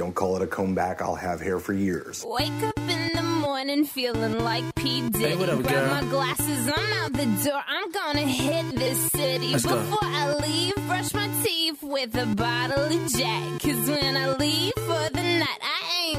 Don't 0.00 0.14
call 0.14 0.34
it 0.36 0.40
a 0.40 0.46
comeback. 0.46 1.02
I'll 1.02 1.14
have 1.14 1.42
hair 1.42 1.58
for 1.58 1.74
years. 1.74 2.24
Wake 2.26 2.50
up 2.62 2.78
in 2.78 3.10
the 3.14 3.22
morning 3.22 3.84
feeling 3.84 4.38
like 4.42 4.64
P. 4.74 5.02
Diddy. 5.10 5.18
Hey, 5.18 5.36
what 5.36 5.50
up, 5.50 5.60
Grab 5.60 5.74
girl? 5.74 5.88
my 5.90 6.00
glasses, 6.08 6.72
I'm 6.74 6.92
out 7.04 7.12
the 7.12 7.26
door. 7.44 7.60
I'm 7.68 7.90
gonna 7.90 8.20
hit 8.22 8.76
this 8.76 8.98
city. 9.12 9.52
Let's 9.52 9.66
go. 9.66 9.76
Before 9.76 9.98
I 10.02 10.32
leave, 10.36 10.74
brush 10.86 11.12
my 11.12 11.28
teeth 11.44 11.82
with 11.82 12.14
a 12.16 12.24
bottle 12.34 12.82
of 12.84 13.12
Jack. 13.12 13.60
Cause 13.60 13.90
when 13.90 14.16
I 14.16 14.34
leave 14.36 14.72
for 14.74 15.10
the 15.12 15.22
night, 15.22 15.48
I 15.49 15.49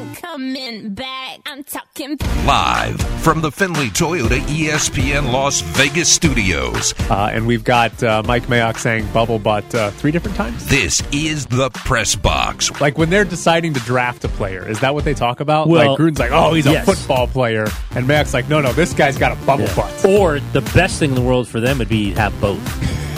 ain't 0.02 0.18
coming 0.22 0.94
back. 0.94 1.40
I'm 1.46 1.64
talking 1.64 2.18
Live 2.46 3.00
from 3.22 3.42
the 3.42 3.52
Findlay 3.52 3.88
Toyota 3.88 4.40
ESPN 4.42 5.32
Las 5.32 5.62
Vegas 5.62 6.12
studios, 6.12 6.94
Uh, 7.10 7.30
and 7.32 7.46
we've 7.46 7.64
got 7.64 8.02
uh, 8.04 8.24
Mike 8.26 8.44
Mayock 8.48 8.78
saying 8.78 9.08
bubble 9.14 9.40
butt 9.40 9.74
uh, 9.76 9.92
three 9.92 10.12
different 10.12 10.36
times. 10.38 10.66
this 10.68 11.02
is 11.12 11.46
the 11.48 11.70
press 11.72 12.16
box. 12.16 12.72
Like 12.82 12.98
when 12.98 13.10
they're 13.10 13.26
deciding 13.26 13.74
to 13.76 13.80
draft 13.82 14.24
a 14.24 14.30
player, 14.30 14.68
is 14.68 14.80
that 14.80 14.94
what 14.94 15.06
they 15.06 15.14
talk 15.14 15.40
about? 15.40 15.68
Well, 15.68 15.92
like 15.92 16.00
Gruden's 16.00 16.20
like, 16.20 16.32
oh, 16.32 16.54
he's 16.54 16.66
a 16.66 16.82
football 16.84 17.28
player, 17.28 17.68
and 17.96 18.08
Mayock's 18.08 18.34
like, 18.34 18.50
no, 18.50 18.62
no, 18.62 18.72
this 18.74 18.94
guy's 18.94 19.18
got 19.18 19.32
a 19.32 19.46
bubble 19.46 19.68
butt. 19.76 20.06
Or 20.06 20.40
the 20.40 20.62
best 20.74 21.00
thing 21.00 21.12
in 21.12 21.16
the 21.16 21.22
world 21.22 21.48
for 21.48 21.60
them 21.60 21.78
would 21.80 21.90
be 21.90 22.12
have 22.14 22.40
both. 22.42 22.62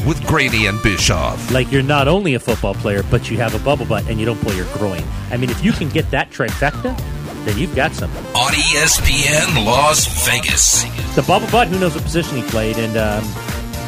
With 0.07 0.25
Graney 0.25 0.66
and 0.66 0.81
Bischoff. 0.84 1.52
Like 1.52 1.71
you're 1.71 1.81
not 1.81 2.07
only 2.07 2.34
a 2.34 2.39
football 2.39 2.73
player, 2.73 3.03
but 3.09 3.31
you 3.31 3.38
have 3.38 3.55
a 3.55 3.63
bubble 3.63 3.85
butt 3.85 4.07
and 4.09 4.20
you 4.20 4.25
don't 4.25 4.39
pull 4.41 4.53
your 4.53 4.66
groin. 4.73 5.03
I 5.31 5.38
mean, 5.38 5.49
if 5.49 5.63
you 5.63 5.71
can 5.71 5.88
get 5.89 6.11
that 6.11 6.30
trifecta, 6.30 6.98
then 7.45 7.57
you've 7.57 7.75
got 7.75 7.94
something. 7.94 8.25
On 8.35 8.52
ESPN 8.52 9.66
Las 9.66 10.25
Vegas. 10.27 10.84
The 11.16 11.23
bubble 11.23 11.47
butt, 11.52 11.67
who 11.67 11.80
knows 11.80 11.95
what 11.95 12.03
position 12.03 12.38
he 12.38 12.44
played, 12.44 12.77
and 12.77 12.97
um, 12.97 13.23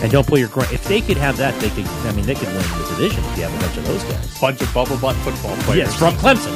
and 0.01 0.11
don't 0.11 0.25
pull 0.27 0.37
your 0.37 0.49
groin. 0.49 0.67
If 0.71 0.85
they 0.85 1.01
could 1.01 1.17
have 1.17 1.37
that, 1.37 1.59
they 1.59 1.69
could. 1.69 1.85
I 1.85 2.11
mean, 2.13 2.25
they 2.25 2.35
could 2.35 2.47
win 2.47 2.57
the 2.57 2.95
division 2.95 3.23
if 3.25 3.37
you 3.37 3.43
have 3.43 3.55
a 3.55 3.59
bunch 3.59 3.77
of 3.77 3.85
those 3.85 4.03
guys. 4.03 4.39
Bunch 4.39 4.61
of 4.61 4.73
bubble 4.73 4.97
butt 4.97 5.15
football 5.17 5.55
players. 5.63 5.89
Yes, 5.89 5.99
from 5.99 6.13
Clemson. 6.15 6.53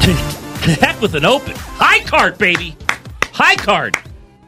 Heck 0.80 1.00
with 1.00 1.14
an 1.14 1.24
open 1.24 1.54
high 1.56 2.04
card, 2.04 2.38
baby, 2.38 2.76
high 3.32 3.56
card. 3.56 3.96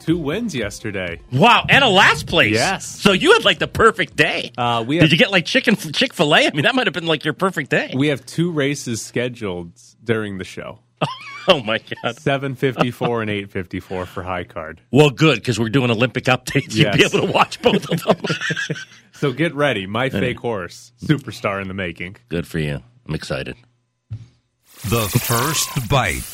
Two 0.05 0.19
wins 0.19 0.55
yesterday. 0.55 1.21
Wow, 1.33 1.65
and 1.69 1.83
a 1.85 1.89
last 1.89 2.27
place. 2.27 2.53
Yes. 2.53 2.87
So 2.87 3.13
you 3.13 3.33
had 3.33 3.45
like 3.45 3.59
the 3.59 3.69
perfect 3.69 4.17
day. 4.17 4.53
Uh, 4.59 4.85
we 4.87 4.97
have, 4.97 5.05
Did 5.05 5.13
you 5.13 5.19
get 5.19 5.31
like 5.31 5.45
chicken 5.47 5.77
Chick 5.77 6.13
Fil 6.15 6.35
A? 6.35 6.47
I 6.47 6.51
mean, 6.53 6.63
that 6.63 6.75
might 6.75 6.87
have 6.87 6.95
been 6.95 7.07
like 7.07 7.25
your 7.25 7.35
perfect 7.35 7.71
day. 7.71 7.93
we 7.95 8.09
have 8.09 8.25
two 8.27 8.51
races 8.53 9.03
scheduled 9.05 9.73
during 10.03 10.39
the 10.39 10.45
show. 10.45 10.81
oh 11.49 11.61
my 11.63 11.79
god. 11.79 12.17
754 12.21 13.23
and 13.23 13.31
854 13.31 14.07
for 14.07 14.23
high 14.23 14.45
card. 14.45 14.81
Well, 14.93 15.11
good 15.11 15.37
because 15.37 15.59
we're 15.59 15.69
doing 15.69 15.91
Olympic 15.91 16.25
updates. 16.25 16.75
You'd 16.75 16.93
be 16.93 17.05
able 17.05 17.27
to 17.27 17.33
watch 17.33 17.61
both 17.63 17.89
of 17.91 18.03
them. 18.03 18.17
So 19.15 19.33
get 19.33 19.55
ready. 19.55 19.87
My 19.87 20.09
fake 20.11 20.41
horse, 20.41 20.91
superstar 21.01 21.63
in 21.63 21.69
the 21.69 21.75
making. 21.75 22.17
good 22.29 22.45
for 22.45 22.59
you. 22.59 22.81
I'm 23.07 23.15
excited. 23.15 23.57
The 24.91 25.07
first 25.09 25.89
bite. 25.89 26.25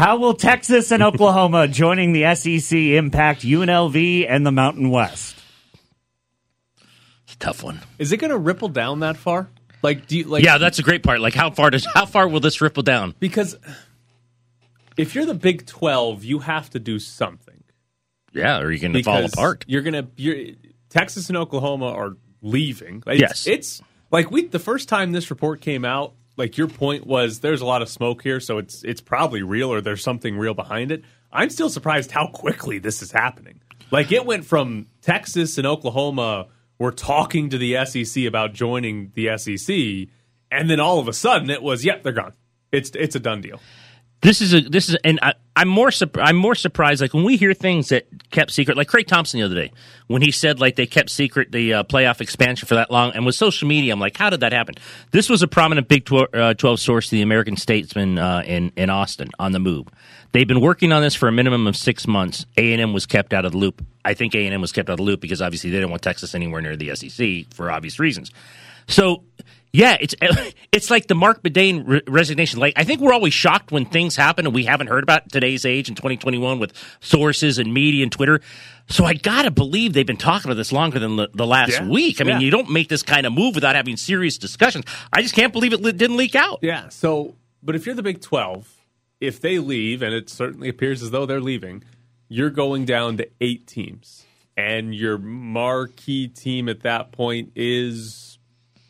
How 0.00 0.16
will 0.16 0.32
Texas 0.32 0.92
and 0.92 1.02
Oklahoma 1.02 1.68
joining 1.68 2.14
the 2.14 2.34
SEC 2.34 2.74
impact 2.74 3.42
UNLV 3.42 4.24
and 4.26 4.46
the 4.46 4.50
Mountain 4.50 4.88
West? 4.88 5.36
It's 7.24 7.34
a 7.34 7.38
tough 7.38 7.62
one. 7.62 7.80
Is 7.98 8.10
it 8.10 8.16
going 8.16 8.30
to 8.30 8.38
ripple 8.38 8.70
down 8.70 9.00
that 9.00 9.18
far? 9.18 9.50
Like, 9.82 10.06
do 10.06 10.16
you 10.16 10.24
like? 10.24 10.42
yeah, 10.42 10.56
that's 10.56 10.78
a 10.78 10.82
great 10.82 11.02
part. 11.02 11.20
Like, 11.20 11.34
how 11.34 11.50
far 11.50 11.68
does 11.68 11.84
how 11.84 12.06
far 12.06 12.26
will 12.28 12.40
this 12.40 12.62
ripple 12.62 12.82
down? 12.82 13.14
because 13.20 13.56
if 14.96 15.14
you're 15.14 15.26
the 15.26 15.34
Big 15.34 15.66
Twelve, 15.66 16.24
you 16.24 16.38
have 16.38 16.70
to 16.70 16.78
do 16.78 16.98
something. 16.98 17.62
Yeah, 18.32 18.60
or 18.60 18.72
you 18.72 18.80
can 18.80 19.02
fall 19.02 19.26
apart. 19.26 19.66
You're 19.68 19.82
gonna. 19.82 20.08
You're, 20.16 20.54
Texas 20.88 21.28
and 21.28 21.36
Oklahoma 21.36 21.92
are 21.92 22.16
leaving. 22.40 23.02
It's, 23.06 23.20
Yes. 23.20 23.46
it's 23.46 23.82
like 24.10 24.30
we. 24.30 24.46
The 24.46 24.58
first 24.58 24.88
time 24.88 25.12
this 25.12 25.28
report 25.28 25.60
came 25.60 25.84
out, 25.84 26.14
like 26.40 26.56
your 26.56 26.68
point 26.68 27.06
was, 27.06 27.40
there's 27.40 27.60
a 27.60 27.66
lot 27.66 27.82
of 27.82 27.88
smoke 27.90 28.22
here, 28.22 28.40
so 28.40 28.56
it's 28.56 28.82
it's 28.82 29.02
probably 29.02 29.42
real 29.42 29.70
or 29.70 29.82
there's 29.82 30.02
something 30.02 30.38
real 30.38 30.54
behind 30.54 30.90
it. 30.90 31.04
I'm 31.30 31.50
still 31.50 31.68
surprised 31.68 32.10
how 32.10 32.28
quickly 32.28 32.78
this 32.78 33.02
is 33.02 33.12
happening. 33.12 33.60
Like 33.90 34.10
it 34.10 34.24
went 34.24 34.46
from 34.46 34.86
Texas 35.02 35.58
and 35.58 35.66
Oklahoma 35.66 36.48
were 36.78 36.92
talking 36.92 37.50
to 37.50 37.58
the 37.58 37.84
SEC 37.84 38.24
about 38.24 38.54
joining 38.54 39.12
the 39.14 39.36
SEC, 39.36 40.08
and 40.50 40.70
then 40.70 40.80
all 40.80 40.98
of 40.98 41.08
a 41.08 41.12
sudden 41.12 41.50
it 41.50 41.62
was, 41.62 41.84
yep, 41.84 42.02
they're 42.02 42.12
gone. 42.12 42.32
It's 42.72 42.90
it's 42.94 43.14
a 43.14 43.20
done 43.20 43.42
deal. 43.42 43.60
This 44.22 44.42
is 44.42 44.52
a 44.52 44.60
this 44.60 44.90
is 44.90 44.96
and 45.02 45.18
I, 45.22 45.32
I'm 45.56 45.68
more 45.68 45.90
I'm 46.16 46.36
more 46.36 46.54
surprised. 46.54 47.00
Like 47.00 47.14
when 47.14 47.24
we 47.24 47.38
hear 47.38 47.54
things 47.54 47.88
that 47.88 48.06
kept 48.30 48.50
secret, 48.50 48.76
like 48.76 48.88
Craig 48.88 49.06
Thompson 49.06 49.40
the 49.40 49.46
other 49.46 49.54
day 49.54 49.72
when 50.08 50.20
he 50.20 50.30
said 50.30 50.60
like 50.60 50.76
they 50.76 50.86
kept 50.86 51.08
secret 51.08 51.52
the 51.52 51.74
uh, 51.74 51.82
playoff 51.84 52.20
expansion 52.20 52.66
for 52.68 52.74
that 52.74 52.90
long, 52.90 53.12
and 53.12 53.24
with 53.24 53.34
social 53.34 53.66
media, 53.66 53.92
I'm 53.92 54.00
like, 54.00 54.16
how 54.16 54.28
did 54.28 54.40
that 54.40 54.52
happen? 54.52 54.74
This 55.10 55.30
was 55.30 55.42
a 55.42 55.48
prominent 55.48 55.88
Big 55.88 56.04
Tw- 56.04 56.34
uh, 56.34 56.52
12 56.54 56.80
source 56.80 57.08
to 57.08 57.16
the 57.16 57.22
American 57.22 57.56
Statesman 57.56 58.18
uh, 58.18 58.42
in 58.44 58.72
in 58.76 58.90
Austin 58.90 59.30
on 59.38 59.52
the 59.52 59.60
move. 59.60 59.86
They've 60.32 60.46
been 60.46 60.60
working 60.60 60.92
on 60.92 61.02
this 61.02 61.14
for 61.14 61.26
a 61.26 61.32
minimum 61.32 61.66
of 61.66 61.76
six 61.76 62.06
months. 62.06 62.44
A 62.58 62.72
and 62.72 62.80
M 62.80 62.92
was 62.92 63.06
kept 63.06 63.32
out 63.32 63.44
of 63.46 63.52
the 63.52 63.58
loop. 63.58 63.82
I 64.04 64.14
think 64.14 64.34
A 64.34 64.44
and 64.44 64.54
M 64.54 64.60
was 64.60 64.72
kept 64.72 64.90
out 64.90 64.94
of 64.94 64.98
the 64.98 65.04
loop 65.04 65.20
because 65.20 65.40
obviously 65.40 65.70
they 65.70 65.78
didn't 65.78 65.90
want 65.90 66.02
Texas 66.02 66.34
anywhere 66.34 66.60
near 66.60 66.76
the 66.76 66.94
SEC 66.94 67.52
for 67.54 67.70
obvious 67.70 67.98
reasons. 67.98 68.30
So 68.90 69.24
yeah, 69.72 69.96
it's 70.00 70.14
it's 70.72 70.90
like 70.90 71.06
the 71.06 71.14
Marc 71.14 71.42
Badain 71.42 71.84
re- 71.86 72.02
resignation. 72.06 72.58
Like 72.60 72.74
I 72.76 72.84
think 72.84 73.00
we're 73.00 73.12
always 73.12 73.32
shocked 73.32 73.72
when 73.72 73.86
things 73.86 74.16
happen 74.16 74.46
and 74.46 74.54
we 74.54 74.64
haven't 74.64 74.88
heard 74.88 75.02
about 75.02 75.30
today's 75.30 75.64
age 75.64 75.88
in 75.88 75.94
2021 75.94 76.58
with 76.58 76.72
sources 77.00 77.58
and 77.58 77.72
media 77.72 78.02
and 78.02 78.12
Twitter. 78.12 78.40
So 78.88 79.04
I 79.04 79.14
gotta 79.14 79.50
believe 79.52 79.92
they've 79.92 80.06
been 80.06 80.16
talking 80.16 80.50
about 80.50 80.56
this 80.56 80.72
longer 80.72 80.98
than 80.98 81.16
the, 81.16 81.28
the 81.32 81.46
last 81.46 81.70
Yeah. 81.72 81.88
week. 81.88 82.20
I 82.20 82.24
mean, 82.24 82.34
Yeah. 82.40 82.44
you 82.46 82.50
don't 82.50 82.70
make 82.70 82.88
this 82.88 83.02
kind 83.04 83.24
of 83.26 83.32
move 83.32 83.54
without 83.54 83.76
having 83.76 83.96
serious 83.96 84.36
discussions. 84.36 84.84
I 85.12 85.22
just 85.22 85.34
can't 85.34 85.52
believe 85.52 85.72
it 85.72 85.80
li- 85.80 85.92
didn't 85.92 86.16
leak 86.16 86.34
out. 86.34 86.58
Yeah. 86.62 86.88
So, 86.88 87.36
but 87.62 87.76
if 87.76 87.86
you're 87.86 87.94
the 87.94 88.02
Big 88.02 88.20
12, 88.20 88.68
if 89.20 89.40
they 89.40 89.58
leave, 89.60 90.02
and 90.02 90.12
it 90.12 90.28
certainly 90.28 90.68
appears 90.68 91.02
as 91.02 91.12
though 91.12 91.26
they're 91.26 91.40
leaving, 91.40 91.84
you're 92.28 92.50
going 92.50 92.84
down 92.86 93.18
to 93.18 93.28
eight 93.40 93.68
teams. 93.68 94.24
And 94.56 94.92
your 94.94 95.18
marquee 95.18 96.26
team 96.28 96.68
at 96.68 96.80
that 96.80 97.12
point 97.12 97.52
is 97.54 98.29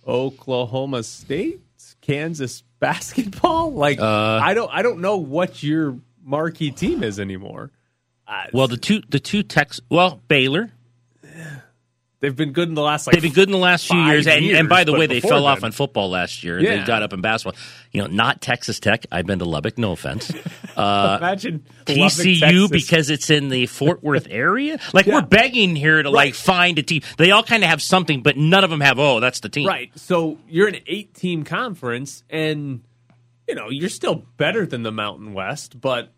Oklahoma 0.07 1.03
State, 1.03 1.61
Kansas 2.01 2.63
basketball. 2.79 3.73
Like, 3.81 4.01
uh, 4.01 4.41
I 4.43 4.55
don't, 4.55 4.71
I 4.73 4.83
don't 4.83 5.01
know 5.01 5.17
what 5.17 5.63
your 5.63 5.99
marquee 6.23 6.71
team 6.71 7.03
is 7.03 7.19
anymore. 7.19 7.71
Well, 8.53 8.69
the 8.69 8.77
two 8.77 9.03
the 9.09 9.19
two 9.19 9.43
Tex 9.43 9.81
well 9.89 10.21
Baylor 10.29 10.71
They've 12.21 12.37
been 12.37 12.53
good 12.53 12.69
in 12.69 12.75
the 12.75 12.83
last 12.83 13.07
like 13.07 13.15
they've 13.15 13.23
been 13.23 13.33
good 13.33 13.49
in 13.49 13.53
the 13.53 13.59
last 13.59 13.87
few 13.87 13.97
five 13.97 14.13
years, 14.13 14.27
and, 14.27 14.45
and 14.45 14.69
by 14.69 14.85
the 14.85 14.93
way, 14.93 15.07
they 15.07 15.21
fell 15.21 15.47
off 15.47 15.65
on 15.65 15.73
football 15.73 16.11
last 16.11 16.45
year. 16.45 16.59
and 16.59 16.67
They 16.67 16.85
got 16.85 17.03
up 17.03 17.15
in 17.15 17.23
basketball. 17.23 17.59
You 17.93 18.03
know, 18.03 18.09
not 18.09 18.43
Texas 18.43 18.79
Tech. 18.79 19.07
I've 19.11 19.25
been 19.27 19.39
to 19.39 19.47
Lubbock. 19.47 19.79
No 19.79 19.93
offense. 19.93 20.31
Uh, 20.77 21.19
Imagine 21.21 21.65
Lubbock, 21.89 22.13
TCU 22.13 22.41
Texas. 22.41 22.71
because 22.71 23.11
it's 23.11 23.29
in 23.29 23.49
the 23.49 23.67
Fort 23.67 24.03
Worth 24.03 24.29
area. 24.31 24.79
Like 24.95 25.05
Yeah. 25.05 25.15
we're 25.17 25.23
begging 25.27 25.77
here 25.77 26.03
to 26.03 26.09
like 26.09 26.35
find 26.35 26.79
a 26.79 26.83
team. 26.83 27.03
They 27.19 27.33
all 27.33 27.43
kind 27.43 27.63
of 27.65 27.69
have 27.69 27.83
something, 27.83 28.23
but 28.23 28.37
none 28.39 28.65
of 28.65 28.71
them 28.71 28.81
have. 28.81 28.99
Oh, 28.99 29.21
that's 29.21 29.41
the 29.41 29.49
team. 29.51 29.67
Right. 29.67 29.91
So 29.99 30.39
you're 30.49 30.69
an 30.69 30.77
eight 30.87 31.13
team 31.13 31.43
conference 31.45 32.23
and 32.31 32.83
you 33.49 33.55
know, 33.57 33.69
you're 33.69 33.89
still 33.91 34.25
better 34.37 34.65
than 34.65 34.85
the 34.85 34.93
Mountain 34.93 35.35
West, 35.35 35.79
but 35.79 36.13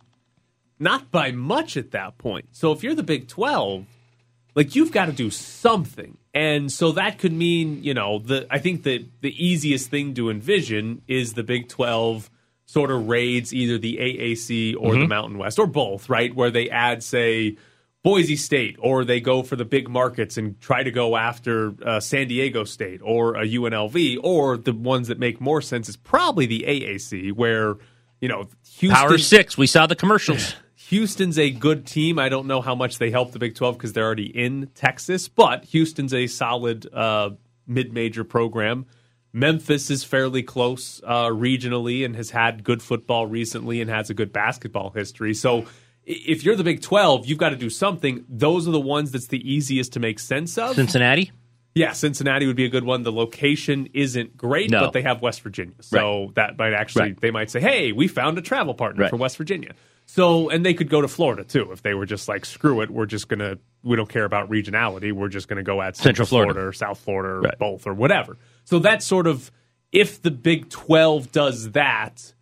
not 0.79 1.11
by 1.11 1.33
much 1.33 1.77
at 1.77 1.93
that 1.93 2.19
point. 2.19 2.49
So 2.53 2.71
if 2.73 2.83
you're 2.85 2.95
the 2.95 3.03
Big 3.03 3.27
12, 3.27 3.87
like 4.55 4.75
you've 4.75 4.93
got 4.93 5.07
to 5.07 5.13
do 5.13 5.31
something. 5.31 6.19
And 6.35 6.71
so 6.71 6.93
that 6.93 7.19
could 7.19 7.33
mean, 7.33 7.83
you 7.83 7.95
know, 7.95 8.19
the 8.19 8.47
I 8.51 8.59
think 8.59 8.83
the 8.83 9.07
the 9.21 9.45
easiest 9.45 9.91
thing 9.91 10.15
to 10.15 10.31
envision 10.31 11.03
is 11.07 11.35
the 11.35 11.43
Big 11.43 11.69
12 11.69 12.31
sort 12.67 12.91
of 12.91 13.09
raids 13.09 13.53
either 13.53 13.77
the 13.77 13.99
AAC 13.99 14.75
or 14.79 14.95
the 14.95 15.07
Mountain 15.07 15.37
West 15.37 15.59
or 15.59 15.67
both, 15.67 16.09
right? 16.09 16.35
Where 16.35 16.51
they 16.51 16.71
add 16.71 17.03
say 17.03 17.57
Boise 18.03 18.37
State, 18.37 18.77
or 18.81 19.05
they 19.05 19.21
go 19.21 19.43
for 19.43 19.55
the 19.55 19.65
big 19.65 19.89
markets 19.89 20.37
and 20.37 20.61
try 20.61 20.83
to 20.83 20.91
go 20.91 21.17
after 21.17 21.75
uh, 21.85 22.01
San 22.01 22.27
Diego 22.27 22.65
State 22.65 23.01
or 23.03 23.37
a 23.37 23.47
UNLV, 23.47 24.19
or 24.23 24.57
the 24.57 24.73
ones 24.73 25.09
that 25.09 25.21
make 25.21 25.41
more 25.41 25.63
sense 25.63 25.89
is 25.89 25.97
probably 25.97 26.47
the 26.47 26.65
AAC, 26.67 27.33
where 27.33 27.77
you 28.21 28.29
know 28.29 28.49
Houston, 28.79 28.91
Power 28.91 29.19
six. 29.19 29.57
We 29.57 29.69
saw 29.69 29.87
the 29.87 29.97
commercials. 29.97 30.55
Houston's 30.93 31.39
a 31.39 31.51
good 31.51 31.87
team. 31.87 32.19
I 32.19 32.29
don't 32.29 32.47
know 32.47 32.61
how 32.61 32.75
much 32.75 32.99
they 32.99 33.11
help 33.11 33.33
the 33.33 33.39
Big 33.39 33.55
12 33.55 33.79
because 33.79 33.95
they're 33.95 34.05
already 34.05 34.27
in 34.27 34.69
Texas, 34.75 35.27
but 35.27 35.65
Houston's 35.65 36.13
a 36.13 36.27
solid 36.27 36.87
uh, 36.93 37.31
mid 37.67 37.95
major 37.95 38.25
program. 38.25 38.85
Memphis 39.33 39.91
is 39.91 40.05
fairly 40.05 40.43
close 40.43 41.01
uh, 41.07 41.29
regionally 41.29 42.05
and 42.05 42.15
has 42.15 42.29
had 42.29 42.63
good 42.63 42.83
football 42.83 43.27
recently 43.27 43.81
and 43.81 43.89
has 43.89 44.11
a 44.11 44.15
good 44.15 44.35
basketball 44.35 44.91
history. 44.91 45.33
So 45.33 45.65
if 46.05 46.45
you're 46.45 46.57
the 46.57 46.65
Big 46.65 46.83
12, 46.83 47.25
you've 47.25 47.39
got 47.39 47.51
to 47.51 47.57
do 47.57 47.71
something. 47.71 48.27
Those 48.29 48.69
are 48.69 48.73
the 48.73 48.79
ones 48.79 49.13
that's 49.13 49.29
the 49.29 49.41
easiest 49.51 49.95
to 49.95 50.01
make 50.01 50.19
sense 50.19 50.59
of. 50.59 50.77
Cincinnati. 50.77 51.33
Yeah, 51.75 51.93
Cincinnati 51.93 52.47
would 52.47 52.57
be 52.57 52.67
a 52.67 52.69
good 52.69 52.85
one. 52.85 53.03
The 53.03 53.13
location 53.13 53.89
isn't 53.95 54.37
great, 54.37 54.71
No. 54.71 54.81
but 54.81 54.93
they 54.93 55.03
have 55.03 55.23
West 55.23 55.41
Virginia. 55.41 55.75
So 55.81 56.31
that 56.35 56.59
might 56.59 56.75
actually, 56.75 57.03
Right. 57.03 57.21
they 57.21 57.31
might 57.31 57.51
say, 57.51 57.61
hey, 57.61 57.93
we 57.93 58.09
found 58.09 58.37
a 58.37 58.43
travel 58.43 58.75
partner 58.75 59.03
Right. 59.05 59.11
for 59.11 59.17
West 59.17 59.39
Virginia. 59.39 59.73
So, 60.05 60.51
and 60.51 60.67
they 60.67 60.75
could 60.75 60.91
go 60.91 61.01
to 61.01 61.09
Florida 61.09 61.45
too 61.45 61.73
if 61.73 61.81
they 61.83 61.95
were 61.95 62.05
just 62.05 62.29
like, 62.29 62.45
screw 62.45 62.83
it, 62.83 62.91
we're 62.91 63.07
just 63.07 63.29
gonna, 63.29 63.57
we 63.83 63.97
don't 63.97 64.09
care 64.09 64.25
about 64.25 64.51
regionality, 64.51 65.13
we're 65.13 65.29
just 65.31 65.49
gonna 65.49 65.63
go 65.63 65.81
at 65.81 65.97
Central 65.97 66.27
Florida. 66.27 66.61
or 66.61 66.73
South 66.75 66.99
Florida 67.01 67.35
or 67.37 67.41
Right. 67.41 67.59
both 67.59 67.87
or 67.87 67.95
whatever. 67.95 68.37
So 68.65 68.79
that's 68.79 69.07
sort 69.07 69.27
of 69.27 69.51
if 69.93 70.21
the 70.21 70.31
Big 70.31 70.69
Twelve 70.69 71.33
does 71.33 71.71
that, 71.71 72.35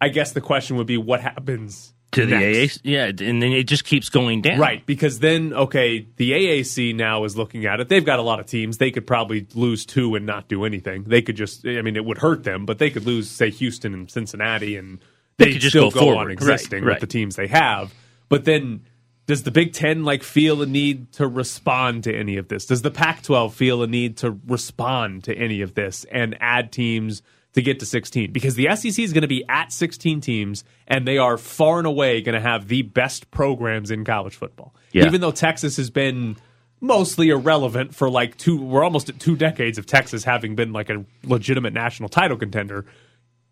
I 0.00 0.08
guess 0.10 0.32
the 0.32 0.40
question 0.42 0.76
would 0.76 0.86
be 0.86 0.98
what 0.98 1.20
happens 1.22 1.93
to 2.14 2.26
the 2.26 2.36
next? 2.38 2.78
AAC. 2.78 2.80
Yeah, 2.84 3.04
and 3.06 3.42
then 3.42 3.52
it 3.52 3.64
just 3.64 3.84
keeps 3.84 4.08
going 4.08 4.42
down. 4.42 4.58
Right, 4.58 4.84
because 4.86 5.18
then 5.20 5.52
okay, 5.52 6.06
the 6.16 6.32
AAC 6.32 6.94
now 6.94 7.24
is 7.24 7.36
looking 7.36 7.66
at 7.66 7.80
it. 7.80 7.88
They've 7.88 8.04
got 8.04 8.18
a 8.18 8.22
lot 8.22 8.40
of 8.40 8.46
teams. 8.46 8.78
They 8.78 8.90
could 8.90 9.06
probably 9.06 9.46
lose 9.54 9.84
two 9.86 10.14
and 10.14 10.26
not 10.26 10.48
do 10.48 10.64
anything. 10.64 11.04
They 11.04 11.22
could 11.22 11.36
just 11.36 11.66
I 11.66 11.82
mean 11.82 11.96
it 11.96 12.04
would 12.04 12.18
hurt 12.18 12.44
them, 12.44 12.66
but 12.66 12.78
they 12.78 12.90
could 12.90 13.06
lose 13.06 13.30
say 13.30 13.50
Houston 13.50 13.94
and 13.94 14.10
Cincinnati 14.10 14.76
and 14.76 15.00
They 15.38 15.46
they 15.46 15.52
could 15.52 15.60
just 15.62 15.72
still 15.72 15.90
go 15.90 15.94
go, 15.94 16.00
forward. 16.00 16.18
on 16.20 16.26
Right, 16.26 16.32
existing 16.32 16.84
right. 16.84 16.94
with 16.94 17.00
the 17.00 17.06
teams 17.06 17.36
they 17.36 17.46
have. 17.48 17.92
But 18.28 18.44
then 18.44 18.82
does 19.26 19.42
the 19.44 19.50
Big 19.50 19.72
10 19.72 20.04
like 20.04 20.22
feel 20.22 20.60
a 20.60 20.66
need 20.66 21.10
to 21.12 21.26
respond 21.26 22.04
to 22.04 22.14
any 22.14 22.36
of 22.36 22.48
this? 22.48 22.66
Does 22.66 22.82
the 22.82 22.90
Pac-12 22.90 23.52
feel 23.52 23.82
a 23.82 23.86
need 23.86 24.18
to 24.18 24.38
respond 24.46 25.24
to 25.24 25.34
any 25.34 25.62
of 25.62 25.74
this 25.74 26.04
and 26.12 26.36
add 26.40 26.70
teams 26.72 27.22
to 27.54 27.62
get 27.62 27.80
to 27.80 27.86
16 27.86 28.32
because 28.32 28.54
the 28.56 28.68
SEC 28.76 28.98
is 28.98 29.12
going 29.12 29.22
to 29.22 29.28
be 29.28 29.44
at 29.48 29.72
16 29.72 30.20
teams 30.20 30.64
and 30.86 31.06
they 31.08 31.18
are 31.18 31.38
far 31.38 31.78
and 31.78 31.86
away 31.86 32.20
going 32.20 32.34
to 32.34 32.40
have 32.40 32.68
the 32.68 32.82
best 32.82 33.30
programs 33.30 33.90
in 33.90 34.04
college 34.04 34.34
football. 34.34 34.74
Yeah. 34.92 35.06
Even 35.06 35.20
though 35.20 35.30
Texas 35.30 35.76
has 35.76 35.88
been 35.90 36.36
mostly 36.80 37.30
irrelevant 37.30 37.94
for 37.94 38.10
like 38.10 38.36
two 38.36 38.60
we're 38.60 38.84
almost 38.84 39.08
at 39.08 39.18
two 39.18 39.36
decades 39.36 39.78
of 39.78 39.86
Texas 39.86 40.22
having 40.24 40.54
been 40.54 40.72
like 40.72 40.90
a 40.90 41.04
legitimate 41.22 41.72
national 41.72 42.08
title 42.10 42.36
contender 42.36 42.84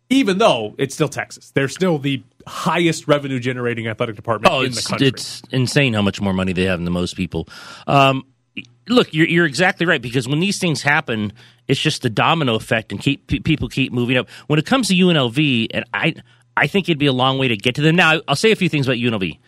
even 0.09 0.37
though 0.37 0.75
it's 0.77 0.93
still 0.93 1.07
Texas. 1.09 1.49
They're 1.51 1.69
still 1.69 1.97
the 1.97 2.21
highest 2.45 3.07
revenue 3.07 3.39
generating 3.39 3.87
athletic 3.87 4.15
department 4.15 4.53
Oh, 4.53 4.59
in 4.59 4.71
the 4.71 4.77
it's 4.77 4.85
country. 4.87 5.07
it's 5.07 5.41
insane 5.49 5.93
how 5.93 6.03
much 6.03 6.21
more 6.21 6.33
money 6.33 6.53
they 6.53 6.65
have 6.65 6.83
than 6.83 6.93
most 6.93 7.15
people. 7.15 7.47
Um, 7.87 8.23
look, 8.87 9.13
you're 9.13 9.27
you're 9.27 9.45
exactly 9.45 9.85
right 9.85 10.01
because 10.01 10.27
when 10.27 10.39
these 10.39 10.59
things 10.59 10.81
happen, 10.81 11.33
it's 11.67 11.79
just 11.79 12.01
the 12.01 12.09
domino 12.09 12.55
effect, 12.55 12.91
and 12.91 13.01
keep 13.01 13.27
pe- 13.27 13.39
people 13.39 13.69
keep 13.69 13.91
moving 13.93 14.17
up. 14.17 14.29
When 14.47 14.59
it 14.59 14.65
comes 14.65 14.87
to 14.89 14.95
UNLV, 14.95 15.67
and 15.73 15.85
I 15.93 16.15
I 16.55 16.67
think 16.67 16.87
it'd 16.87 16.99
be 16.99 17.07
a 17.07 17.13
long 17.13 17.37
way 17.37 17.47
to 17.47 17.57
get 17.57 17.75
to 17.75 17.81
them. 17.81 17.95
Now, 17.95 18.21
I'll 18.27 18.35
say 18.35 18.51
a 18.51 18.55
few 18.55 18.69
things 18.69 18.87
about 18.87 18.97
UNLV. 18.97 19.39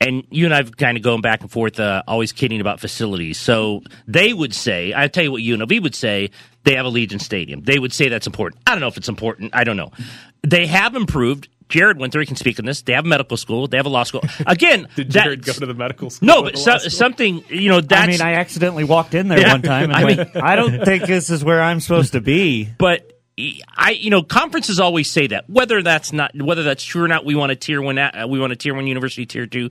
And 0.00 0.26
you 0.30 0.44
and 0.44 0.52
I've 0.52 0.76
kind 0.76 0.96
of 0.96 1.02
going 1.04 1.20
back 1.20 1.40
and 1.40 1.50
forth, 1.50 1.78
uh, 1.78 2.02
always 2.06 2.32
kidding 2.32 2.60
about 2.60 2.80
facilities. 2.80 3.38
So 3.38 3.82
they 4.06 4.32
would 4.32 4.52
say, 4.52 4.92
I 4.94 5.06
tell 5.08 5.22
you 5.22 5.32
what 5.32 5.40
UNLV 5.42 5.82
would 5.82 5.94
say, 5.94 6.30
they 6.64 6.74
have 6.74 6.84
Allegiant 6.84 7.20
Stadium. 7.20 7.62
They 7.62 7.78
would 7.78 7.92
say 7.92 8.08
that's 8.08 8.26
important. 8.26 8.60
I 8.66 8.72
don't 8.72 8.80
know 8.80 8.88
if 8.88 8.96
it's 8.96 9.08
important. 9.08 9.50
I 9.54 9.64
don't 9.64 9.76
know. 9.76 9.92
They 10.42 10.66
have 10.66 10.94
improved. 10.94 11.48
Jared 11.74 11.98
Winter 11.98 12.20
he 12.20 12.26
can 12.26 12.36
speak 12.36 12.58
on 12.60 12.64
this. 12.64 12.82
They 12.82 12.92
have 12.92 13.04
a 13.04 13.08
medical 13.08 13.36
school. 13.36 13.66
They 13.66 13.76
have 13.76 13.86
a 13.86 13.88
law 13.88 14.04
school. 14.04 14.22
Again, 14.46 14.86
Did 14.94 15.10
Jared 15.10 15.44
go 15.44 15.52
to 15.52 15.66
the 15.66 15.74
medical 15.74 16.08
school? 16.10 16.26
no, 16.26 16.42
but 16.44 16.56
so, 16.56 16.78
school? 16.78 16.90
something 16.90 17.44
you 17.48 17.68
know 17.68 17.80
that's 17.80 18.02
I 18.02 18.06
mean, 18.06 18.20
I 18.22 18.34
accidentally 18.34 18.84
walked 18.84 19.14
in 19.14 19.28
there 19.28 19.40
Yeah. 19.40 19.52
one 19.52 19.62
time 19.62 19.84
and 19.84 19.92
I 19.94 20.04
went, 20.04 20.36
I 20.36 20.56
don't 20.56 20.84
think 20.84 21.04
this 21.06 21.30
is 21.30 21.42
where 21.44 21.60
I'm 21.62 21.80
supposed 21.80 22.12
to 22.12 22.20
be. 22.20 22.68
but 22.78 23.10
I, 23.76 23.90
you 23.90 24.10
know, 24.10 24.22
conferences 24.22 24.78
always 24.78 25.10
say 25.10 25.26
that. 25.26 25.50
Whether 25.50 25.82
that's 25.82 26.12
not, 26.12 26.30
whether 26.40 26.62
that's 26.62 26.84
true 26.84 27.02
or 27.02 27.08
not, 27.08 27.24
we 27.24 27.34
want 27.34 27.50
a 27.50 27.56
tier 27.56 27.82
one. 27.82 27.98
uh, 27.98 28.26
We 28.28 28.38
want 28.38 28.52
a 28.52 28.56
tier 28.56 28.74
one 28.74 28.86
university, 28.86 29.26
tier 29.26 29.46
two. 29.46 29.70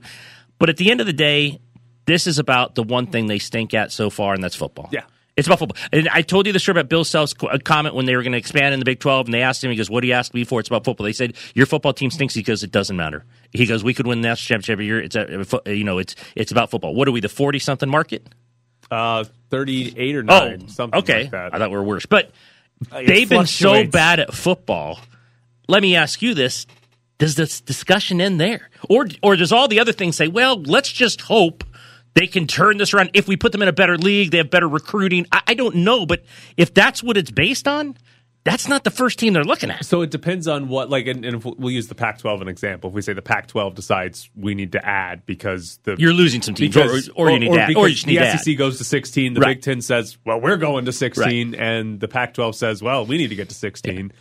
But 0.58 0.68
at 0.68 0.76
the 0.76 0.90
end 0.90 1.00
of 1.00 1.06
the 1.06 1.14
day, 1.14 1.60
this 2.04 2.26
is 2.26 2.38
about 2.38 2.74
the 2.74 2.82
one 2.82 3.06
thing 3.06 3.26
they 3.26 3.38
stink 3.38 3.72
at 3.72 3.90
so 3.90 4.10
far, 4.10 4.34
and 4.34 4.44
that's 4.44 4.54
football. 4.54 4.90
Yeah. 4.92 5.04
It's 5.36 5.48
about 5.48 5.58
football. 5.58 5.82
And 5.92 6.08
I 6.10 6.22
told 6.22 6.46
you 6.46 6.52
the 6.52 6.60
story 6.60 6.78
about 6.78 6.88
Bill 6.88 7.02
Self's 7.02 7.34
uh, 7.42 7.58
comment 7.64 7.96
when 7.96 8.06
they 8.06 8.14
were 8.14 8.22
going 8.22 8.32
to 8.32 8.38
expand 8.38 8.72
in 8.72 8.78
the 8.78 8.84
Big 8.84 9.00
12, 9.00 9.26
and 9.26 9.34
they 9.34 9.42
asked 9.42 9.64
him, 9.64 9.70
he 9.70 9.76
goes, 9.76 9.90
What 9.90 10.02
do 10.02 10.06
you 10.06 10.12
ask 10.14 10.32
me 10.32 10.44
for? 10.44 10.60
It's 10.60 10.68
about 10.68 10.84
football. 10.84 11.04
They 11.04 11.12
said, 11.12 11.34
Your 11.54 11.66
football 11.66 11.92
team 11.92 12.10
stinks. 12.10 12.34
He 12.34 12.42
goes, 12.42 12.62
It 12.62 12.70
doesn't 12.70 12.96
matter. 12.96 13.24
He 13.52 13.66
goes, 13.66 13.82
We 13.82 13.94
could 13.94 14.06
win 14.06 14.20
the 14.20 14.28
national 14.28 14.46
championship 14.58 14.72
every 14.74 14.86
year. 14.86 15.00
It's, 15.00 15.16
a, 15.16 15.74
you 15.74 15.82
know, 15.84 15.98
it's, 15.98 16.14
it's 16.36 16.52
about 16.52 16.70
football. 16.70 16.94
What 16.94 17.08
are 17.08 17.12
we, 17.12 17.20
the 17.20 17.28
40 17.28 17.58
something 17.58 17.88
market? 17.88 18.28
uh, 18.90 19.24
38 19.50 20.16
or 20.16 20.20
Oh, 20.20 20.22
9, 20.22 20.68
something 20.68 20.98
okay. 21.00 21.22
like 21.22 21.30
that. 21.32 21.54
I 21.54 21.58
thought 21.58 21.70
we 21.70 21.76
were 21.76 21.82
worse. 21.82 22.06
But 22.06 22.30
they've 22.92 23.28
been 23.28 23.46
so 23.46 23.84
bad 23.86 24.20
at 24.20 24.32
football. 24.34 25.00
Let 25.66 25.82
me 25.82 25.96
ask 25.96 26.20
you 26.22 26.34
this: 26.34 26.66
Does 27.18 27.34
this 27.34 27.60
discussion 27.60 28.20
end 28.20 28.38
there, 28.40 28.68
or 28.88 29.08
or 29.22 29.34
does 29.36 29.52
all 29.52 29.66
the 29.68 29.80
other 29.80 29.92
things 29.92 30.16
say, 30.16 30.28
well, 30.28 30.60
let's 30.62 30.92
just 30.92 31.22
hope 31.22 31.64
they 32.14 32.26
can 32.26 32.46
turn 32.46 32.78
this 32.78 32.94
around? 32.94 33.10
If 33.14 33.28
we 33.28 33.36
put 33.36 33.52
them 33.52 33.62
in 33.62 33.68
a 33.68 33.72
better 33.72 33.98
league, 33.98 34.30
they 34.30 34.38
have 34.38 34.50
better 34.50 34.68
recruiting. 34.68 35.26
I, 35.32 35.42
I 35.48 35.54
don't 35.54 35.76
know, 35.76 36.06
but 36.06 36.24
if 36.56 36.72
that's 36.72 37.02
what 37.02 37.16
it's 37.16 37.30
based 37.30 37.68
on, 37.68 37.96
that's 38.44 38.68
not 38.68 38.84
the 38.84 38.90
first 38.90 39.18
team 39.18 39.32
they're 39.32 39.42
looking 39.42 39.70
at. 39.70 39.86
So 39.86 40.02
it 40.02 40.10
depends 40.10 40.46
on 40.46 40.68
what, 40.68 40.90
like, 40.90 41.06
and, 41.06 41.24
and 41.24 41.36
if 41.36 41.44
we'll 41.44 41.70
use 41.70 41.88
the 41.88 41.94
Pac-12 41.94 42.34
as 42.34 42.40
an 42.42 42.48
example. 42.48 42.90
If 42.90 42.94
we 42.94 43.00
say 43.00 43.14
the 43.14 43.22
Pac-12 43.22 43.74
decides 43.74 44.28
we 44.36 44.54
need 44.54 44.72
to 44.72 44.86
add 44.86 45.24
because 45.24 45.78
the 45.84 45.96
You're 45.98 46.12
losing 46.12 46.42
some 46.42 46.54
teams, 46.54 46.74
because, 46.74 47.08
or, 47.10 47.28
or 47.28 47.30
you 47.30 47.38
need 47.38 47.52
to 47.52 47.60
add, 47.60 47.74
or 47.74 47.88
you 47.88 47.94
just 47.94 48.06
need 48.06 48.18
the 48.18 48.32
to 48.32 48.38
SEC 48.38 48.52
add. 48.52 48.58
goes 48.58 48.78
to 48.78 48.84
16, 48.84 49.34
the 49.34 49.40
Right. 49.40 49.56
Big 49.56 49.62
Ten 49.62 49.80
says, 49.80 50.18
well, 50.26 50.40
we're 50.40 50.58
going 50.58 50.84
to 50.84 50.92
16, 50.92 51.54
and 51.54 52.00
the 52.00 52.08
Pac-12 52.08 52.54
says, 52.54 52.82
well, 52.82 53.06
we 53.06 53.16
need 53.16 53.28
to 53.28 53.34
get 53.34 53.48
to 53.48 53.54
16. 53.54 54.12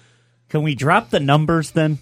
Can 0.47 0.63
we 0.63 0.73
drop 0.73 1.09
the 1.09 1.19
numbers 1.19 1.71
then? 1.71 1.97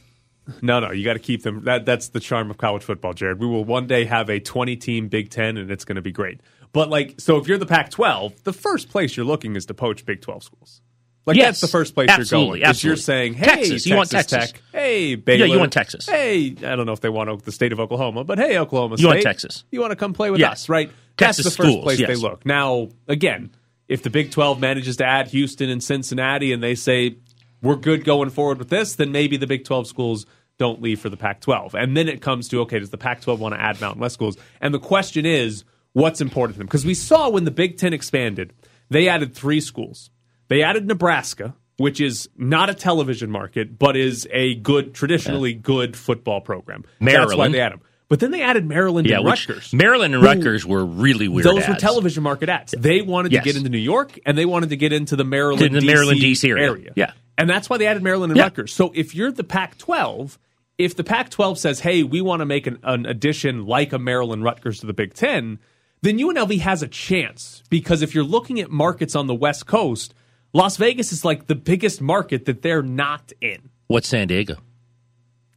No, 0.61 0.79
no, 0.79 0.91
you 0.91 1.03
got 1.05 1.13
to 1.13 1.19
keep 1.19 1.43
them. 1.43 1.63
That 1.65 1.85
that's 1.85 2.09
the 2.09 2.19
charm 2.19 2.49
of 2.49 2.57
college 2.57 2.83
football, 2.83 3.13
Jared. 3.13 3.39
We 3.39 3.47
will 3.47 3.63
one 3.63 3.87
day 3.87 4.05
have 4.05 4.29
a 4.29 4.39
20 4.39 4.75
team 4.77 5.07
Big 5.07 5.29
10 5.29 5.57
and 5.57 5.71
it's 5.71 5.85
going 5.85 5.95
to 5.97 6.01
be 6.01 6.11
great. 6.11 6.41
But 6.73 6.89
like 6.89 7.15
so 7.19 7.37
if 7.37 7.47
you're 7.47 7.57
the 7.57 7.65
Pac-12, 7.65 8.43
the 8.43 8.53
first 8.53 8.89
place 8.89 9.15
you're 9.15 9.25
looking 9.25 9.55
is 9.55 9.65
to 9.67 9.73
poach 9.73 10.05
Big 10.05 10.21
12 10.21 10.43
schools. 10.43 10.81
Like 11.25 11.37
Yes, 11.37 11.45
that's 11.45 11.61
the 11.61 11.67
first 11.67 11.93
place 11.93 12.09
you're 12.17 12.25
going. 12.25 12.63
Is 12.63 12.83
you're 12.83 12.95
saying, 12.95 13.35
"Hey, 13.35 13.45
Texas, 13.45 13.85
you 13.85 13.95
want 13.95 14.09
Texas. 14.09 14.51
Tech. 14.51 14.61
Hey, 14.73 15.13
Baylor. 15.13 15.45
Yeah, 15.45 15.53
you 15.53 15.59
want 15.59 15.71
Texas. 15.71 16.07
Hey, 16.07 16.55
I 16.65 16.75
don't 16.75 16.87
know 16.87 16.93
if 16.93 17.01
they 17.01 17.09
want 17.09 17.43
the 17.43 17.51
state 17.51 17.71
of 17.71 17.79
Oklahoma, 17.79 18.23
but 18.23 18.39
hey, 18.39 18.57
Oklahoma 18.57 18.95
You 18.97 19.07
want 19.07 19.21
Texas. 19.21 19.63
You 19.69 19.81
want 19.81 19.91
to 19.91 19.95
come 19.95 20.13
play 20.13 20.31
with 20.31 20.41
Yeah. 20.41 20.49
us, 20.51 20.67
right? 20.67 20.89
Texas 21.17 21.45
that's 21.45 21.55
the 21.55 21.63
first 21.63 21.71
schools, 21.73 21.83
place 21.83 21.99
they 21.99 22.15
look. 22.15 22.43
Now, 22.43 22.87
again, 23.07 23.51
if 23.87 24.01
the 24.01 24.09
Big 24.09 24.31
12 24.31 24.59
manages 24.59 24.97
to 24.97 25.05
add 25.05 25.27
Houston 25.27 25.69
and 25.69 25.83
Cincinnati 25.83 26.51
and 26.53 26.63
they 26.63 26.73
say 26.73 27.17
we're 27.61 27.75
good 27.75 28.03
going 28.03 28.29
forward 28.29 28.57
with 28.57 28.69
this, 28.69 28.95
then 28.95 29.11
maybe 29.11 29.37
the 29.37 29.47
Big 29.47 29.63
12 29.63 29.87
schools 29.87 30.25
don't 30.57 30.81
leave 30.81 30.99
for 30.99 31.09
the 31.09 31.17
Pac 31.17 31.41
12. 31.41 31.75
And 31.75 31.97
then 31.97 32.07
it 32.07 32.21
comes 32.21 32.47
to 32.49 32.61
okay, 32.61 32.79
does 32.79 32.89
the 32.89 32.97
Pac 32.97 33.21
12 33.21 33.39
want 33.39 33.55
to 33.55 33.61
add 33.61 33.81
Mountain 33.81 34.01
West 34.01 34.13
schools? 34.13 34.37
And 34.59 34.73
the 34.73 34.79
question 34.79 35.25
is, 35.25 35.63
what's 35.93 36.21
important 36.21 36.55
to 36.55 36.57
them? 36.59 36.67
Because 36.67 36.85
we 36.85 36.93
saw 36.93 37.29
when 37.29 37.45
the 37.45 37.51
Big 37.51 37.77
10 37.77 37.93
expanded, 37.93 38.53
they 38.89 39.07
added 39.07 39.33
three 39.33 39.61
schools. 39.61 40.11
They 40.49 40.63
added 40.63 40.85
Nebraska, 40.87 41.55
which 41.77 42.01
is 42.01 42.29
not 42.37 42.69
a 42.69 42.73
television 42.73 43.31
market, 43.31 43.79
but 43.79 43.95
is 43.95 44.27
a 44.31 44.55
good, 44.55 44.93
traditionally 44.93 45.53
good 45.53 45.95
football 45.95 46.41
program. 46.41 46.83
That's 46.99 47.35
why 47.37 47.47
they 47.49 47.59
added 47.61 47.79
them. 47.79 47.87
But 48.11 48.19
then 48.19 48.31
they 48.31 48.41
added 48.41 48.65
Maryland 48.67 49.07
Yeah, 49.07 49.19
and 49.19 49.25
which 49.25 49.47
Rutgers. 49.47 49.73
Maryland 49.73 50.13
and 50.13 50.21
Rutgers 50.21 50.65
were 50.65 50.83
really 50.83 51.29
weird. 51.29 51.45
those 51.45 51.65
were 51.65 51.75
television 51.75 52.23
market 52.23 52.49
ads. 52.49 52.75
They 52.77 53.01
wanted 53.01 53.31
Yes. 53.31 53.43
to 53.45 53.49
get 53.49 53.55
into 53.55 53.69
New 53.69 53.77
York 53.77 54.19
and 54.25 54.37
they 54.37 54.43
wanted 54.45 54.67
to 54.71 54.75
get 54.75 54.91
into 54.91 55.15
the 55.15 55.23
Maryland, 55.23 55.61
In 55.65 55.71
the 55.71 55.79
DC 55.79 55.85
Maryland, 55.85 56.19
DC 56.19 56.49
area. 56.49 56.91
Yeah. 56.93 57.13
And 57.37 57.49
that's 57.49 57.69
why 57.69 57.77
they 57.77 57.87
added 57.87 58.03
Maryland 58.03 58.31
and 58.33 58.37
Yeah. 58.37 58.43
Rutgers. 58.43 58.73
So 58.73 58.91
if 58.93 59.15
you're 59.15 59.31
the 59.31 59.45
Pac 59.45 59.77
12, 59.77 60.37
if 60.77 60.93
the 60.93 61.05
Pac 61.05 61.29
12 61.29 61.57
says, 61.57 61.79
hey, 61.79 62.03
we 62.03 62.19
want 62.19 62.41
to 62.41 62.45
make 62.45 62.67
an, 62.67 62.79
an 62.83 63.05
addition 63.05 63.65
like 63.65 63.93
a 63.93 63.97
Maryland 63.97 64.43
Rutgers 64.43 64.81
to 64.81 64.87
the 64.87 64.93
Big 64.93 65.13
Ten, 65.13 65.57
then 66.01 66.17
UNLV 66.19 66.59
has 66.59 66.83
a 66.83 66.89
chance 66.89 67.63
because 67.69 68.01
if 68.01 68.13
you're 68.13 68.25
looking 68.25 68.59
at 68.59 68.69
markets 68.69 69.15
on 69.15 69.27
the 69.27 69.35
West 69.35 69.67
Coast, 69.67 70.13
Las 70.51 70.75
Vegas 70.75 71.13
is 71.13 71.23
like 71.23 71.47
the 71.47 71.55
biggest 71.55 72.01
market 72.01 72.43
that 72.43 72.61
they're 72.61 72.83
not 72.83 73.31
in. 73.39 73.69
What's 73.87 74.09
San 74.09 74.27
Diego? 74.27 74.57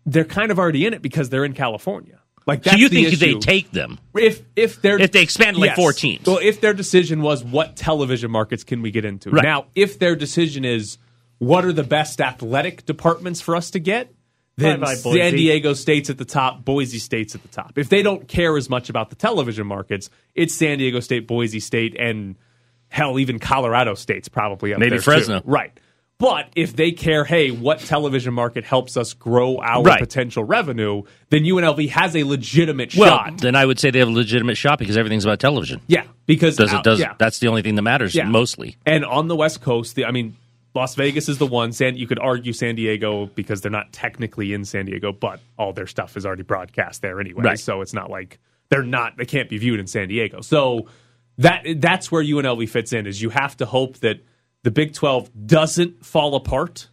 They're 0.07 0.25
kind 0.25 0.53
of 0.53 0.59
already 0.61 0.87
in 0.87 0.95
it 0.95 1.03
because 1.03 1.31
they're 1.31 1.45
in 1.45 1.55
California. 1.55 2.21
Like 2.47 2.63
So 2.65 2.71
that's 2.71 2.81
you 2.81 2.89
the 2.89 3.05
think 3.11 3.19
they 3.19 3.35
take 3.35 3.71
them? 3.71 3.99
if 4.15 4.43
if 4.55 4.83
they're 4.83 5.01
If 5.01 5.13
they 5.13 5.23
expanded 5.23 5.61
like 5.61 5.77
four 5.77 5.93
teams. 5.93 6.27
Well, 6.27 6.39
if 6.43 6.61
their 6.61 6.75
decision 6.75 7.23
was 7.23 7.43
what 7.43 7.77
television 7.77 8.31
markets 8.31 8.65
can 8.65 8.83
we 8.83 8.91
get 8.91 9.05
into 9.05 9.31
Right. 9.31 9.43
now, 9.45 9.67
if 9.75 9.99
their 9.99 10.15
decision 10.15 10.65
is 10.65 10.99
what 11.39 11.65
are 11.65 11.73
the 11.73 11.83
best 11.83 12.21
athletic 12.21 12.85
departments 12.87 13.41
for 13.41 13.57
us 13.57 13.71
to 13.73 13.79
get, 13.79 14.13
then 14.57 14.81
Bye-bye, 14.81 14.95
San 14.95 15.33
Diego 15.33 15.73
State's 15.75 16.11
at 16.11 16.19
the 16.19 16.25
top, 16.25 16.65
Boise 16.65 16.99
State's 16.99 17.35
at 17.35 17.43
the 17.43 17.49
top. 17.49 17.77
If 17.77 17.89
they 17.89 18.03
don't 18.03 18.29
care 18.29 18.57
as 18.57 18.71
much 18.71 18.89
about 18.89 19.11
the 19.11 19.17
television 19.17 19.67
markets, 19.67 20.11
it's 20.35 20.55
San 20.55 20.79
Diego 20.79 21.01
State, 21.01 21.27
Boise 21.27 21.59
State, 21.61 21.97
and 21.99 22.37
hell, 22.89 23.19
even 23.19 23.41
Colorado 23.41 23.95
State's 23.95 24.29
probably 24.29 24.73
up 24.73 24.79
Maybe 24.79 24.91
there, 24.91 24.99
too. 24.99 25.03
Fresno. 25.03 25.43
right? 25.45 25.73
But 26.25 26.49
if 26.57 26.75
they 26.75 26.91
care, 26.91 27.23
hey, 27.25 27.51
what 27.51 27.81
television 27.81 28.33
market 28.33 28.65
helps 28.65 28.97
us 28.97 29.13
grow 29.13 29.59
our 29.59 29.83
Right. 29.83 30.01
potential 30.01 30.43
revenue, 30.43 31.03
then 31.29 31.45
UNLV 31.45 31.89
has 31.91 32.17
a 32.17 32.25
legitimate 32.25 32.97
Well, 32.97 33.11
shot. 33.11 33.39
then 33.43 33.55
I 33.55 33.67
would 33.67 33.79
say 33.79 33.91
they 33.91 33.99
have 33.99 34.09
a 34.09 34.13
legitimate 34.13 34.57
shot 34.57 34.79
because 34.79 34.97
everything's 34.97 35.27
about 35.27 35.39
television. 35.39 35.83
Yeah, 35.87 36.05
because 36.25 36.57
Does 36.57 36.73
it 36.73 36.83
does 36.83 36.99
yeah. 36.99 37.13
that's 37.19 37.41
the 37.41 37.49
only 37.49 37.61
thing 37.61 37.75
that 37.75 37.83
matters 37.83 38.15
Yeah. 38.15 38.25
mostly. 38.27 38.77
And 38.87 39.05
on 39.05 39.29
the 39.29 39.37
West 39.37 39.61
Coast, 39.61 39.97
the, 39.97 40.07
I 40.07 40.13
mean, 40.13 40.35
Las 40.75 40.95
Vegas 40.95 41.29
is 41.29 41.37
the 41.37 41.47
one. 41.47 41.73
San, 41.73 41.95
you 41.99 42.07
could 42.07 42.19
argue 42.19 42.55
San 42.55 42.75
Diego 42.75 43.27
because 43.35 43.61
they're 43.61 43.71
not 43.71 43.93
technically 43.93 44.55
in 44.55 44.65
San 44.65 44.87
Diego, 44.87 45.13
but 45.13 45.41
all 45.59 45.75
their 45.75 45.87
stuff 45.87 46.17
is 46.17 46.25
already 46.25 46.43
broadcast 46.43 47.03
there 47.03 47.21
anyway. 47.21 47.43
Right. 47.45 47.59
So 47.61 47.83
it's 47.83 47.93
not 47.93 48.09
like 48.11 48.39
they're 48.71 48.83
not. 48.83 49.19
They 49.19 49.27
can't 49.27 49.51
be 49.51 49.59
viewed 49.59 49.79
in 49.79 49.87
San 49.87 50.09
Diego. 50.09 50.41
So 50.41 50.87
that 51.37 51.67
that's 51.77 52.11
where 52.11 52.25
UNLV 52.25 52.67
fits 52.71 52.95
in. 52.95 53.07
Is 53.07 53.21
you 53.21 53.29
have 53.29 53.59
to 53.59 53.67
hope 53.67 53.99
that 53.99 54.21
the 54.65 54.73
Big 54.73 54.93
Twelve 54.93 55.31
doesn't 55.47 56.05
fall 56.05 56.35
apart 56.35 56.89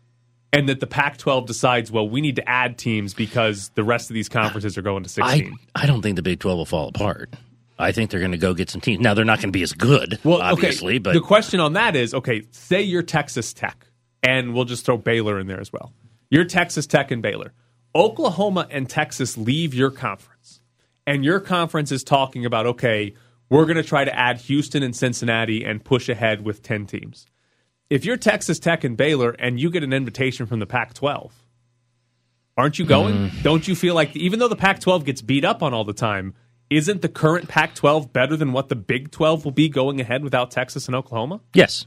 and 0.54 0.68
that 0.70 0.80
the 0.80 0.88
Pac-12 0.88 1.48
decides, 1.48 1.92
well, 1.92 2.08
we 2.08 2.22
need 2.22 2.36
to 2.36 2.50
add 2.50 2.78
teams 2.78 3.14
because 3.14 3.70
the 3.70 3.84
rest 3.84 4.10
of 4.10 4.14
these 4.14 4.28
conferences 4.28 4.78
are 4.78 4.82
going 4.82 5.04
to 5.04 5.10
16. 5.10 5.58
I, 5.76 5.84
I 5.84 5.86
don't 5.86 6.02
think 6.02 6.18
the 6.18 6.22
Big 6.22 6.40
12 6.40 6.58
will 6.58 6.66
fall 6.66 6.90
apart. 6.90 7.34
I 7.80 7.92
think 7.92 8.12
they're 8.12 8.20
going 8.20 8.34
to 8.34 8.38
go 8.38 8.54
get 8.54 8.70
some 8.70 8.82
teams. 8.82 9.02
Now, 9.02 9.14
they're 9.14 9.26
not 9.26 9.40
going 9.40 9.50
to 9.50 9.58
be 9.58 9.64
as 9.64 9.74
good, 9.74 10.20
obviously, 10.26 10.96
okay. 10.96 11.00
but 11.00 11.14
the 11.14 11.22
question 11.22 11.60
on 11.60 11.74
that 11.74 11.96
is, 11.96 12.14
okay, 12.14 12.44
say 12.52 12.82
you're 12.82 13.02
Texas 13.02 13.54
Tech, 13.54 13.88
and 14.22 14.54
we'll 14.54 14.66
just 14.66 14.86
throw 14.86 14.98
Baylor 14.98 15.40
in 15.40 15.48
there 15.48 15.60
as 15.60 15.74
well. 15.74 15.94
You're 16.30 16.46
Texas 16.46 16.86
Tech 16.86 17.10
and 17.12 17.22
Baylor. 17.22 17.54
Oklahoma 17.96 18.68
and 18.70 18.88
Texas 18.88 19.38
leave 19.38 19.74
your 19.74 19.90
conference, 19.90 20.62
and 21.08 21.26
your 21.26 21.40
conference 21.40 21.92
is 21.92 22.04
talking 22.04 22.46
about, 22.46 22.68
okay, 22.68 23.16
we're 23.50 23.66
going 23.66 23.78
to 23.78 23.84
try 23.84 24.06
to 24.06 24.16
add 24.16 24.38
Houston 24.42 24.84
and 24.84 24.96
Cincinnati 24.96 25.64
and 25.64 25.84
push 25.84 26.08
ahead 26.08 26.46
with 26.46 26.62
10 26.62 26.86
teams. 26.86 27.26
If 27.92 28.06
you're 28.06 28.16
Texas 28.16 28.58
Tech 28.58 28.86
and 28.86 28.96
Baylor 28.96 29.32
and 29.32 29.60
you 29.60 29.70
get 29.70 29.84
an 29.84 29.92
invitation 29.92 30.46
from 30.46 30.60
the 30.60 30.66
Pac 30.66 30.94
12, 30.94 31.34
aren't 32.56 32.80
you 32.80 32.86
going? 32.86 33.30
Mm. 33.30 33.44
Don't 33.44 33.68
you 33.68 33.76
feel 33.76 33.94
like, 33.94 34.16
even 34.16 34.40
though 34.40 34.48
the 34.48 34.56
Pac 34.56 34.80
12 34.80 35.04
gets 35.04 35.22
beat 35.22 35.44
up 35.44 35.62
on 35.62 35.74
all 35.74 35.84
the 35.84 35.92
time, 35.92 36.34
isn't 36.70 37.02
the 37.02 37.10
current 37.10 37.50
Pac 37.50 37.76
12 37.76 38.14
better 38.14 38.38
than 38.38 38.54
what 38.54 38.70
the 38.70 38.78
Big 38.78 39.12
12 39.12 39.44
will 39.44 39.52
be 39.52 39.68
going 39.68 40.00
ahead 40.00 40.24
without 40.24 40.52
Texas 40.52 40.88
and 40.88 40.96
Oklahoma? 40.96 41.42
yes. 41.54 41.86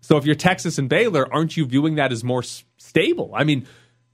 So 0.00 0.16
if 0.16 0.24
you're 0.24 0.34
Texas 0.36 0.78
and 0.78 0.88
Baylor, 0.88 1.32
aren't 1.32 1.56
you 1.56 1.64
viewing 1.64 1.94
that 1.96 2.12
as 2.12 2.22
more 2.22 2.42
s- 2.42 2.64
stable? 2.76 3.32
I 3.34 3.42
mean, 3.42 3.66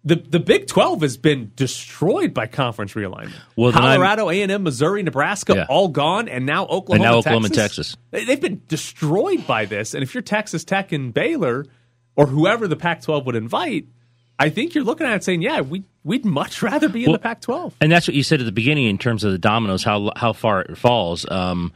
the 0.04 0.14
the 0.16 0.38
Big 0.40 0.66
12 0.68 1.02
has 1.02 1.16
been 1.16 1.52
destroyed 1.56 2.32
by 2.32 2.46
conference 2.46 2.94
realignment. 2.94 3.34
Well, 3.56 3.72
Colorado, 3.72 4.30
A&M, 4.30 4.62
Missouri, 4.62 5.02
Nebraska, 5.02 5.54
Yeah. 5.54 5.66
all 5.68 5.88
gone, 5.88 6.28
and 6.28 6.46
now 6.46 6.64
Oklahoma, 6.66 6.94
And 6.94 7.02
now 7.12 7.18
Oklahoma 7.18 7.46
and 7.46 7.54
Texas. 7.54 7.88
Texas. 7.88 7.96
They- 8.10 8.24
They've 8.24 8.40
been 8.40 8.62
destroyed 8.68 9.46
by 9.46 9.64
this. 9.64 9.94
And 9.94 10.02
if 10.02 10.14
you're 10.14 10.22
Texas 10.22 10.64
Tech 10.64 10.92
and 10.92 11.12
Baylor, 11.12 11.66
or 12.16 12.26
whoever 12.26 12.66
the 12.68 12.76
Pac-12 12.76 13.24
would 13.26 13.36
invite, 13.36 13.86
I 14.38 14.48
think 14.50 14.74
you're 14.74 14.84
looking 14.84 15.06
at 15.06 15.14
it 15.16 15.24
saying, 15.24 15.42
yeah, 15.42 15.60
we 15.60 15.82
we'd 16.04 16.24
much 16.24 16.62
rather 16.62 16.88
be 16.88 17.04
in 17.04 17.10
Well, 17.10 17.14
the 17.14 17.22
Pac-12. 17.22 17.72
And 17.80 17.90
that's 17.92 18.06
what 18.08 18.14
you 18.14 18.22
said 18.22 18.40
at 18.40 18.46
the 18.46 18.52
beginning 18.52 18.86
in 18.86 18.96
terms 18.98 19.24
of 19.24 19.32
the 19.32 19.38
dominoes, 19.38 19.82
how 19.84 20.12
how 20.16 20.32
far 20.32 20.62
it 20.62 20.78
falls. 20.78 21.28
Um, 21.30 21.72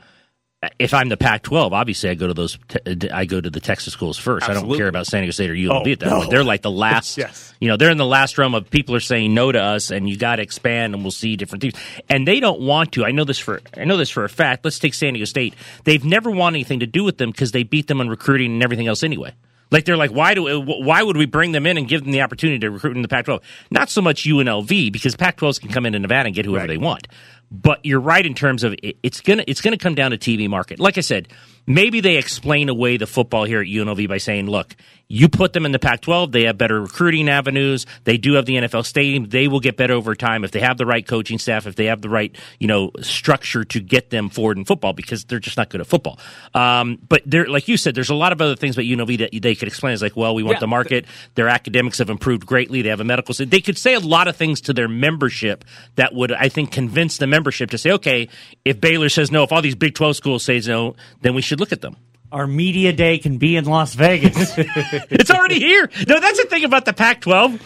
if 0.78 0.94
I'm 0.94 1.08
the 1.08 1.16
Pac-12, 1.16 1.72
obviously 1.72 2.10
I 2.10 2.14
go 2.14 2.28
to 2.28 2.34
those. 2.34 2.58
Te- 2.68 3.08
uh, 3.10 3.16
I 3.16 3.24
go 3.24 3.40
to 3.40 3.50
the 3.50 3.58
Texas 3.60 3.92
schools 3.92 4.16
first. 4.16 4.48
I 4.48 4.54
don't 4.54 4.72
care 4.76 4.88
about 4.88 5.06
San 5.06 5.22
Diego 5.22 5.32
State 5.32 5.50
or 5.50 5.54
UNLV 5.54 5.86
Oh, 5.86 5.90
at 5.90 5.98
that 6.00 6.06
no. 6.08 6.18
point. 6.18 6.30
They're 6.30 6.44
like 6.44 6.62
the 6.62 6.70
last. 6.86 7.18
Yes. 7.18 7.52
You 7.60 7.68
know, 7.68 7.76
they're 7.76 7.90
in 7.90 7.98
the 7.98 8.06
last 8.06 8.38
realm 8.38 8.54
of 8.54 8.70
people 8.70 8.94
are 8.94 9.00
saying 9.00 9.34
no 9.34 9.50
to 9.50 9.60
us, 9.60 9.90
and 9.90 10.08
you 10.08 10.16
got 10.16 10.36
to 10.36 10.42
expand, 10.42 10.94
and 10.94 11.02
we'll 11.02 11.10
see 11.10 11.36
different 11.36 11.62
teams. 11.62 11.74
And 12.08 12.26
they 12.28 12.38
don't 12.40 12.60
want 12.60 12.92
to. 12.92 13.04
I 13.04 13.10
know 13.10 13.24
this 13.24 13.38
for. 13.38 13.60
I 13.76 13.84
know 13.84 13.96
this 13.96 14.10
for 14.10 14.24
a 14.24 14.28
fact. 14.28 14.64
Let's 14.64 14.78
take 14.78 14.94
San 14.94 15.14
Diego 15.14 15.24
State. 15.24 15.54
They've 15.84 16.04
never 16.04 16.30
wanted 16.30 16.56
anything 16.58 16.80
to 16.80 16.86
do 16.86 17.02
with 17.04 17.18
them 17.18 17.30
because 17.30 17.52
they 17.52 17.62
beat 17.64 17.88
them 17.88 18.00
on 18.00 18.08
recruiting 18.08 18.52
and 18.52 18.62
everything 18.62 18.86
else 18.86 19.02
anyway. 19.02 19.32
Like 19.70 19.86
they're 19.86 19.96
like, 19.96 20.10
why 20.10 20.34
do 20.34 20.46
uh, 20.48 20.60
why 20.60 21.02
would 21.02 21.16
we 21.16 21.24
bring 21.24 21.52
them 21.52 21.66
in 21.66 21.78
and 21.78 21.88
give 21.88 22.02
them 22.02 22.12
the 22.12 22.20
opportunity 22.20 22.58
to 22.58 22.70
recruit 22.70 22.94
in 22.94 23.00
the 23.00 23.08
Pac-12? 23.08 23.40
Not 23.70 23.88
so 23.88 24.02
much 24.02 24.24
UNLV 24.24 24.92
because 24.92 25.16
Pac-12s 25.16 25.58
can 25.60 25.70
come 25.70 25.86
into 25.86 25.98
Nevada 25.98 26.26
and 26.26 26.34
get 26.34 26.44
whoever 26.44 26.64
Right. 26.64 26.68
they 26.68 26.76
want. 26.76 27.08
But 27.54 27.84
you're 27.84 28.00
right 28.00 28.24
in 28.24 28.32
terms 28.32 28.64
of 28.64 28.74
it, 28.82 28.96
it's 29.02 29.20
gonna 29.20 29.44
it's 29.46 29.60
gonna 29.60 29.76
come 29.76 29.94
down 29.94 30.12
to 30.12 30.16
TV 30.18 30.48
market. 30.48 30.80
Like 30.80 30.96
I 30.96 31.02
said, 31.02 31.28
maybe 31.66 32.00
they 32.00 32.16
explain 32.16 32.70
away 32.70 32.96
the 32.96 33.06
football 33.06 33.44
here 33.44 33.60
at 33.60 33.66
UNLV 33.66 34.08
by 34.08 34.16
saying, 34.16 34.46
look, 34.48 34.74
you 35.06 35.28
put 35.28 35.52
them 35.52 35.66
in 35.66 35.72
the 35.72 35.78
Pac-12, 35.78 36.32
they 36.32 36.44
have 36.44 36.56
better 36.56 36.80
recruiting 36.80 37.28
avenues. 37.28 37.84
They 38.04 38.16
do 38.16 38.32
have 38.32 38.46
the 38.46 38.54
NFL 38.54 38.86
stadium. 38.86 39.28
They 39.28 39.46
will 39.46 39.60
get 39.60 39.76
better 39.76 39.92
over 39.92 40.14
time 40.14 40.42
if 40.44 40.52
they 40.52 40.60
have 40.60 40.78
the 40.78 40.86
right 40.86 41.06
coaching 41.06 41.38
staff, 41.38 41.66
if 41.66 41.76
they 41.76 41.84
have 41.86 42.00
the 42.00 42.08
right 42.08 42.34
you 42.58 42.66
know 42.68 42.90
structure 43.02 43.64
to 43.64 43.80
get 43.80 44.08
them 44.08 44.30
forward 44.30 44.56
in 44.56 44.64
football 44.64 44.94
because 44.94 45.26
they're 45.26 45.38
just 45.38 45.58
not 45.58 45.68
good 45.68 45.82
at 45.82 45.86
football. 45.86 46.18
Um, 46.54 46.98
but 47.06 47.20
there, 47.26 47.46
like 47.46 47.68
you 47.68 47.76
said, 47.76 47.94
there's 47.94 48.08
a 48.08 48.14
lot 48.14 48.32
of 48.32 48.40
other 48.40 48.56
things 48.56 48.76
about 48.76 48.86
UNLV 48.86 49.18
that 49.18 49.42
they 49.42 49.54
could 49.54 49.68
explain. 49.68 49.92
It's 49.92 50.00
like, 50.02 50.16
well, 50.16 50.34
we 50.34 50.42
want 50.42 50.56
Yeah. 50.56 50.60
the 50.60 50.68
market. 50.68 51.04
Their 51.34 51.48
academics 51.50 51.98
have 51.98 52.08
improved 52.08 52.46
greatly. 52.46 52.80
They 52.80 52.88
have 52.88 53.00
a 53.00 53.04
medical. 53.04 53.34
They 53.34 53.60
could 53.60 53.76
say 53.76 53.92
a 53.92 54.00
lot 54.00 54.26
of 54.26 54.36
things 54.36 54.62
to 54.62 54.72
their 54.72 54.88
membership 54.88 55.66
that 55.96 56.14
would, 56.14 56.32
I 56.32 56.48
think, 56.48 56.72
convince 56.72 57.18
the 57.18 57.26
membership 57.26 57.41
to 57.50 57.78
say, 57.78 57.90
okay, 57.92 58.28
if 58.64 58.80
Baylor 58.80 59.08
says 59.08 59.30
no, 59.30 59.42
if 59.42 59.52
all 59.52 59.62
these 59.62 59.74
Big 59.74 59.94
12 59.94 60.16
schools 60.16 60.44
say 60.44 60.60
no, 60.60 60.96
then 61.22 61.34
we 61.34 61.42
should 61.42 61.60
look 61.60 61.72
at 61.72 61.80
them. 61.80 61.96
Our 62.30 62.46
media 62.46 62.92
day 62.92 63.18
can 63.18 63.36
be 63.38 63.56
in 63.56 63.64
Las 63.66 63.94
Vegas. 63.94 64.54
It's 64.58 65.30
already 65.30 65.58
here. 65.58 65.90
No, 66.08 66.18
that's 66.18 66.42
the 66.42 66.48
thing 66.48 66.64
about 66.64 66.84
the 66.86 66.92
Pac 66.94 67.20
12. 67.20 67.60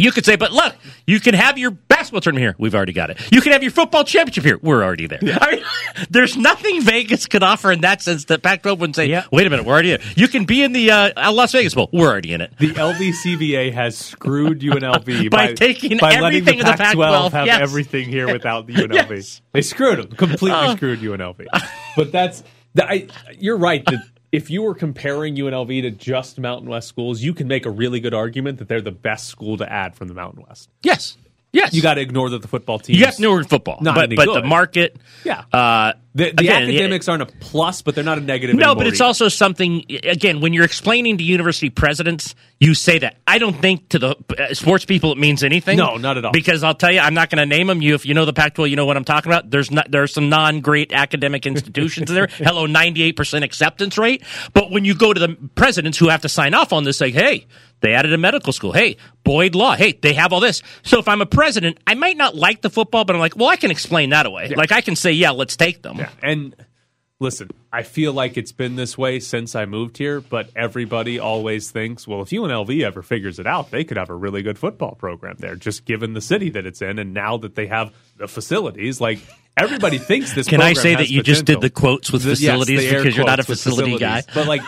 You 0.00 0.12
could 0.12 0.24
say, 0.24 0.36
but 0.36 0.52
look, 0.52 0.74
you 1.06 1.20
can 1.20 1.34
have 1.34 1.58
your 1.58 1.70
basketball 1.70 2.20
tournament 2.20 2.42
here. 2.42 2.54
We've 2.58 2.74
already 2.74 2.92
got 2.92 3.10
it. 3.10 3.18
You 3.32 3.40
can 3.40 3.52
have 3.52 3.62
your 3.62 3.70
football 3.72 4.04
championship 4.04 4.44
here. 4.44 4.58
We're 4.62 4.82
already 4.82 5.06
there. 5.06 5.18
I 5.22 5.56
mean, 5.56 5.64
there's 6.10 6.36
nothing 6.36 6.80
Vegas 6.82 7.26
could 7.26 7.42
offer 7.42 7.70
in 7.70 7.82
that 7.82 8.00
sense 8.02 8.24
that 8.26 8.42
Pac 8.42 8.62
12 8.62 8.80
wouldn't 8.80 8.96
say, 8.96 9.06
Yeah. 9.06 9.24
wait 9.30 9.46
a 9.46 9.50
minute, 9.50 9.66
we're 9.66 9.72
already. 9.74 9.98
You 10.16 10.28
can 10.28 10.44
be 10.46 10.62
in 10.62 10.72
the 10.72 10.90
uh, 10.90 11.32
Las 11.32 11.52
Vegas 11.52 11.74
Bowl. 11.74 11.90
We're 11.92 12.08
already 12.08 12.32
in 12.32 12.40
it. 12.40 12.52
The 12.58 12.70
LVCVA 12.70 13.72
has 13.74 13.96
screwed 13.96 14.60
UNLV 14.60 15.30
By 15.30 15.52
taking 15.52 15.98
by 15.98 16.18
letting 16.20 16.24
everything 16.40 16.58
the 16.58 16.64
the 16.64 16.72
Pac-12 16.76 16.96
Pac-12, 16.96 17.32
have 17.32 17.46
yes. 17.46 17.60
everything 17.60 18.08
here 18.08 18.26
without 18.32 18.66
the 18.66 18.74
UNLV. 18.74 19.10
Yes. 19.10 19.40
They 19.52 19.62
screwed 19.62 19.98
them, 19.98 20.08
completely 20.16 20.52
Oh. 20.52 20.74
screwed 20.76 21.00
UNLV. 21.00 21.46
But 21.96 22.12
that's 22.12 22.42
the, 22.74 22.88
I, 22.88 23.08
you're 23.38 23.56
right 23.58 23.84
that 23.86 24.02
if 24.32 24.50
you 24.50 24.62
were 24.62 24.74
comparing 24.74 25.36
UNLV 25.36 25.82
to 25.82 25.90
just 25.90 26.38
Mountain 26.38 26.68
West 26.68 26.88
schools, 26.88 27.20
you 27.20 27.34
can 27.34 27.48
make 27.48 27.66
a 27.66 27.70
really 27.70 28.00
good 28.00 28.14
argument 28.14 28.58
that 28.58 28.68
they're 28.68 28.80
the 28.80 28.90
best 28.92 29.26
school 29.26 29.56
to 29.58 29.70
add 29.70 29.94
from 29.94 30.08
the 30.08 30.14
Mountain 30.14 30.44
West. 30.48 30.68
Yes. 30.82 31.16
Yes. 31.52 31.74
You 31.74 31.82
got 31.82 31.94
to 31.94 32.00
ignore 32.00 32.30
that 32.30 32.42
the 32.42 32.48
football 32.48 32.78
team. 32.78 32.96
You 32.96 33.06
have 33.06 33.16
to 33.16 33.22
know 33.22 33.42
football. 33.42 33.78
Not 33.80 33.96
but 33.96 34.14
but 34.14 34.26
good. 34.26 34.44
the 34.44 34.46
market. 34.46 34.96
Yeah. 35.24 35.44
Uh, 35.52 35.94
the, 36.12 36.24
the 36.24 36.42
again, 36.42 36.62
academics 36.64 37.08
aren't 37.08 37.22
a 37.22 37.26
plus, 37.26 37.82
but 37.82 37.94
they're 37.94 38.02
not 38.02 38.18
a 38.18 38.20
negative. 38.20 38.56
No, 38.56 38.74
but 38.74 38.88
it's 38.88 39.00
either. 39.00 39.06
also 39.06 39.28
something. 39.28 39.84
Again, 40.02 40.40
when 40.40 40.52
you're 40.52 40.64
explaining 40.64 41.18
to 41.18 41.24
university 41.24 41.70
presidents, 41.70 42.34
you 42.58 42.74
say 42.74 42.98
that. 42.98 43.16
I 43.28 43.38
don't 43.38 43.54
think 43.54 43.90
to 43.90 44.00
the 44.00 44.16
uh, 44.36 44.54
sports 44.54 44.84
people 44.84 45.12
it 45.12 45.18
means 45.18 45.44
anything. 45.44 45.78
No, 45.78 45.96
not 45.98 46.18
at 46.18 46.24
all. 46.24 46.32
Because 46.32 46.64
I'll 46.64 46.74
tell 46.74 46.90
you, 46.90 46.98
I'm 46.98 47.14
not 47.14 47.30
going 47.30 47.38
to 47.38 47.46
name 47.46 47.68
them. 47.68 47.80
You, 47.80 47.94
if 47.94 48.06
you 48.06 48.14
know 48.14 48.24
the 48.24 48.32
Pac-12, 48.32 48.70
you 48.70 48.76
know 48.76 48.86
what 48.86 48.96
I'm 48.96 49.04
talking 49.04 49.30
about. 49.30 49.50
There's 49.50 49.70
not 49.70 49.88
there's 49.90 50.12
some 50.12 50.28
non-great 50.28 50.92
academic 50.92 51.46
institutions 51.46 52.10
there. 52.10 52.26
Hello, 52.32 52.66
98 52.66 53.12
percent 53.12 53.44
acceptance 53.44 53.96
rate. 53.96 54.24
But 54.52 54.72
when 54.72 54.84
you 54.84 54.96
go 54.96 55.12
to 55.12 55.20
the 55.20 55.36
presidents 55.54 55.96
who 55.96 56.08
have 56.08 56.22
to 56.22 56.28
sign 56.28 56.54
off 56.54 56.72
on 56.72 56.82
this, 56.84 57.00
like, 57.00 57.14
hey. 57.14 57.46
They 57.80 57.94
added 57.94 58.12
a 58.12 58.18
medical 58.18 58.52
school. 58.52 58.72
Hey, 58.72 58.98
Boyd 59.24 59.54
Law. 59.54 59.74
Hey, 59.74 59.92
they 59.92 60.12
have 60.12 60.32
all 60.32 60.40
this. 60.40 60.62
So 60.82 60.98
if 60.98 61.08
I'm 61.08 61.22
a 61.22 61.26
president, 61.26 61.78
I 61.86 61.94
might 61.94 62.16
not 62.16 62.36
like 62.36 62.60
the 62.60 62.70
football, 62.70 63.04
but 63.04 63.16
I'm 63.16 63.20
like, 63.20 63.36
well, 63.36 63.48
I 63.48 63.56
can 63.56 63.70
explain 63.70 64.10
that 64.10 64.26
away. 64.26 64.48
Like 64.48 64.70
I 64.70 64.82
can 64.82 64.96
say, 64.96 65.12
yeah, 65.12 65.30
let's 65.30 65.56
take 65.56 65.82
them. 65.82 65.99
Yeah, 66.00 66.10
and 66.22 66.54
listen, 67.20 67.50
I 67.72 67.82
feel 67.82 68.12
like 68.12 68.36
it's 68.36 68.52
been 68.52 68.76
this 68.76 68.96
way 68.96 69.20
since 69.20 69.54
I 69.54 69.66
moved 69.66 69.98
here, 69.98 70.20
but 70.20 70.50
everybody 70.56 71.18
always 71.18 71.70
thinks, 71.70 72.08
well, 72.08 72.22
if 72.22 72.30
UNLV 72.30 72.82
ever 72.82 73.02
figures 73.02 73.38
it 73.38 73.46
out, 73.46 73.70
they 73.70 73.84
could 73.84 73.96
have 73.96 74.10
a 74.10 74.14
really 74.14 74.42
good 74.42 74.58
football 74.58 74.94
program 74.94 75.36
there, 75.38 75.54
just 75.54 75.84
given 75.84 76.14
the 76.14 76.20
city 76.20 76.50
that 76.50 76.66
it's 76.66 76.80
in, 76.82 76.98
and 76.98 77.12
now 77.12 77.36
that 77.36 77.54
they 77.54 77.66
have 77.66 77.92
the 78.16 78.26
facilities, 78.26 79.00
like 79.00 79.18
everybody 79.56 79.98
thinks 79.98 80.32
this. 80.32 80.48
Can 80.48 80.60
I 80.62 80.72
say 80.72 80.94
that 80.94 81.10
you 81.10 81.22
just 81.22 81.44
did 81.44 81.60
the 81.60 81.70
quotes 81.70 82.10
with 82.10 82.22
The- 82.22 82.30
yes, 82.30 82.38
facilities 82.40 82.88
the 82.90 82.96
because 82.96 83.16
you're 83.16 83.26
not 83.26 83.40
a 83.40 83.44
facility 83.44 83.98
guy? 83.98 84.22
but 84.34 84.46
like 84.46 84.62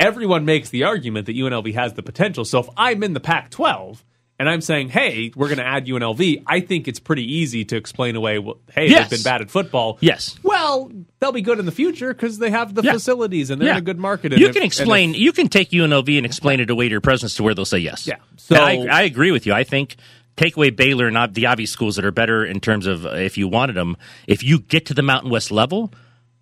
everyone 0.00 0.44
makes 0.44 0.70
the 0.70 0.84
argument 0.84 1.26
that 1.26 1.36
UNLV 1.36 1.74
has 1.74 1.94
the 1.94 2.02
potential. 2.02 2.44
So 2.44 2.60
if 2.60 2.68
I'm 2.76 3.02
in 3.02 3.12
the 3.12 3.20
Pac-12. 3.20 4.02
And 4.40 4.48
I'm 4.48 4.60
saying, 4.60 4.90
hey, 4.90 5.32
we're 5.34 5.48
going 5.48 5.58
to 5.58 5.66
add 5.66 5.86
UNLV. 5.86 6.44
I 6.46 6.60
think 6.60 6.86
it's 6.86 7.00
pretty 7.00 7.24
easy 7.24 7.64
to 7.64 7.76
explain 7.76 8.14
away. 8.14 8.38
Well, 8.38 8.58
hey, 8.72 8.88
Yes. 8.88 9.10
they've 9.10 9.18
been 9.18 9.24
bad 9.24 9.40
at 9.40 9.50
football. 9.50 9.98
Yes. 10.00 10.38
Well, 10.44 10.92
they'll 11.18 11.32
be 11.32 11.42
good 11.42 11.58
in 11.58 11.66
the 11.66 11.72
future 11.72 12.14
because 12.14 12.38
they 12.38 12.50
have 12.50 12.72
the 12.74 12.82
Yeah. 12.82 12.92
facilities 12.92 13.50
and 13.50 13.60
they're 13.60 13.72
in 13.72 13.76
a 13.78 13.80
good 13.80 13.98
market. 13.98 14.32
and 14.32 14.40
You 14.40 14.50
can 14.52 14.62
explain. 14.62 15.10
if- 15.10 15.18
you 15.20 15.32
can 15.32 15.48
take 15.48 15.70
UNLV 15.72 16.16
and 16.16 16.24
explain 16.24 16.60
it 16.60 16.70
away 16.70 16.86
to 16.88 16.92
your 16.92 17.00
presence 17.00 17.34
to 17.34 17.42
where 17.42 17.52
they'll 17.54 17.64
say 17.64 17.78
yes. 17.78 18.06
Yeah. 18.06 18.16
So 18.36 18.54
So- 18.54 18.62
I, 18.62 18.86
I 18.88 19.02
agree 19.02 19.32
with 19.32 19.44
you. 19.44 19.52
I 19.54 19.64
think 19.64 19.96
take 20.36 20.56
away 20.56 20.70
Baylor 20.70 21.08
and 21.08 21.34
the 21.34 21.46
obvious 21.46 21.72
schools 21.72 21.96
that 21.96 22.04
are 22.04 22.12
better 22.12 22.44
in 22.44 22.60
terms 22.60 22.86
of 22.86 23.06
uh, 23.06 23.10
if 23.14 23.36
you 23.36 23.48
wanted 23.48 23.72
them. 23.74 23.96
If 24.28 24.44
you 24.44 24.60
get 24.60 24.86
to 24.86 24.94
the 24.94 25.02
Mountain 25.02 25.30
West 25.32 25.50
level, 25.50 25.92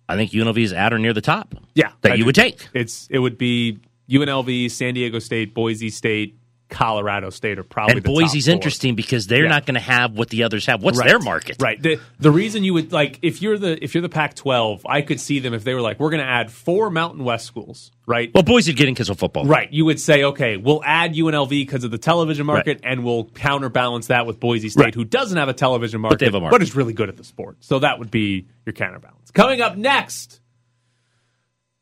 I 0.07 0.15
think 0.15 0.31
UNLV 0.33 0.59
is 0.63 0.71
at 0.71 0.93
or 0.93 0.99
near 0.99 1.13
the 1.13 1.21
top. 1.21 1.55
yeah, 1.73 1.89
that 2.01 2.11
I 2.11 2.15
you 2.15 2.21
do. 2.21 2.25
would 2.27 2.35
take. 2.35 2.67
It's 2.75 3.07
it 3.09 3.17
would 3.17 3.39
be 3.39 3.79
UNLV, 4.07 4.69
San 4.69 4.93
Diego 4.93 5.17
State, 5.17 5.55
Boise 5.55 5.89
State, 5.89 6.35
Colorado 6.69 7.29
State 7.29 7.57
are 7.59 7.63
probably 7.63 7.93
And 7.93 8.03
the 8.03 8.07
top 8.09 8.15
Boise's 8.15 8.47
interesting 8.49 8.95
because 8.95 9.27
they're 9.27 9.43
Yeah. 9.43 9.49
not 9.49 9.65
going 9.65 9.75
to 9.75 9.79
have 9.79 10.17
what 10.17 10.29
the 10.29 10.43
others 10.43 10.65
have. 10.65 10.83
What's 10.83 10.97
Right. 10.99 11.07
their 11.07 11.19
market? 11.19 11.55
Right. 11.61 11.81
The 11.81 11.99
the 12.19 12.29
reason 12.31 12.63
you 12.65 12.73
would 12.73 12.91
like 12.91 13.19
if 13.21 13.41
you're 13.41 13.57
the 13.57 13.81
if 13.83 13.95
you're 13.95 14.01
the 14.01 14.09
Pac-12, 14.09 14.81
I 14.85 15.01
could 15.01 15.19
see 15.21 15.39
them 15.39 15.53
if 15.53 15.63
they 15.63 15.73
were 15.73 15.81
like 15.81 15.99
we're 15.99 16.09
going 16.09 16.23
to 16.23 16.29
add 16.29 16.51
four 16.51 16.89
Mountain 16.89 17.23
West 17.23 17.45
schools, 17.45 17.91
right? 18.05 18.31
Well, 18.33 18.43
Boise 18.43 18.73
getting 18.73 18.93
because 18.93 19.09
of 19.09 19.17
football. 19.17 19.45
Right. 19.45 19.71
You 19.71 19.85
would 19.85 19.99
say, 19.99 20.23
okay, 20.23 20.57
we'll 20.57 20.83
add 20.83 21.13
UNLV 21.15 21.49
because 21.49 21.83
of 21.85 21.91
the 21.91 21.97
television 21.97 22.45
market, 22.45 22.81
and 22.83 23.03
we'll 23.05 23.25
counterbalance 23.25 24.07
that 24.07 24.25
with 24.25 24.39
Boise 24.39 24.67
State, 24.69 24.83
Right. 24.83 24.93
who 24.95 25.05
doesn't 25.05 25.37
have 25.37 25.47
a 25.49 25.53
television 25.53 26.01
market, 26.01 26.25
have 26.25 26.35
a 26.35 26.39
market. 26.41 26.53
but 26.55 26.61
is 26.61 26.75
really 26.75 26.93
good 26.93 27.07
at 27.07 27.15
the 27.17 27.23
sport. 27.23 27.57
So 27.61 27.79
that 27.79 27.97
would 27.99 28.11
be 28.11 28.45
your 28.65 28.73
counterbalance. 28.73 29.31
Coming 29.31 29.61
up 29.61 29.77
next, 29.77 30.41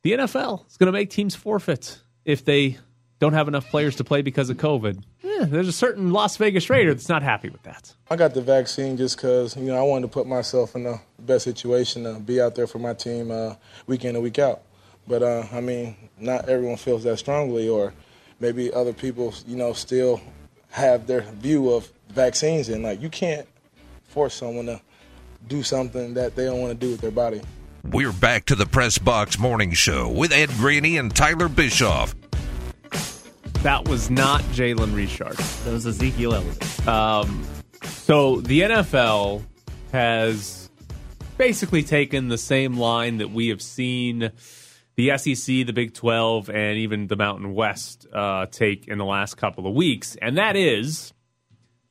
the 0.04 0.12
NFL 0.14 0.66
is 0.70 0.78
going 0.78 0.88
to 0.88 0.92
make 0.92 1.10
teams 1.10 1.34
forfeit 1.36 2.00
if 2.24 2.46
they 2.46 2.78
don't 3.20 3.34
have 3.34 3.48
enough 3.48 3.70
players 3.70 3.96
to 3.98 4.04
play 4.04 4.22
because 4.22 4.50
of 4.50 4.58
COVID. 4.58 5.02
Eh, 5.24 5.46
there's 5.46 5.68
a 5.68 5.74
certain 5.74 6.12
Las 6.12 6.38
Vegas 6.38 6.70
Raider 6.70 6.94
that's 6.94 7.10
not 7.10 7.24
happy 7.24 7.50
with 7.50 7.64
that. 7.64 7.94
I 8.10 8.16
got 8.16 8.34
the 8.34 8.42
vaccine 8.42 8.98
just 8.98 9.18
because 9.18 9.56
you 9.56 9.66
know 9.66 9.78
I 9.78 9.82
wanted 9.82 10.04
to 10.04 10.14
put 10.14 10.28
myself 10.28 10.76
in 10.76 10.84
the 10.84 11.00
best 11.20 11.44
situation 11.44 12.04
to 12.04 12.20
be 12.20 12.42
out 12.42 12.56
there 12.56 12.68
for 12.68 12.80
my 12.80 12.94
team 12.94 13.32
uh, 13.32 13.56
week 13.88 14.06
in 14.06 14.16
and 14.16 14.24
week 14.24 14.40
out. 14.40 14.62
But 15.08 15.24
uh, 15.24 15.46
I 15.52 15.62
mean, 15.62 15.96
not 16.20 16.50
everyone 16.50 16.78
feels 16.78 17.04
that 17.04 17.18
strongly, 17.18 17.70
or 17.70 17.94
maybe 18.40 18.74
other 18.74 18.94
people, 18.94 19.34
you 19.48 19.56
know, 19.56 19.74
still 19.74 20.22
have 20.72 21.08
their 21.08 21.22
view 21.22 21.72
of 21.72 21.92
vaccines 22.10 22.70
and 22.70 22.84
like 22.84 23.02
you 23.02 23.10
can't 23.10 23.48
force 24.08 24.34
someone 24.34 24.66
to 24.66 24.82
do 25.48 25.64
something 25.64 26.14
that 26.14 26.36
they 26.36 26.46
don't 26.46 26.60
want 26.60 26.72
to 26.72 26.86
do 26.86 26.92
with 26.92 27.02
their 27.02 27.12
body. 27.12 27.42
We're 27.92 28.12
back 28.12 28.46
to 28.46 28.56
the 28.56 28.66
Press 28.66 28.98
Box 28.98 29.38
Morning 29.38 29.72
Show 29.72 30.10
with 30.10 30.32
Ed 30.32 30.50
Graney 30.58 30.98
and 30.98 31.16
Tyler 31.16 31.48
Bischoff. 31.48 32.16
That 33.66 33.88
was 33.88 34.12
not 34.12 34.42
Jalen 34.54 34.96
Richard. 34.96 35.38
That 35.38 35.74
was 35.74 35.88
Ezekiel 35.88 36.36
Elliott. 36.36 36.88
Um, 36.88 37.44
so 37.82 38.40
the 38.42 38.62
NFL 38.62 39.44
has 39.92 40.70
basically 41.40 41.82
taken 41.82 42.28
the 42.28 42.38
same 42.38 42.78
line 42.78 43.18
that 43.18 43.32
we 43.32 43.48
have 43.48 43.64
seen 43.64 44.32
the 44.98 45.18
SEC, 45.18 45.66
the 45.66 45.72
Big 45.72 45.96
12, 45.96 46.52
and 46.52 46.78
even 46.78 47.08
the 47.08 47.16
Mountain 47.16 47.56
West 47.56 48.06
uh, 48.14 48.46
take 48.46 48.88
in 48.88 49.00
the 49.00 49.04
last 49.04 49.34
couple 49.34 49.66
of 49.66 49.74
weeks. 49.74 50.16
And 50.22 50.38
that 50.38 50.56
is 50.56 51.16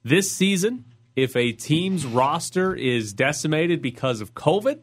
this 0.04 0.30
season, 0.30 0.84
if 1.16 1.34
a 1.34 1.50
team's 1.50 2.06
roster 2.06 2.72
is 2.76 3.12
decimated 3.12 3.82
because 3.82 4.20
of 4.20 4.32
COVID, 4.32 4.78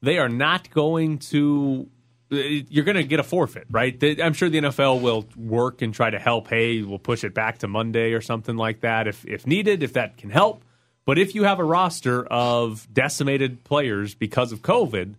they 0.00 0.16
are 0.16 0.30
not 0.30 0.70
going 0.70 1.18
to. 1.18 1.90
You're 2.34 2.84
going 2.84 2.96
to 2.96 3.04
get 3.04 3.20
a 3.20 3.24
forfeit, 3.24 3.66
right? 3.70 3.96
I'm 4.20 4.32
sure 4.32 4.48
the 4.48 4.58
NFL 4.58 5.00
will 5.00 5.26
work 5.36 5.82
and 5.82 5.94
try 5.94 6.10
to 6.10 6.18
help. 6.18 6.48
Hey, 6.48 6.82
we'll 6.82 6.98
push 6.98 7.24
it 7.24 7.34
back 7.34 7.58
to 7.58 7.68
Monday 7.68 8.12
or 8.12 8.20
something 8.20 8.56
like 8.56 8.80
that 8.80 9.06
if, 9.06 9.24
if 9.26 9.46
needed, 9.46 9.82
if 9.82 9.94
that 9.94 10.16
can 10.16 10.30
help. 10.30 10.64
But 11.04 11.18
if 11.18 11.34
you 11.34 11.44
have 11.44 11.58
a 11.58 11.64
roster 11.64 12.24
of 12.24 12.88
decimated 12.92 13.64
players 13.64 14.14
because 14.14 14.52
of 14.52 14.62
COVID, 14.62 15.14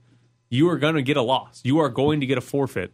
you 0.50 0.70
are 0.70 0.78
going 0.78 0.96
to 0.96 1.04
get 1.04 1.18
a 1.18 1.22
loss. 1.22 1.62
You 1.64 1.80
are 1.80 1.90
going 1.90 2.20
to 2.22 2.26
get 2.26 2.38
a 2.38 2.42
forfeit 2.42 2.94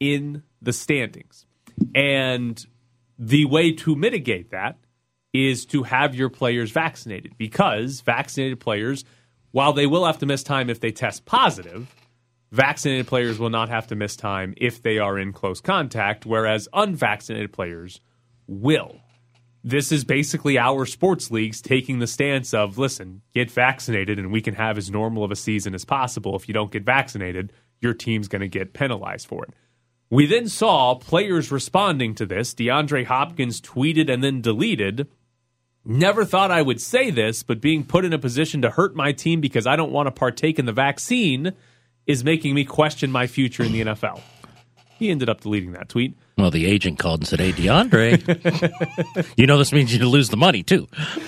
in 0.00 0.42
the 0.60 0.72
standings. 0.72 1.46
And 1.94 2.64
the 3.18 3.46
way 3.46 3.72
to 3.72 3.96
mitigate 3.96 4.50
that 4.50 4.76
is 5.32 5.66
to 5.66 5.82
have 5.84 6.14
your 6.14 6.28
players 6.28 6.70
vaccinated 6.70 7.36
because 7.38 8.00
vaccinated 8.00 8.60
players, 8.60 9.04
while 9.52 9.72
they 9.72 9.86
will 9.86 10.04
have 10.04 10.18
to 10.18 10.26
miss 10.26 10.42
time 10.42 10.70
if 10.70 10.80
they 10.80 10.92
test 10.92 11.24
positive, 11.24 11.94
vaccinated 12.56 13.06
players 13.06 13.38
will 13.38 13.50
not 13.50 13.68
have 13.68 13.86
to 13.88 13.94
miss 13.94 14.16
time 14.16 14.54
if 14.56 14.82
they 14.82 14.98
are 14.98 15.18
in 15.18 15.32
close 15.32 15.60
contact, 15.60 16.24
whereas 16.24 16.68
unvaccinated 16.72 17.52
players 17.52 18.00
will. 18.46 19.00
This 19.62 19.92
is 19.92 20.04
basically 20.04 20.58
our 20.58 20.86
sports 20.86 21.30
leagues 21.30 21.60
taking 21.60 21.98
the 21.98 22.06
stance 22.06 22.54
of 22.54 22.78
listen, 22.78 23.22
get 23.34 23.50
vaccinated 23.50 24.18
and 24.18 24.32
we 24.32 24.40
can 24.40 24.54
have 24.54 24.78
as 24.78 24.90
normal 24.90 25.24
of 25.24 25.30
a 25.30 25.36
season 25.36 25.74
as 25.74 25.84
possible. 25.84 26.34
If 26.36 26.48
you 26.48 26.54
don't 26.54 26.70
get 26.70 26.84
vaccinated, 26.84 27.52
your 27.80 27.92
team's 27.92 28.28
going 28.28 28.42
to 28.42 28.48
get 28.48 28.72
penalized 28.72 29.26
for 29.26 29.44
it. 29.44 29.54
We 30.08 30.26
then 30.26 30.48
saw 30.48 30.94
players 30.94 31.50
responding 31.50 32.14
to 32.14 32.26
this. 32.26 32.54
DeAndre 32.54 33.04
Hopkins 33.04 33.60
tweeted 33.60 34.08
and 34.08 34.22
then 34.22 34.40
deleted. 34.40 35.08
Never 35.84 36.24
thought 36.24 36.52
I 36.52 36.62
would 36.62 36.80
say 36.80 37.10
this, 37.10 37.42
but 37.42 37.60
being 37.60 37.84
put 37.84 38.04
in 38.04 38.12
a 38.12 38.18
position 38.18 38.62
to 38.62 38.70
hurt 38.70 38.94
my 38.94 39.10
team 39.12 39.40
because 39.40 39.66
I 39.66 39.74
don't 39.74 39.92
want 39.92 40.06
to 40.06 40.12
partake 40.12 40.60
in 40.60 40.66
the 40.66 40.72
vaccine 40.72 41.52
is 42.06 42.24
making 42.24 42.54
me 42.54 42.64
question 42.64 43.10
my 43.10 43.26
future 43.26 43.62
in 43.62 43.72
the 43.72 43.82
NFL. 43.82 44.20
He 44.98 45.10
ended 45.10 45.28
up 45.28 45.42
deleting 45.42 45.72
that 45.72 45.88
tweet. 45.90 46.16
Well, 46.38 46.50
the 46.50 46.64
agent 46.66 46.98
called 46.98 47.20
and 47.20 47.28
said, 47.28 47.38
"Hey, 47.40 47.52
DeAndre, 47.52 49.32
you 49.36 49.46
know 49.46 49.58
this 49.58 49.72
means 49.72 49.94
you 49.94 50.06
lose 50.08 50.28
the 50.30 50.36
money 50.38 50.62
too." 50.62 50.86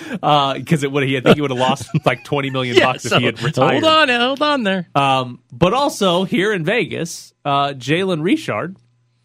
Because 0.09 0.83
it 0.83 0.91
would, 0.91 1.03
he 1.07 1.17
I 1.17 1.21
think 1.21 1.35
he 1.35 1.41
would 1.41 1.51
have 1.51 1.59
lost 1.59 1.87
like 2.05 2.23
twenty 2.23 2.49
million 2.49 2.75
Yeah, 2.77 2.93
bucks 2.93 3.03
so 3.03 3.15
if 3.15 3.19
he 3.19 3.25
had 3.25 3.41
retired. 3.43 3.83
hold 3.83 4.09
on, 4.09 4.09
hold 4.09 4.41
on 4.41 4.63
there. 4.63 4.87
Um, 4.95 5.39
but 5.51 5.73
also 5.73 6.23
here 6.23 6.51
in 6.53 6.63
Vegas, 6.63 7.33
uh, 7.45 7.69
Jalen 7.69 8.23
Richard 8.23 8.75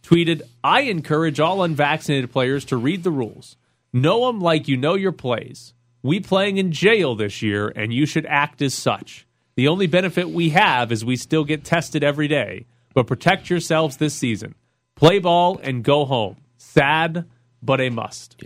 tweeted, 0.02 0.42
"I 0.62 0.82
encourage 0.82 1.40
all 1.40 1.62
unvaccinated 1.62 2.30
players 2.32 2.64
to 2.66 2.76
read 2.76 3.02
the 3.02 3.10
rules. 3.10 3.56
Know 3.92 4.26
them 4.26 4.40
like 4.40 4.68
you 4.68 4.76
know 4.76 4.94
your 4.94 5.12
plays. 5.12 5.72
We 6.02 6.20
playing 6.20 6.58
in 6.58 6.70
jail 6.72 7.14
this 7.14 7.40
year, 7.40 7.68
and 7.74 7.94
you 7.94 8.04
should 8.04 8.26
act 8.26 8.60
as 8.60 8.74
such. 8.74 9.26
The 9.56 9.68
only 9.68 9.86
benefit 9.86 10.30
we 10.30 10.50
have 10.50 10.90
is 10.90 11.04
we 11.04 11.16
still 11.16 11.44
get 11.44 11.64
tested 11.64 12.02
every 12.02 12.28
day. 12.28 12.66
But 12.94 13.06
protect 13.06 13.50
yourselves 13.50 13.96
this 13.96 14.14
season. 14.14 14.54
Play 14.94 15.18
ball 15.18 15.58
and 15.62 15.82
go 15.82 16.04
home. 16.04 16.36
Sad, 16.56 17.26
but 17.62 17.80
a 17.80 17.90
must." 17.90 18.42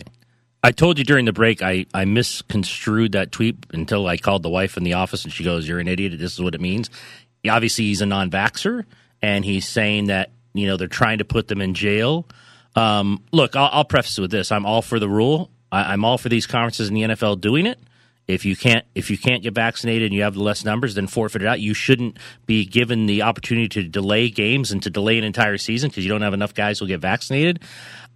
I 0.61 0.71
told 0.71 0.99
you 0.99 1.05
during 1.05 1.23
the 1.23 1.31
break 1.31 1.61
I, 1.61 1.85
I 1.93 2.03
misconstrued 2.03 3.13
that 3.13 3.31
tweet 3.31 3.65
until 3.71 4.07
I 4.07 4.17
called 4.17 4.43
the 4.43 4.49
wife 4.49 4.75
in 4.75 4.83
the 4.83 4.93
office 4.93 5.23
and 5.23 5.31
she 5.31 5.43
goes, 5.43 5.67
You're 5.67 5.79
an 5.79 5.87
idiot. 5.87 6.19
This 6.19 6.33
is 6.33 6.41
what 6.41 6.53
it 6.53 6.61
means. 6.61 6.89
Obviously, 7.47 7.85
he's 7.85 8.01
a 8.01 8.05
non 8.05 8.29
vaxxer 8.29 8.83
and 9.21 9.45
he's 9.45 9.67
saying 9.67 10.07
that, 10.07 10.31
you 10.53 10.67
know, 10.67 10.75
they're 10.75 10.87
trying 10.87 11.19
to 11.19 11.25
put 11.25 11.47
them 11.47 11.61
in 11.61 11.73
jail. 11.73 12.27
Um, 12.75 13.23
look, 13.31 13.55
I'll, 13.55 13.69
I'll 13.71 13.85
preface 13.85 14.17
it 14.17 14.21
with 14.21 14.31
this 14.31 14.51
I'm 14.51 14.65
all 14.65 14.81
for 14.81 14.99
the 14.99 15.07
rule, 15.07 15.49
I, 15.71 15.93
I'm 15.93 16.03
all 16.03 16.17
for 16.17 16.27
these 16.27 16.45
conferences 16.45 16.89
in 16.89 16.93
the 16.93 17.01
NFL 17.03 17.39
doing 17.39 17.65
it. 17.65 17.79
If 18.29 18.45
you 18.45 18.55
can't 18.55 18.85
if 18.93 19.09
you 19.09 19.17
can't 19.17 19.41
get 19.41 19.55
vaccinated 19.55 20.03
and 20.07 20.13
you 20.13 20.21
have 20.21 20.35
less 20.37 20.63
numbers, 20.63 20.93
then 20.93 21.07
forfeit 21.07 21.41
it 21.41 21.47
out. 21.47 21.59
You 21.59 21.73
shouldn't 21.73 22.17
be 22.45 22.63
given 22.63 23.07
the 23.07 23.23
opportunity 23.23 23.67
to 23.69 23.83
delay 23.83 24.29
games 24.29 24.71
and 24.71 24.83
to 24.83 24.89
delay 24.91 25.17
an 25.17 25.23
entire 25.23 25.57
season 25.57 25.89
because 25.89 26.05
you 26.05 26.09
don't 26.11 26.21
have 26.21 26.35
enough 26.35 26.53
guys 26.53 26.77
who 26.77 26.85
will 26.85 26.89
get 26.89 26.99
vaccinated. 27.01 27.63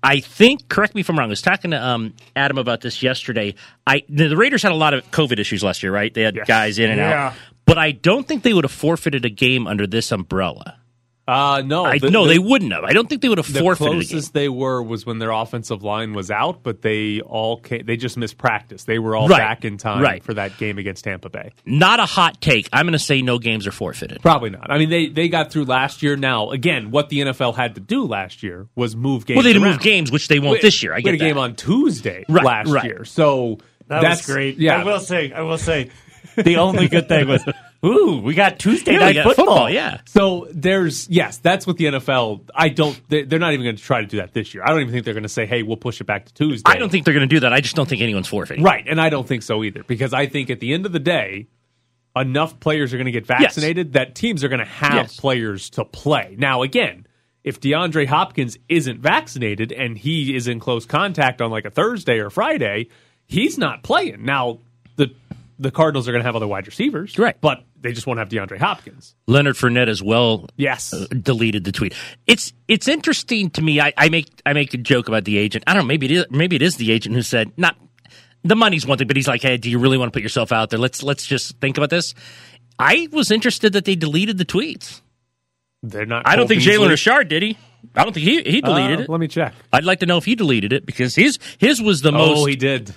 I 0.04 0.19
think, 0.19 0.67
correct 0.69 0.93
me 0.95 1.02
if 1.02 1.10
I'm 1.10 1.17
wrong. 1.17 1.28
I 1.28 1.30
was 1.30 1.41
talking 1.41 1.71
to 1.71 1.84
um, 1.84 2.13
Adam 2.36 2.58
about 2.60 2.82
this 2.82 3.02
yesterday. 3.02 3.56
I 3.88 4.04
the, 4.08 4.36
Raiders 4.38 4.62
had 4.62 4.71
a 4.71 4.76
lot 4.76 4.93
of 4.93 5.10
COVID 5.12 5.39
issues 5.39 5.63
last 5.63 5.82
year, 5.82 5.91
right? 5.91 6.13
They 6.13 6.21
had 6.21 6.38
guys 6.45 6.78
in 6.78 6.91
and 6.91 6.99
Yeah. 6.99 7.28
out, 7.28 7.34
but 7.65 7.80
I 7.80 7.91
don't 7.91 8.28
think 8.28 8.43
they 8.43 8.54
would 8.54 8.65
have 8.65 8.71
forfeited 8.71 9.26
a 9.26 9.30
game 9.30 9.65
under 9.65 9.88
this 9.88 10.12
umbrella. 10.12 10.78
Uh, 11.26 11.62
no, 11.66 11.86
I 11.86 12.00
the- 12.00 12.12
no, 12.12 12.24
the- 12.26 12.34
they 12.34 12.40
wouldn't 12.40 12.74
have. 12.74 12.84
I 12.84 12.92
don't 12.92 13.08
think 13.08 13.22
they 13.22 13.30
would 13.30 13.38
have 13.38 13.52
The 13.54 13.62
forfeited 13.62 13.94
a 13.94 14.00
game. 14.02 14.10
closest 14.10 14.34
they 14.34 14.50
were 14.50 14.84
was 14.84 15.06
when 15.06 15.20
their 15.20 15.32
offensive 15.32 15.82
line 15.82 16.12
was 16.14 16.30
out, 16.30 16.64
but 16.64 16.82
they 16.82 17.22
all 17.22 17.58
came, 17.62 17.86
they 17.86 17.96
just 17.96 18.18
missed 18.18 18.38
practice. 18.38 18.84
They 18.84 19.00
were 19.00 19.16
all 19.16 19.30
Right. 19.30 19.38
back 19.38 19.64
in 19.64 19.78
time 19.78 20.02
Right. 20.04 20.22
for 20.22 20.34
that 20.34 20.58
game 20.58 20.78
against 20.78 21.06
Tampa 21.06 21.30
Bay. 21.30 21.52
Not 21.66 22.02
a 22.02 22.06
hot 22.06 22.42
take. 22.42 22.68
I'm 22.74 22.86
going 22.86 22.92
to 22.92 23.00
say 23.00 23.22
no 23.22 23.40
games 23.40 23.66
are 23.68 23.72
forfeited. 23.72 24.22
Probably 24.22 24.50
not. 24.50 24.70
I 24.70 24.78
mean, 24.78 24.90
they 24.90 25.08
they 25.08 25.30
got 25.30 25.50
through 25.50 25.64
last 25.66 26.04
year. 26.04 26.18
Now, 26.18 26.52
again, 26.52 26.92
what 26.92 27.08
the 27.08 27.22
NFL 27.22 27.54
had 27.56 27.76
to 27.76 27.82
do 27.82 28.04
last 28.06 28.44
year 28.44 28.68
was 28.76 28.94
move 28.96 29.26
games. 29.26 29.38
Well, 29.38 29.44
they 29.46 29.54
didn't 29.54 29.68
move 29.70 29.80
games, 29.80 30.12
which 30.12 30.28
they 30.28 30.40
won't 30.40 30.58
We- 30.58 30.62
this 30.62 30.84
year. 30.84 30.92
I 30.94 30.98
we 30.98 31.04
get 31.04 31.12
had 31.14 31.22
a 31.22 31.24
game 31.24 31.36
that. 31.36 31.42
on 31.42 31.56
Tuesday 31.56 32.26
Right, 32.28 32.44
last 32.44 32.70
right. 32.70 32.84
year, 32.84 33.06
so 33.06 33.60
That 33.88 34.02
that's 34.02 34.28
was 34.28 34.36
great. 34.36 34.58
Yeah, 34.60 34.82
I 34.82 34.84
will 34.84 35.00
say, 35.00 35.32
I 35.32 35.42
will 35.42 35.58
say, 35.58 35.90
the 36.36 36.58
only 36.58 36.88
good 36.90 37.08
thing 37.08 37.28
was, 37.30 37.44
ooh, 37.86 38.19
we 38.24 38.34
got 38.34 38.60
Tuesday 38.60 38.93
Yeah, 38.93 39.00
night 39.00 39.13
got 39.15 39.24
football. 39.26 39.46
football, 39.46 39.69
yeah. 39.69 40.02
So 40.06 40.48
there's 40.52 41.10
yes, 41.10 41.38
that's 41.38 41.65
what 41.67 41.78
the 41.78 41.86
NFL. 41.86 42.41
I 42.56 42.69
don't. 42.69 43.00
they- 43.10 43.24
They're 43.24 43.39
not 43.39 43.54
even 43.54 43.65
going 43.65 43.76
to 43.76 43.82
try 43.84 44.02
to 44.02 44.08
do 44.08 44.17
that 44.17 44.34
this 44.34 44.54
year. 44.54 44.63
I 44.63 44.69
don't 44.69 44.82
even 44.82 44.91
think 44.93 45.06
they're 45.06 45.13
going 45.13 45.24
to 45.24 45.30
say, 45.30 45.46
"Hey, 45.46 45.63
we'll 45.63 45.78
push 45.78 46.00
it 46.02 46.06
back 46.06 46.26
to 46.26 46.34
Tuesday." 46.34 46.72
I 46.72 46.78
don't 46.78 46.89
think 46.89 47.06
they're 47.06 47.13
going 47.13 47.28
to 47.28 47.36
do 47.36 47.39
that. 47.41 47.54
I 47.54 47.62
just 47.62 47.76
don't 47.76 47.88
think 47.89 48.02
anyone's 48.02 48.28
forfeiting. 48.28 48.63
Right, 48.63 48.86
and 48.88 49.00
I 49.02 49.10
don't 49.10 49.28
think 49.28 49.43
so 49.43 49.63
either 49.63 49.84
because 49.84 50.13
I 50.13 50.28
think 50.28 50.50
at 50.50 50.60
the 50.60 50.74
end 50.74 50.86
of 50.86 50.91
the 50.91 51.00
day, 51.00 51.48
enough 52.15 52.60
players 52.60 52.93
are 52.93 52.98
going 52.98 53.06
to 53.06 53.12
get 53.12 53.26
vaccinated 53.26 53.93
that 53.93 54.15
teams 54.15 54.43
are 54.43 54.48
going 54.50 54.60
to 54.60 54.65
have 54.65 54.93
Yes. 54.93 55.19
players 55.19 55.69
to 55.72 55.84
play. 55.86 56.36
Now, 56.38 56.62
again, 56.62 57.08
if 57.43 57.60
DeAndre 57.60 58.06
Hopkins 58.08 58.58
isn't 58.69 59.00
vaccinated 59.02 59.72
and 59.72 59.98
he 59.98 60.36
is 60.36 60.48
in 60.48 60.60
close 60.60 60.86
contact 60.86 61.41
on 61.41 61.52
like 61.52 61.65
a 61.65 61.72
Thursday 61.72 62.19
or 62.19 62.30
Friday, 62.30 62.88
he's 63.26 63.58
not 63.58 63.84
playing. 63.84 64.24
Now, 64.26 64.60
the 64.96 65.12
the 65.60 65.72
Cardinals 65.72 66.08
are 66.08 66.12
going 66.12 66.22
to 66.22 66.26
have 66.28 66.36
other 66.36 66.48
wide 66.48 66.67
receivers, 66.67 67.17
Right. 67.17 67.36
But 67.39 67.63
they 67.84 67.91
just 67.91 68.08
won't 68.08 68.17
have 68.19 68.30
DeAndre 68.30 68.58
Hopkins. 68.58 69.15
Leonard 69.28 69.56
Fournette 69.56 69.88
as 69.89 70.02
well 70.02 70.48
Yes, 70.58 70.91
deleted 71.10 71.63
the 71.65 71.72
tweet. 71.72 71.93
It's 72.26 72.52
it's 72.67 72.88
interesting 72.88 73.50
to 73.52 73.62
me. 73.62 73.80
I, 73.80 73.93
I 73.98 74.10
make 74.10 74.30
I 74.46 74.54
make 74.54 74.74
a 74.74 74.78
joke 74.78 75.08
about 75.08 75.26
the 75.26 75.38
agent. 75.38 75.63
I 75.67 75.74
don't 75.74 75.84
know. 75.84 75.88
Maybe 75.88 76.08
it 76.08 76.12
is. 76.12 76.26
Maybe 76.32 76.56
it 76.56 76.62
is 76.62 76.78
the 76.78 76.91
agent 76.91 77.13
who 77.15 77.22
said 77.22 77.52
not 77.58 77.76
the 78.43 78.56
money's 78.56 78.86
one 78.88 78.98
thing, 78.98 79.08
but 79.08 79.15
he's 79.15 79.28
like, 79.28 79.41
hey, 79.41 79.58
do 79.58 79.69
you 79.69 79.78
really 79.80 79.98
want 79.98 80.12
to 80.12 80.15
put 80.17 80.24
yourself 80.24 80.52
out 80.52 80.69
there? 80.72 80.80
Let's 80.80 81.04
let's 81.04 81.26
just 81.26 81.60
think 81.60 81.78
about 81.78 81.89
this. 81.91 82.13
I 82.80 83.08
was 83.12 83.30
interested 83.30 83.74
that 83.74 83.86
they 83.86 83.96
deleted 83.96 84.38
the 84.39 84.46
tweets. 84.46 85.02
they're 85.84 86.06
not. 86.06 86.28
I 86.28 86.36
don't 86.36 86.48
think 86.48 86.62
Jalen. 86.63 86.89
Richard 86.89 87.28
did 87.28 87.43
he. 87.43 87.58
I 87.96 88.04
don't 88.04 88.13
think 88.13 88.26
he 88.26 88.41
he 88.43 88.62
deleted 88.62 89.00
Uh, 89.00 89.04
it. 89.04 89.10
Let 89.10 89.19
me 89.19 89.28
check. 89.28 89.54
I'd 89.72 89.84
like 89.84 90.00
to 90.00 90.06
know 90.06 90.17
if 90.17 90.26
he 90.26 90.36
deleted 90.36 90.74
it 90.74 90.86
because 90.86 91.13
his 91.15 91.38
his 91.60 91.82
was 91.82 92.02
the 92.02 92.12
most. 92.12 92.39
Oh, 92.39 92.46
he 92.46 92.56
did 92.56 92.93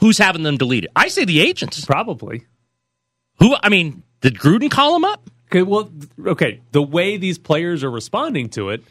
who's 0.00 0.18
having 0.18 0.42
them 0.44 0.56
deleted? 0.56 0.90
I 0.94 1.08
say 1.08 1.24
the 1.24 1.40
agents. 1.40 1.84
probably. 1.84 2.46
Who? 3.38 3.54
I 3.62 3.68
mean, 3.68 4.02
did 4.20 4.34
Gruden 4.36 4.70
call 4.70 4.96
him 4.96 5.04
up? 5.04 5.28
Okay, 5.50 5.62
well, 5.62 5.90
okay. 6.26 6.60
The 6.72 6.82
way 6.82 7.16
these 7.16 7.38
players 7.38 7.82
are 7.84 7.90
responding 7.90 8.50
to 8.50 8.68
it, 8.70 8.82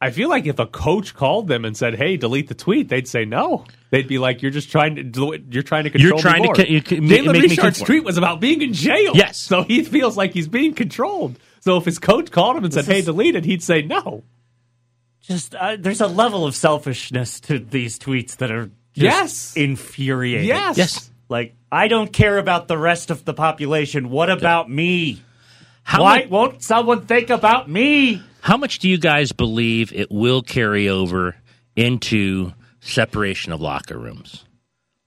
I 0.00 0.10
feel 0.10 0.28
like 0.28 0.46
if 0.46 0.58
a 0.58 0.66
coach 0.66 1.14
called 1.14 1.48
them 1.48 1.64
and 1.64 1.76
said, 1.76 1.94
"Hey, 1.94 2.16
delete 2.16 2.48
the 2.48 2.54
tweet," 2.54 2.88
they'd 2.88 3.06
say 3.08 3.24
no. 3.24 3.64
They'd 3.90 4.08
be 4.08 4.18
like, 4.18 4.42
"You're 4.42 4.50
just 4.50 4.70
trying 4.70 4.96
to 4.96 5.02
do 5.04 5.32
it- 5.32 5.44
you're 5.50 5.62
trying 5.62 5.84
to 5.84 5.90
control 5.90 6.10
You're 6.10 6.18
trying 6.18 6.42
me 6.42 6.48
to 6.48 6.48
more." 6.48 6.54
co- 6.54 6.62
you 6.64 6.82
co- 6.82 6.96
ma- 6.96 7.08
Jalen 7.08 7.32
make 7.32 7.42
Richard's 7.42 7.58
conform. 7.78 7.86
tweet 7.86 8.04
was 8.04 8.18
about 8.18 8.40
being 8.40 8.60
in 8.62 8.72
jail. 8.72 9.12
Yes. 9.14 9.38
so 9.38 9.62
he 9.62 9.82
feels 9.84 10.16
like 10.16 10.32
he's 10.34 10.48
being 10.48 10.74
controlled. 10.74 11.38
So 11.60 11.76
if 11.76 11.84
his 11.84 11.98
coach 12.00 12.30
called 12.32 12.56
him 12.56 12.64
and 12.64 12.74
said, 12.74 12.86
This 12.86 12.92
"Hey, 12.92 12.98
is- 12.98 13.04
delete 13.06 13.36
it," 13.36 13.44
he'd 13.44 13.62
say 13.62 13.82
no. 13.82 14.24
Just 15.22 15.54
uh, 15.54 15.76
there's 15.78 16.00
a 16.00 16.08
level 16.08 16.44
of 16.44 16.56
selfishness 16.56 17.38
to 17.42 17.60
these 17.60 17.98
tweets 17.98 18.36
that 18.38 18.50
are 18.50 18.66
just 18.66 18.72
Yes. 18.96 19.52
infuriating. 19.56 20.48
Yes. 20.48 20.76
Yes. 20.76 21.10
Like 21.28 21.54
I 21.72 21.88
don't 21.88 22.12
care 22.12 22.36
about 22.36 22.68
the 22.68 22.76
rest 22.76 23.10
of 23.10 23.24
the 23.24 23.32
population. 23.32 24.10
What 24.10 24.28
about 24.30 24.68
me? 24.70 25.22
How 25.82 26.02
Why 26.02 26.18
much, 26.20 26.28
won't 26.28 26.62
someone 26.62 27.06
think 27.06 27.30
about 27.30 27.68
me? 27.68 28.22
how 28.42 28.56
much 28.56 28.78
do 28.80 28.88
you 28.88 28.98
guys 28.98 29.32
believe 29.32 29.92
it 29.92 30.10
will 30.10 30.42
carry 30.42 30.88
over 30.88 31.34
into 31.76 32.52
separation 32.80 33.52
of 33.52 33.60
locker 33.60 33.96
rooms. 33.98 34.44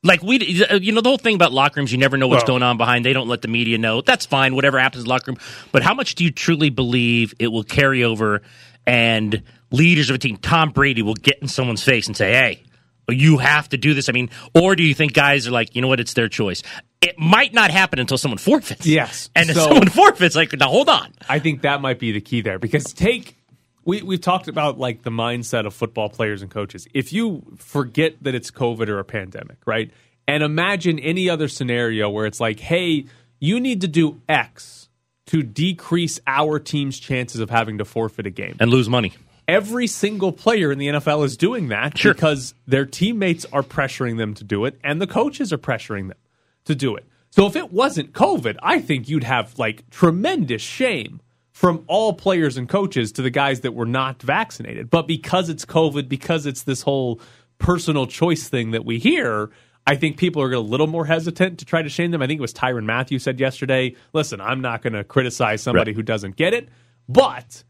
Like 0.03 0.23
we, 0.23 0.39
you 0.43 0.91
know, 0.93 1.01
the 1.01 1.09
whole 1.09 1.17
thing 1.17 1.35
about 1.35 1.51
locker 1.51 1.79
rooms, 1.79 1.91
you 1.91 1.97
never 1.97 2.15
know 2.17 2.27
what's 2.27 2.41
Well- 2.43 2.59
going 2.59 2.63
on 2.63 2.77
behind. 2.77 3.05
They 3.05 3.13
don't 3.13 3.27
let 3.27 3.41
the 3.41 3.47
media 3.47 3.77
know. 3.77 4.01
That's 4.01 4.25
fine. 4.25 4.55
Whatever 4.55 4.79
happens 4.79 5.03
in 5.03 5.05
the 5.05 5.09
locker 5.09 5.31
room. 5.31 5.39
But 5.71 5.83
how 5.83 5.93
much 5.93 6.15
do 6.15 6.23
you 6.23 6.31
truly 6.31 6.69
believe 6.69 7.33
it 7.39 7.47
will 7.51 7.63
carry 7.63 8.03
over 8.03 8.41
and 8.87 9.43
leaders 9.71 10.09
of 10.09 10.15
a 10.15 10.19
team, 10.19 10.37
Tom 10.37 10.71
Brady, 10.71 11.01
will 11.01 11.15
get 11.15 11.37
in 11.41 11.47
someone's 11.47 11.83
face 11.83 12.07
and 12.07 12.15
say, 12.15 12.31
"Hey, 12.33 12.63
you 13.09 13.37
have 13.37 13.69
to 13.69 13.77
do 13.77 13.93
this." 13.93 14.09
I 14.09 14.11
mean, 14.11 14.29
or 14.53 14.75
do 14.75 14.83
you 14.83 14.93
think 14.93 15.13
guys 15.13 15.47
are 15.47 15.51
like, 15.51 15.75
you 15.75 15.81
know 15.81 15.87
what, 15.87 15.99
it's 15.99 16.13
their 16.13 16.29
choice? 16.29 16.61
It 17.01 17.19
might 17.19 17.53
not 17.53 17.69
happen 17.71 17.99
until 17.99 18.17
someone 18.17 18.37
forfeits. 18.39 18.85
Yes. 18.85 19.29
and 19.35 19.49
if 19.49 19.55
So- 19.55 19.65
someone 19.67 19.89
forfeits, 19.89 20.35
like, 20.35 20.53
now 20.53 20.69
hold 20.69 20.89
on. 20.89 21.13
I 21.29 21.39
think 21.39 21.61
that 21.61 21.81
might 21.81 21.99
be 21.99 22.11
the 22.11 22.21
key 22.21 22.41
there 22.41 22.57
because 22.59 22.93
take 22.93 23.35
we 23.83 24.01
we've 24.01 24.21
talked 24.21 24.47
about 24.47 24.79
like 24.79 25.03
the 25.03 25.11
mindset 25.11 25.65
of 25.67 25.73
football 25.73 26.09
players 26.09 26.41
and 26.41 26.49
coaches. 26.49 26.87
If 26.93 27.13
you 27.13 27.43
forget 27.57 28.15
that 28.23 28.33
it's 28.33 28.49
COVID 28.51 28.87
or 28.87 28.97
a 28.99 29.03
pandemic, 29.05 29.57
right? 29.67 29.91
And 30.27 30.41
imagine 30.41 30.97
any 30.97 31.29
other 31.29 31.47
scenario 31.47 32.09
where 32.09 32.25
it's 32.25 32.39
like, 32.39 32.59
hey, 32.59 33.05
you 33.39 33.59
need 33.59 33.81
to 33.81 33.87
do 33.87 34.19
X 34.27 34.89
to 35.27 35.43
decrease 35.43 36.19
our 36.25 36.57
team's 36.59 36.99
chances 36.99 37.39
of 37.41 37.51
having 37.51 37.77
to 37.77 37.85
forfeit 37.85 38.25
a 38.25 38.31
game. 38.31 38.55
And 38.59 38.71
lose 38.71 38.89
money. 38.89 39.13
Every 39.47 39.87
single 39.87 40.31
player 40.31 40.71
in 40.71 40.79
the 40.79 40.87
NFL 40.87 41.23
is 41.23 41.37
doing 41.37 41.67
that 41.69 41.97
Sure. 41.97 42.13
because 42.13 42.53
their 42.67 42.85
teammates 42.85 43.45
are 43.53 43.61
pressuring 43.63 44.17
them 44.17 44.33
to 44.35 44.43
do 44.43 44.65
it 44.65 44.79
and 44.83 44.99
the 45.01 45.07
coaches 45.07 45.53
are 45.53 45.57
pressuring 45.57 46.07
them 46.07 46.17
to 46.65 46.73
do 46.75 46.95
it. 46.95 47.05
So 47.29 47.45
if 47.45 47.55
it 47.55 47.71
wasn't 47.71 48.13
COVID, 48.13 48.57
I 48.63 48.79
think 48.79 49.07
you'd 49.09 49.23
have 49.25 49.57
like 49.59 49.89
tremendous 49.89 50.61
shame 50.61 51.19
from 51.51 51.83
all 51.87 52.13
players 52.13 52.57
and 52.57 52.67
coaches 52.67 53.11
to 53.13 53.21
the 53.21 53.29
guys 53.29 53.61
that 53.61 53.73
were 53.73 53.85
not 53.85 54.21
vaccinated. 54.21 54.89
But 54.89 55.07
because 55.07 55.47
it's 55.49 55.63
COVID, 55.65 56.09
because 56.09 56.45
it's 56.45 56.63
this 56.63 56.81
whole 56.81 57.19
personal 57.59 58.07
choice 58.07 58.47
thing 58.49 58.71
that 58.71 58.83
we 58.83 58.99
hear, 58.99 59.51
I 59.87 59.95
think 59.95 60.17
people 60.17 60.41
are 60.41 60.51
a 60.51 60.59
little 60.59 60.87
more 60.87 61.05
hesitant 61.05 61.59
to 61.59 61.65
try 61.65 61.81
to 61.81 61.89
shame 61.89 62.11
them. 62.11 62.21
I 62.21 62.27
think 62.27 62.39
it 62.39 62.41
was 62.41 62.53
Tyrann 62.53 62.85
Mathieu 62.85 63.19
said 63.19 63.39
yesterday, 63.39 63.95
listen, 64.13 64.41
I'm 64.41 64.59
not 64.61 64.81
going 64.81 64.93
to 64.93 65.03
criticize 65.03 65.61
somebody 65.61 65.91
Right. 65.91 65.95
who 65.97 66.01
doesn't 66.03 66.35
get 66.35 66.53
it, 66.53 66.67
but 67.07 67.63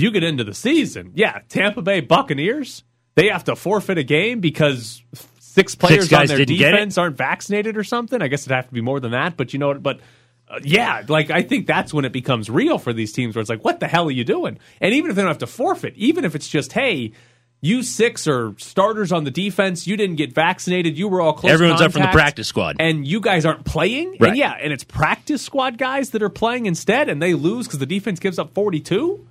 you 0.00 0.10
get 0.10 0.24
into 0.24 0.44
the 0.44 0.54
season, 0.54 1.12
yeah, 1.14 1.40
Tampa 1.48 1.82
Bay 1.82 2.00
Buccaneers, 2.00 2.84
they 3.14 3.28
have 3.28 3.44
to 3.44 3.56
forfeit 3.56 3.98
a 3.98 4.02
game 4.02 4.40
because 4.40 5.02
six 5.40 5.74
players 5.74 6.12
on 6.12 6.20
guys 6.20 6.28
their 6.28 6.38
didn't 6.38 6.58
get 6.58 6.68
it? 6.68 6.72
defense 6.72 6.98
aren't 6.98 7.16
vaccinated 7.16 7.76
or 7.76 7.84
something. 7.84 8.20
I 8.20 8.28
guess 8.28 8.42
it'd 8.42 8.54
have 8.54 8.68
to 8.68 8.74
be 8.74 8.80
more 8.80 9.00
than 9.00 9.12
that, 9.12 9.36
but 9.36 9.52
you 9.52 9.58
know 9.58 9.68
what? 9.68 9.82
But 9.82 10.00
uh, 10.48 10.60
yeah, 10.62 11.02
like 11.08 11.30
I 11.30 11.42
think 11.42 11.66
that's 11.66 11.94
when 11.94 12.04
it 12.04 12.12
becomes 12.12 12.50
real 12.50 12.78
for 12.78 12.92
these 12.92 13.12
teams 13.12 13.34
where 13.34 13.40
it's 13.40 13.50
like, 13.50 13.64
what 13.64 13.80
the 13.80 13.88
hell 13.88 14.06
are 14.08 14.12
you 14.12 14.24
doing? 14.24 14.58
And 14.80 14.94
even 14.94 15.10
if 15.10 15.16
they 15.16 15.22
don't 15.22 15.30
have 15.30 15.38
to 15.38 15.46
forfeit, 15.46 15.94
even 15.96 16.24
if 16.24 16.34
it's 16.34 16.48
just, 16.48 16.72
hey, 16.72 17.12
you 17.62 17.82
six 17.82 18.28
are 18.28 18.54
starters 18.58 19.12
on 19.12 19.24
the 19.24 19.30
defense. 19.30 19.86
You 19.86 19.96
didn't 19.96 20.16
get 20.16 20.34
vaccinated. 20.34 20.98
You 20.98 21.08
were 21.08 21.20
all 21.20 21.32
close. 21.32 21.52
Everyone's 21.52 21.80
up 21.80 21.92
from 21.92 22.02
the 22.02 22.08
practice 22.08 22.48
squad. 22.48 22.76
and 22.78 23.06
you 23.06 23.18
guys 23.20 23.46
aren't 23.46 23.64
playing. 23.64 24.16
Right. 24.20 24.28
And 24.28 24.36
yeah, 24.36 24.52
and 24.60 24.72
it's 24.72 24.84
practice 24.84 25.42
squad 25.42 25.78
guys 25.78 26.10
that 26.10 26.22
are 26.22 26.28
playing 26.28 26.66
instead, 26.66 27.08
and 27.08 27.20
they 27.20 27.34
lose 27.34 27.66
because 27.66 27.78
the 27.78 27.86
defense 27.86 28.20
gives 28.20 28.38
up 28.38 28.52
forty-two. 28.54 29.26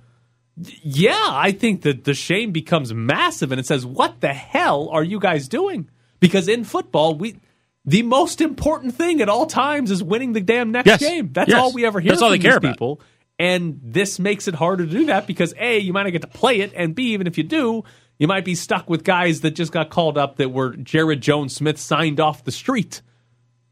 Yeah, 0.82 1.14
I 1.30 1.52
think 1.52 1.82
that 1.82 2.04
the 2.04 2.14
shame 2.14 2.50
becomes 2.50 2.94
massive, 2.94 3.52
and 3.52 3.58
it 3.60 3.66
says, 3.66 3.84
"What 3.84 4.20
the 4.20 4.32
hell 4.32 4.88
are 4.90 5.04
you 5.04 5.20
guys 5.20 5.48
doing?" 5.48 5.88
Because 6.18 6.48
in 6.48 6.64
football, 6.64 7.14
we 7.14 7.36
the 7.84 8.02
most 8.02 8.40
important 8.40 8.94
thing 8.94 9.20
at 9.20 9.28
all 9.28 9.46
times 9.46 9.90
is 9.90 10.02
winning 10.02 10.32
the 10.32 10.40
damn 10.40 10.72
next 10.72 10.86
Yes. 10.88 11.00
game. 11.00 11.30
That's 11.32 11.50
Yes. 11.50 11.60
all 11.60 11.72
we 11.72 11.84
ever 11.84 12.00
hear. 12.00 12.10
That's 12.12 12.22
all 12.22 12.30
they 12.30 12.38
care 12.38 12.56
about. 12.56 12.72
people. 12.72 13.00
And 13.38 13.78
this 13.82 14.18
makes 14.18 14.48
it 14.48 14.54
harder 14.54 14.86
to 14.86 14.90
do 14.90 15.04
that 15.06 15.26
because 15.26 15.52
a 15.60 15.78
you 15.78 15.92
might 15.92 16.04
not 16.04 16.10
get 16.12 16.22
to 16.22 16.26
play 16.28 16.60
it, 16.60 16.72
and 16.74 16.94
b 16.94 17.12
even 17.12 17.26
if 17.26 17.36
you 17.36 17.44
do, 17.44 17.84
you 18.18 18.26
might 18.26 18.46
be 18.46 18.54
stuck 18.54 18.88
with 18.88 19.04
guys 19.04 19.42
that 19.42 19.50
just 19.50 19.72
got 19.72 19.90
called 19.90 20.16
up 20.16 20.36
that 20.36 20.50
were 20.52 20.74
Jared 20.76 21.20
Jones 21.20 21.54
Smith 21.54 21.78
signed 21.78 22.18
off 22.18 22.44
the 22.44 22.50
street 22.50 23.02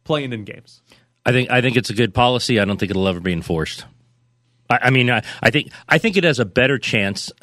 playing 0.05 0.35
in 0.35 0.45
games. 0.45 0.83
I 1.25 1.33
think 1.33 1.51
I 1.51 1.63
think 1.63 1.77
it's 1.79 1.89
a 1.89 1.95
good 1.95 2.13
policy. 2.13 2.61
I 2.61 2.67
don't 2.67 2.77
think 2.79 2.91
it'll 2.91 3.09
ever 3.09 3.21
be 3.21 3.33
enforced. 3.33 3.87
I, 4.71 4.79
I 4.83 4.91
mean, 4.91 5.11
I, 5.11 5.23
I 5.43 5.51
think 5.51 5.73
I 5.89 5.99
think 5.99 6.17
it 6.17 6.25
has 6.25 6.39
a 6.39 6.45
better 6.45 6.79
chance. 6.79 7.33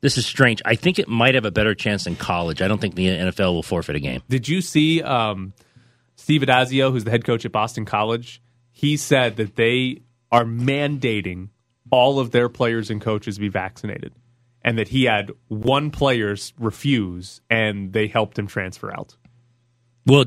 This 0.00 0.18
is 0.18 0.26
strange. 0.26 0.60
I 0.66 0.74
think 0.74 0.98
it 0.98 1.08
might 1.08 1.34
have 1.34 1.46
a 1.46 1.50
better 1.50 1.74
chance 1.74 2.06
in 2.06 2.14
college. 2.14 2.60
I 2.60 2.68
don't 2.68 2.78
think 2.78 2.94
the 2.94 3.06
NFL 3.06 3.54
will 3.54 3.62
forfeit 3.62 3.96
a 3.96 4.00
game. 4.00 4.20
Did 4.28 4.46
you 4.46 4.60
see 4.60 5.00
um, 5.00 5.54
Steve 6.14 6.42
Addazio, 6.42 6.90
who's 6.90 7.04
the 7.04 7.10
head 7.10 7.24
coach 7.24 7.46
at 7.46 7.52
Boston 7.52 7.86
College? 7.86 8.42
He 8.70 8.98
said 8.98 9.36
that 9.36 9.56
they 9.56 10.02
are 10.30 10.44
mandating 10.44 11.48
all 11.90 12.18
of 12.18 12.32
their 12.32 12.50
players 12.50 12.90
and 12.90 13.00
coaches 13.00 13.38
be 13.38 13.48
vaccinated, 13.48 14.12
and 14.62 14.76
that 14.76 14.88
he 14.88 15.04
had 15.04 15.32
one 15.48 15.90
players 15.90 16.52
refuse, 16.58 17.40
and 17.48 17.94
they 17.94 18.06
helped 18.06 18.38
him 18.38 18.46
transfer 18.46 18.92
out. 18.92 19.16
Well, 20.04 20.26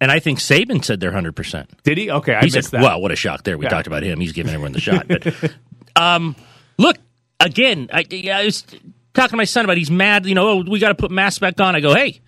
and 0.00 0.10
I 0.10 0.18
think 0.20 0.38
Saban 0.38 0.84
said 0.84 1.00
they're 1.00 1.12
hundred 1.12 1.34
percent. 1.36 1.70
Did 1.84 1.98
he? 1.98 2.10
Okay, 2.10 2.34
I 2.34 2.40
He 2.40 2.44
missed 2.46 2.70
said, 2.70 2.80
that. 2.80 2.82
"Well, 2.82 3.00
what 3.00 3.10
a 3.12 3.16
shock!" 3.16 3.44
There, 3.44 3.56
we 3.58 3.64
Yeah. 3.66 3.70
talked 3.70 3.86
about 3.86 4.02
him. 4.02 4.20
He's 4.20 4.32
giving 4.32 4.52
everyone 4.52 4.72
the 4.72 4.80
shot. 4.80 5.06
But 5.08 5.52
um, 5.96 6.36
look 6.78 6.96
again. 7.40 7.88
I, 7.92 8.04
I 8.32 8.44
was 8.44 8.62
talking 9.14 9.30
to 9.30 9.36
my 9.36 9.44
son 9.44 9.64
about. 9.64 9.76
He's 9.76 9.90
mad. 9.90 10.26
You 10.26 10.34
know, 10.34 10.48
oh, 10.48 10.64
we 10.68 10.78
got 10.78 10.88
to 10.88 10.94
put 10.94 11.10
masks 11.10 11.38
back 11.40 11.60
on. 11.60 11.74
I 11.74 11.80
go, 11.80 11.94
hey, 11.94 12.20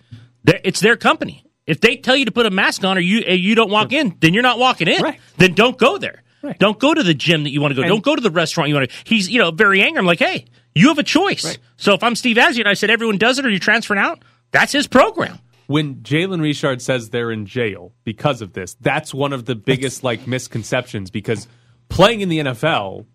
it's 0.45 0.79
their 0.79 0.97
company. 0.97 1.45
If 1.67 1.79
they 1.79 1.95
tell 1.97 2.15
you 2.15 2.25
to 2.25 2.31
put 2.31 2.45
a 2.45 2.49
mask 2.49 2.83
on, 2.83 2.97
or 2.97 3.01
you 3.01 3.23
uh, 3.27 3.31
you 3.33 3.55
don't 3.55 3.69
walk 3.71 3.93
in, 3.93 4.17
then 4.19 4.33
you're 4.33 4.43
not 4.43 4.59
walking 4.59 4.87
in. 4.87 5.01
Right. 5.01 5.19
Then 5.37 5.53
don't 5.53 5.77
go 5.77 5.97
there. 5.97 6.23
Right. 6.41 6.57
Don't 6.57 6.79
go 6.79 6.93
to 6.93 7.03
the 7.03 7.13
gym 7.13 7.43
that 7.43 7.51
you 7.51 7.61
want 7.61 7.71
to 7.71 7.75
go. 7.75 7.83
And- 7.83 7.89
don't 7.89 8.03
go 8.03 8.15
to 8.15 8.21
the 8.21 8.31
restaurant 8.31 8.67
you 8.69 8.75
want 8.75 8.89
to. 8.89 8.95
He's 9.05 9.29
you 9.29 9.39
know 9.39 9.51
very 9.51 9.81
angry. 9.81 9.99
I'm 9.99 10.05
like, 10.05 10.19
hey, 10.19 10.45
you 10.75 10.87
have 10.89 10.97
a 10.97 11.03
choice. 11.03 11.45
Right. 11.45 11.59
So 11.77 11.93
if 11.93 12.03
I'm 12.03 12.15
Steve 12.15 12.37
Azio 12.37 12.59
and 12.61 12.67
I 12.67 12.73
said 12.73 12.89
everyone 12.89 13.17
does 13.19 13.37
it, 13.39 13.45
or 13.45 13.49
you're 13.49 13.59
transferring 13.59 13.99
out, 14.01 14.23
that's 14.51 14.71
his 14.73 14.87
program. 14.87 15.37
When 15.71 15.95
Jalen 16.01 16.41
Richard 16.41 16.81
says 16.81 17.09
they're 17.09 17.31
in 17.31 17.45
jail 17.45 17.93
because 18.03 18.41
of 18.41 18.53
this, 18.53 18.75
that's 18.81 19.13
one 19.13 19.33
of 19.33 19.45
the 19.45 19.55
biggest 19.55 20.03
like 20.03 20.27
misconceptions 20.27 21.09
because 21.09 21.47
playing 21.89 22.21
in 22.21 22.29
the 22.29 22.39
NFL 22.39 23.05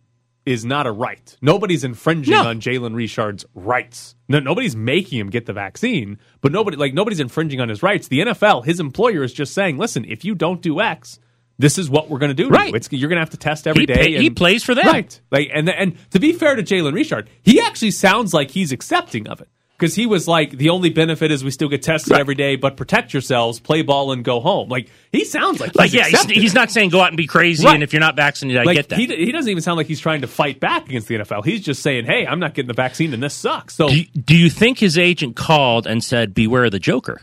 is 0.45 0.64
not 0.64 0.87
a 0.87 0.92
right. 0.92 1.37
Nobody's 1.42 1.83
infringing 1.83 2.33
No. 2.35 2.45
on 2.47 2.61
Jalen 2.61 2.95
Richard's 2.95 3.45
rights. 3.55 4.14
No, 4.29 4.38
nobody's 4.38 4.77
making 4.77 5.19
him 5.19 5.29
get 5.29 5.47
the 5.47 5.53
vaccine, 5.53 6.19
but 6.40 6.53
nobody 6.53 6.77
like 6.77 6.95
nobody's 6.95 7.21
infringing 7.21 7.61
on 7.61 7.69
his 7.69 7.83
rights. 7.83 8.09
The 8.09 8.21
NFL, 8.21 8.64
his 8.64 8.79
employer 8.81 9.23
is 9.25 9.33
just 9.33 9.53
saying, 9.55 9.77
"Listen, 9.77 10.05
if 10.05 10.25
you 10.25 10.35
don't 10.37 10.62
do 10.62 10.81
X, 10.81 11.19
this 11.59 11.79
is 11.79 11.90
what 11.90 12.09
we're 12.09 12.19
going 12.19 12.35
to 12.37 12.42
do. 12.42 12.49
Right. 12.49 12.69
you. 12.71 12.77
It's, 12.77 12.92
you're 12.92 13.09
going 13.09 13.16
to 13.16 13.23
have 13.23 13.31
to 13.31 13.37
test 13.38 13.66
every 13.66 13.83
He 13.83 13.87
day." 13.87 13.95
pay- 13.95 14.19
he 14.19 14.31
plays 14.31 14.62
for 14.62 14.75
them. 14.75 14.87
right? 14.87 15.21
Like, 15.33 15.51
and 15.53 15.69
and 15.69 15.97
to 16.11 16.21
be 16.21 16.33
fair 16.33 16.55
to 16.55 16.62
Jalen 16.62 16.92
Richard, 16.95 17.29
he 17.42 17.61
actually 17.61 17.90
sounds 17.90 18.33
like 18.33 18.53
he's 18.53 18.71
accepting 18.71 19.27
of 19.29 19.40
it 19.40 19.49
because 19.79 19.95
he 19.95 20.07
was 20.07 20.27
like, 20.27 20.53
the 20.53 20.71
only 20.71 20.91
benefit 20.91 21.31
is 21.31 21.45
we 21.45 21.51
still 21.51 21.69
get 21.69 21.83
tested 21.83 22.12
Right. 22.12 22.21
every 22.21 22.35
day, 22.35 22.57
but 22.57 22.77
protect 22.77 23.12
yourselves, 23.12 23.61
play 23.61 23.83
ball, 23.83 24.12
and 24.12 24.25
go 24.25 24.41
home. 24.41 24.69
Like 24.69 24.91
he 25.12 25.25
sounds 25.25 25.61
like, 25.61 25.75
Like, 25.75 25.91
he's 25.91 25.95
yeah, 25.95 26.09
he's, 26.09 26.25
he's 26.25 26.55
not 26.55 26.71
saying 26.71 26.91
go 26.91 27.01
out 27.01 27.09
and 27.09 27.17
be 27.17 27.27
crazy, 27.27 27.65
Right. 27.65 27.75
and 27.75 27.83
if 27.83 27.93
you're 27.93 28.01
not 28.01 28.17
vaccinated, 28.17 28.61
I 28.61 28.65
Like 28.65 28.77
get 28.77 28.89
that. 28.91 28.99
he, 28.99 29.07
he 29.07 29.33
doesn't 29.33 29.51
even 29.51 29.62
sound 29.62 29.77
like 29.77 29.87
he's 29.87 30.01
trying 30.01 30.23
to 30.23 30.27
fight 30.27 30.61
back 30.61 30.87
against 30.89 31.09
the 31.09 31.17
NFL. 31.17 31.45
He's 31.45 31.61
just 31.62 31.83
saying, 31.83 32.05
"Hey, 32.07 32.27
I'm 32.27 32.39
not 32.41 32.55
getting 32.55 32.69
the 32.69 32.75
vaccine, 32.75 33.12
and 33.15 33.23
this 33.23 33.35
sucks." 33.35 33.75
So 33.75 33.89
Do 33.89 33.97
you, 33.99 34.05
do 34.07 34.37
you 34.37 34.51
think 34.51 34.79
his 34.79 34.97
agent 34.99 35.37
called 35.37 35.87
and 35.87 36.03
said, 36.03 36.35
"Beware 36.35 36.65
of 36.67 36.73
the 36.73 36.79
Joker"? 36.79 37.21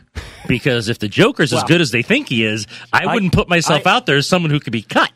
Because 0.48 0.89
if 0.89 1.00
the 1.00 1.08
Joker's 1.08 1.54
as 1.54 1.63
good 1.63 1.80
as 1.82 1.92
they 1.92 2.02
think 2.02 2.28
he 2.30 2.44
is, 2.44 2.68
I, 2.92 3.06
I- 3.06 3.13
wouldn't 3.13 3.32
put 3.34 3.48
myself 3.50 3.88
I- 3.88 3.92
out 3.92 4.06
there 4.06 4.18
as 4.18 4.28
someone 4.28 4.52
who 4.52 4.60
could 4.60 4.74
be 4.74 4.82
cut. 4.82 5.12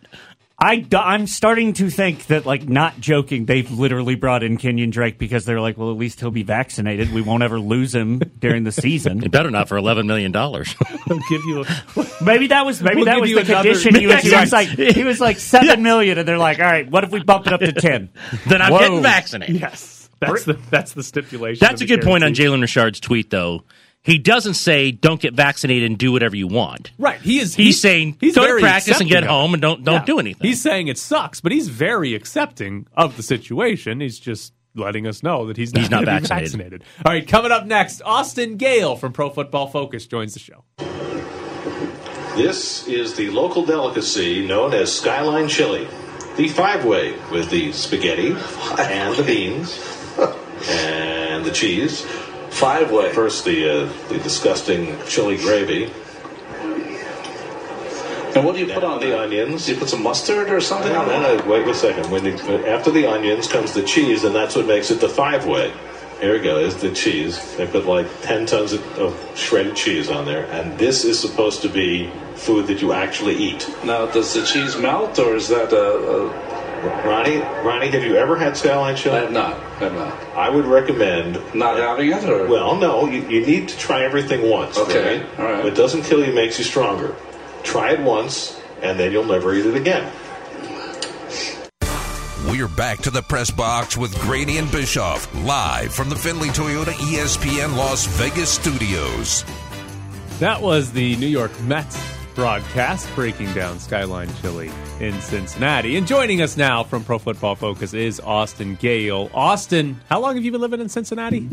I, 0.60 0.88
I'm 0.92 1.28
starting 1.28 1.74
to 1.74 1.92
think 1.92 2.26
that, 2.28 2.48
like, 2.48 2.68
not 2.68 3.00
joking, 3.00 3.46
they've 3.46 3.70
literally 3.70 4.16
brought 4.16 4.42
in 4.42 4.58
Kenyon 4.58 4.90
Drake 4.90 5.20
because 5.20 5.46
they're 5.46 5.62
like, 5.62 5.78
well, 5.78 5.92
at 5.92 5.98
least 5.98 6.20
he'll 6.20 6.32
be 6.32 6.42
vaccinated. 6.42 7.14
We 7.14 7.22
won't 7.22 7.44
ever 7.44 7.60
lose 7.60 7.94
him 7.94 8.18
during 8.40 8.64
the 8.64 8.72
season. 8.72 9.22
You 9.28 9.30
better 9.30 9.52
not 9.52 9.68
for 9.68 9.78
eleven 9.78 10.08
million 10.08 10.32
dollars. 10.32 10.74
I'll 11.10 11.20
give 11.30 11.44
you. 11.46 11.62
A, 11.64 12.06
Maybe 12.24 12.48
that 12.48 12.66
was 12.66 12.82
maybe 12.82 12.98
We'll 12.98 13.06
that 13.06 13.20
was 13.22 13.30
the 13.30 13.40
another- 13.42 13.54
condition. 13.70 13.96
He 13.96 14.08
was, 14.08 14.22
he 14.24 14.32
was 14.36 14.52
like 14.52 14.70
he 14.70 15.04
was 15.04 15.20
like 15.22 15.38
seven 15.38 15.84
million, 15.84 16.18
and 16.18 16.28
they're 16.28 16.38
like, 16.40 16.58
all 16.60 16.66
right, 16.66 16.90
what 16.90 17.04
if 17.04 17.12
we 17.12 17.22
bump 17.22 17.46
it 17.46 17.54
up 17.54 17.60
to 17.60 17.72
ten? 17.74 18.10
then 18.48 18.62
I'm 18.62 18.72
Whoa. 18.72 18.80
getting 18.80 19.02
vaccinated. 19.04 19.60
yes, 19.60 20.10
that's 20.20 20.46
the 20.46 20.54
that's 20.72 20.94
the 20.94 21.04
stipulation. 21.04 21.60
That's 21.60 21.82
a 21.82 21.84
of 21.84 21.90
the 21.90 21.96
good 21.98 22.04
point 22.06 22.24
on 22.24 22.34
guarantee. 22.34 22.44
Jalen 22.58 22.62
Richard's 22.62 23.00
tweet, 23.00 23.30
though. 23.30 23.64
He 24.04 24.18
doesn't 24.18 24.54
say 24.54 24.92
don't 24.92 25.20
get 25.20 25.34
vaccinated 25.34 25.90
and 25.90 25.98
do 25.98 26.12
whatever 26.14 26.36
you 26.36 26.48
want. 26.48 26.92
Right. 26.98 27.20
He 27.20 27.40
is. 27.40 27.56
He's 27.56 27.82
saying, 27.82 28.18
he's 28.22 28.36
go 28.36 28.48
to 28.48 28.60
practice 28.62 29.00
and 29.02 29.10
get 29.10 29.26
home 29.26 29.54
and 29.54 29.62
don't- 29.62 29.84
don't 29.84 30.06
do 30.06 30.20
anything. 30.20 30.48
He's 30.48 30.62
saying 30.62 30.88
it 30.88 30.98
sucks, 30.98 31.42
but 31.42 31.52
he's 31.52 31.68
very 31.68 32.14
accepting 32.16 32.88
of 32.96 33.18
the 33.18 33.24
situation. 33.24 34.00
He's 34.00 34.18
just 34.18 34.54
letting 34.76 35.08
us 35.08 35.24
know 35.24 35.48
that 35.48 35.58
he's 35.58 35.74
not, 35.74 35.82
He's 35.82 35.90
not 35.90 36.06
gonna 36.06 36.20
be 36.20 36.28
vaccinated. 36.28 36.52
vaccinated. 36.52 36.84
All 37.06 37.12
right, 37.12 37.28
coming 37.28 37.52
up 37.52 37.66
next, 37.66 38.02
Austin 38.06 38.56
Gayle 38.58 38.96
from 38.96 39.12
Pro 39.12 39.30
Football 39.30 39.68
Focus 39.68 40.06
joins 40.06 40.34
the 40.34 40.40
show. 40.40 40.64
This 42.38 42.88
is 42.88 43.16
the 43.16 43.32
local 43.32 43.66
delicacy 43.66 44.46
known 44.46 44.74
as 44.74 44.94
Skyline 44.94 45.48
Chili. 45.48 45.88
The 46.38 46.48
five 46.50 46.86
way 46.86 47.16
with 47.32 47.50
the 47.50 47.72
spaghetti 47.72 48.36
and 48.78 49.16
the 49.16 49.24
beans 49.24 49.76
and 50.70 51.44
the 51.44 51.52
cheese. 51.52 52.06
Five 52.58 52.92
way. 52.92 53.14
First, 53.14 53.46
the, 53.46 53.70
uh, 53.70 54.10
the 54.10 54.18
disgusting 54.18 54.98
chili 55.06 55.38
gravy. 55.38 55.92
And 58.36 58.44
what 58.44 58.56
do 58.56 58.66
you 58.66 58.74
put 58.74 58.84
on 58.84 59.00
the 59.00 59.16
onions. 59.16 59.70
You 59.70 59.76
put 59.76 59.90
some 59.90 60.02
mustard 60.02 60.50
or 60.50 60.60
something 60.60 60.96
on 60.96 61.08
it? 61.08 61.20
No, 61.20 61.38
no, 61.38 61.48
wait 61.48 61.68
a 61.68 61.74
second. 61.76 62.10
When 62.10 62.26
you, 62.26 62.34
after 62.66 62.90
the 62.90 63.06
onions 63.06 63.48
comes 63.48 63.74
the 63.74 63.84
cheese, 63.84 64.24
and 64.24 64.36
that's 64.36 64.56
what 64.56 64.66
makes 64.66 64.90
it 64.90 65.00
the 65.00 65.08
five 65.08 65.46
way. 65.46 65.72
Here 66.20 66.34
we 66.34 66.40
go. 66.40 66.58
Is 66.58 66.76
the 66.78 66.92
cheese. 66.92 67.56
They 67.58 67.68
put 67.68 67.86
like 67.86 68.08
10 68.24 68.48
tons 68.48 68.74
of, 68.74 68.84
of 68.98 69.38
shredded 69.38 69.76
cheese 69.76 70.10
on 70.10 70.26
there, 70.26 70.46
and 70.48 70.76
this 70.80 71.06
is 71.06 71.20
supposed 71.20 71.62
to 71.62 71.70
be 71.70 72.12
food 72.34 72.66
that 72.68 72.82
you 72.82 72.92
actually 72.92 73.36
eat. 73.36 73.70
Now, 73.84 74.08
does 74.08 74.34
the 74.34 74.44
cheese 74.44 74.76
melt, 74.78 75.20
or 75.20 75.36
is 75.36 75.48
that 75.50 75.72
a, 75.74 75.78
a 75.78 76.47
Ronnie, 76.84 77.38
Ronnie, 77.38 77.88
have 77.88 78.04
you 78.04 78.16
ever 78.16 78.38
had 78.38 78.56
skyline 78.56 78.96
chili? 78.96 79.18
I 79.18 79.22
have 79.22 79.32
not. 79.32 79.54
I 79.54 79.80
have 79.80 79.94
not. 79.94 80.24
I 80.36 80.50
would 80.50 80.66
recommend 80.66 81.42
Not 81.56 81.78
having 81.78 82.12
it, 82.12 82.24
or 82.26 82.46
Well, 82.48 82.76
no, 82.76 83.08
you, 83.08 83.28
you 83.28 83.46
need 83.46 83.68
to 83.70 83.78
try 83.78 84.04
everything 84.04 84.50
once. 84.50 84.78
Okay, 84.78 85.20
right? 85.20 85.40
all 85.40 85.46
right. 85.46 85.60
If 85.60 85.74
it 85.74 85.76
doesn't 85.76 86.04
kill 86.04 86.20
you, 86.20 86.26
it 86.26 86.36
makes 86.36 86.58
you 86.58 86.64
stronger. 86.64 87.16
Try 87.64 87.94
it 87.94 88.00
once, 88.00 88.62
and 88.82 89.00
then 89.00 89.12
you'll 89.12 89.26
never 89.26 89.54
eat 89.54 89.66
it 89.66 89.76
again. 89.76 90.12
We're 92.48 92.68
back 92.68 93.00
to 93.00 93.12
the 93.12 93.22
press 93.22 93.52
box 93.52 93.98
with 93.98 94.18
Graney 94.22 94.58
and 94.58 94.72
Bischoff, 94.72 95.34
live 95.44 95.94
from 95.94 96.10
the 96.10 96.16
Findlay 96.16 96.50
Toyota 96.50 96.94
ESPN 96.94 97.76
Las 97.76 98.06
Vegas 98.06 98.50
studios. 98.50 99.44
That 100.40 100.62
was 100.62 100.92
the 100.92 101.16
New 101.18 101.28
York 101.28 101.60
Mets 101.62 102.17
broadcast 102.38 103.10
breaking 103.16 103.52
down 103.54 103.80
Skyline 103.80 104.30
Chili 104.36 104.70
in 105.00 105.20
Cincinnati. 105.22 105.98
And 105.98 106.06
joining 106.06 106.44
us 106.44 106.56
now 106.56 106.84
from 106.84 107.04
Pro 107.04 107.18
Football 107.18 107.56
Focus 107.56 107.96
is 107.96 108.20
Austin 108.20 108.76
Gayle. 108.76 109.32
Austin, 109.34 110.00
how 110.08 110.20
long 110.20 110.36
have 110.36 110.46
you 110.46 110.52
been 110.52 110.62
living 110.62 110.80
in 110.80 110.88
Cincinnati? 110.88 111.50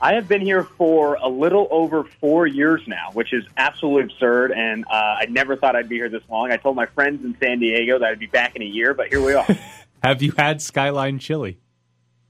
I 0.00 0.14
have 0.14 0.26
been 0.26 0.40
here 0.40 0.64
for 0.64 1.16
a 1.16 1.28
little 1.28 1.68
over 1.70 2.04
four 2.18 2.46
years 2.46 2.80
now, 2.86 3.10
which 3.12 3.34
is 3.34 3.44
absolutely 3.58 4.04
absurd. 4.04 4.52
And 4.52 4.86
uh, 4.86 5.16
I 5.20 5.26
never 5.28 5.54
thought 5.54 5.76
I'd 5.76 5.90
be 5.90 5.96
here 5.96 6.08
this 6.08 6.22
long. 6.30 6.50
I 6.50 6.56
told 6.56 6.76
my 6.76 6.86
friends 6.86 7.22
in 7.22 7.36
San 7.38 7.58
Diego 7.58 7.98
that 7.98 8.08
I'd 8.08 8.18
be 8.18 8.24
back 8.24 8.56
in 8.56 8.62
a 8.62 8.66
year, 8.66 8.94
but 8.94 9.08
here 9.08 9.20
we 9.20 9.34
are. 9.34 9.46
Have 10.02 10.22
you 10.22 10.32
had 10.38 10.62
Skyline 10.62 11.18
Chili? 11.18 11.58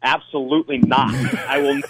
Absolutely 0.02 0.78
not. 0.78 1.14
I 1.14 1.58
will. 1.58 1.80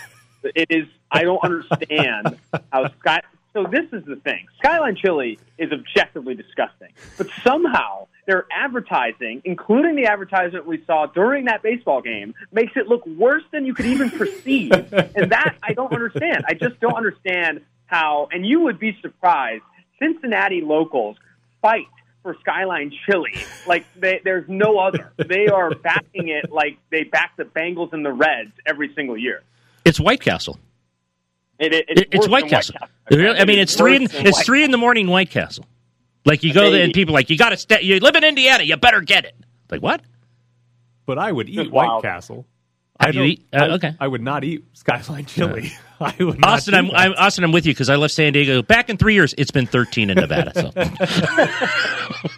It 0.42 0.66
is. 0.68 0.86
I 1.10 1.22
don't 1.22 1.42
understand 1.42 2.38
how 2.70 2.90
Sky. 3.00 3.22
So 3.54 3.64
this 3.70 3.86
is 3.92 4.04
the 4.04 4.16
thing. 4.16 4.46
Skyline 4.58 4.96
Chili 4.96 5.38
is 5.58 5.70
objectively 5.70 6.34
disgusting, 6.34 6.88
but 7.16 7.28
somehow 7.44 8.08
their 8.26 8.46
advertising, 8.50 9.42
including 9.44 9.94
the 9.94 10.06
advertisement 10.06 10.66
we 10.66 10.82
saw 10.86 11.06
during 11.06 11.44
that 11.44 11.62
baseball 11.62 12.02
game, 12.02 12.34
makes 12.50 12.72
it 12.74 12.88
look 12.88 13.06
worse 13.06 13.44
than 13.52 13.64
you 13.64 13.72
could 13.72 13.86
even 13.86 14.10
perceive. 14.10 14.72
and 14.72 15.30
that 15.30 15.56
I 15.62 15.72
don't 15.72 15.92
understand. 15.92 16.44
I 16.48 16.54
just 16.54 16.80
don't 16.80 16.96
understand 16.96 17.60
how. 17.86 18.28
And 18.32 18.44
you 18.44 18.60
would 18.62 18.80
be 18.80 18.98
surprised. 19.00 19.62
Cincinnati 20.00 20.60
locals 20.60 21.16
fight 21.62 21.86
for 22.24 22.36
Skyline 22.40 22.92
Chili. 23.06 23.34
Like 23.68 23.86
they, 23.94 24.20
there's 24.24 24.48
no 24.48 24.78
other. 24.78 25.12
They 25.16 25.46
are 25.46 25.70
backing 25.70 26.28
it 26.28 26.50
like 26.50 26.78
they 26.90 27.04
back 27.04 27.36
the 27.36 27.44
Bengals 27.44 27.92
and 27.92 28.04
the 28.04 28.12
Reds 28.12 28.50
every 28.66 28.92
single 28.94 29.16
year. 29.16 29.42
It's 29.84 30.00
White 30.00 30.20
Castle. 30.20 30.58
It, 31.64 31.72
it, 31.72 31.84
It- 31.88 31.98
it's, 31.98 32.08
it's 32.12 32.28
White 32.28 32.48
Castle. 32.48 32.76
White 32.80 32.90
Really? 33.18 33.38
I 33.38 33.44
mean, 33.44 33.58
it's 33.58 33.74
three. 33.76 33.96
In, 33.96 34.02
it's 34.04 34.14
White 34.38 34.46
three 34.46 34.64
in 34.64 34.70
the 34.70 34.78
morning. 34.78 35.08
White 35.08 35.30
Castle. 35.30 35.66
Like 36.24 36.42
you 36.42 36.54
go 36.54 36.70
there 36.70 36.82
and 36.84 36.92
people 36.94 37.12
are 37.14 37.18
like 37.18 37.28
you 37.30 37.36
got 37.36 37.50
to. 37.50 37.56
St- 37.56 37.82
you 37.82 38.00
live 38.00 38.16
in 38.16 38.24
Indiana. 38.24 38.64
You 38.64 38.76
better 38.76 39.00
get 39.02 39.24
it. 39.26 39.34
Like 39.70 39.82
what? 39.82 40.00
But 41.06 41.18
I 41.18 41.30
would 41.30 41.48
eat 41.48 41.56
Just 41.56 41.70
White. 41.70 42.02
Castle. 42.02 42.46
Have 43.00 43.08
I 43.08 43.12
you 43.12 43.18
don't- 43.18 43.28
eat- 43.28 43.46
uh, 43.52 43.56
I- 43.56 43.68
okay. 43.74 43.94
I 44.00 44.08
would 44.08 44.22
not 44.22 44.44
eat 44.44 44.64
Skyline 44.72 45.26
Chili. 45.26 45.72
I 46.00 46.14
would 46.18 46.40
not 46.40 46.50
Austin, 46.50 46.74
I'm. 46.74 46.90
I'm 46.92 47.12
Austin. 47.12 47.44
I'm 47.44 47.52
with 47.52 47.66
you 47.66 47.72
because 47.72 47.88
I 47.90 47.96
left 47.96 48.14
San 48.14 48.32
Diego 48.32 48.62
back 48.62 48.88
in 48.90 48.96
three 48.96 49.14
years. 49.14 49.34
It's 49.38 49.50
been 49.50 49.66
13 49.66 50.10
in 50.10 50.16
Nevada. 50.16 50.52
So 50.54 50.70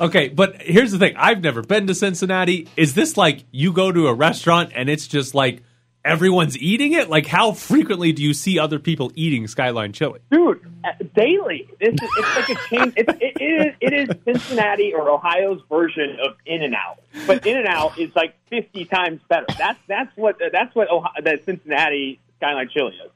Okay, 0.00 0.28
but 0.28 0.62
here's 0.62 0.92
the 0.92 0.98
thing. 0.98 1.14
I've 1.16 1.42
never 1.42 1.62
been 1.62 1.86
to 1.88 1.94
Cincinnati. 1.94 2.68
Is 2.76 2.94
this 2.94 3.16
like 3.16 3.44
you 3.50 3.72
go 3.72 3.90
to 3.92 4.08
a 4.08 4.14
restaurant 4.14 4.72
and 4.74 4.88
it's 4.88 5.06
just 5.06 5.34
like 5.34 5.62
everyone's 6.04 6.58
eating 6.58 6.92
it? 6.92 7.08
Like 7.08 7.26
how 7.26 7.52
frequently 7.52 8.12
do 8.12 8.22
you 8.22 8.34
see 8.34 8.58
other 8.58 8.78
people 8.78 9.12
eating 9.14 9.46
Skyline 9.46 9.92
chili? 9.92 10.20
dude, 10.30 10.60
uh, 10.84 10.90
daily. 11.14 11.68
It's, 11.80 12.02
it's 12.02 12.36
like 12.36 12.48
a 12.48 12.68
chain. 12.68 12.92
It's, 12.96 13.12
it, 13.20 13.36
it, 13.40 13.42
is, 13.42 13.74
it 13.80 13.92
is 13.92 14.16
Cincinnati 14.24 14.92
or 14.92 15.10
Ohio's 15.10 15.62
version 15.68 16.16
of 16.24 16.36
In 16.46 16.62
and 16.62 16.74
Out, 16.74 17.00
but 17.26 17.46
In 17.46 17.56
and 17.56 17.66
Out 17.66 17.98
is 17.98 18.14
like 18.14 18.34
fifty 18.48 18.84
times 18.84 19.20
better. 19.28 19.46
That's 19.58 19.78
that's 19.88 20.16
what 20.16 20.40
that's 20.52 20.74
what 20.74 20.90
Ohio, 20.90 21.22
that 21.22 21.44
Cincinnati 21.44 22.20
Skyline 22.36 22.68
Chili 22.68 22.96
is. 23.04 23.10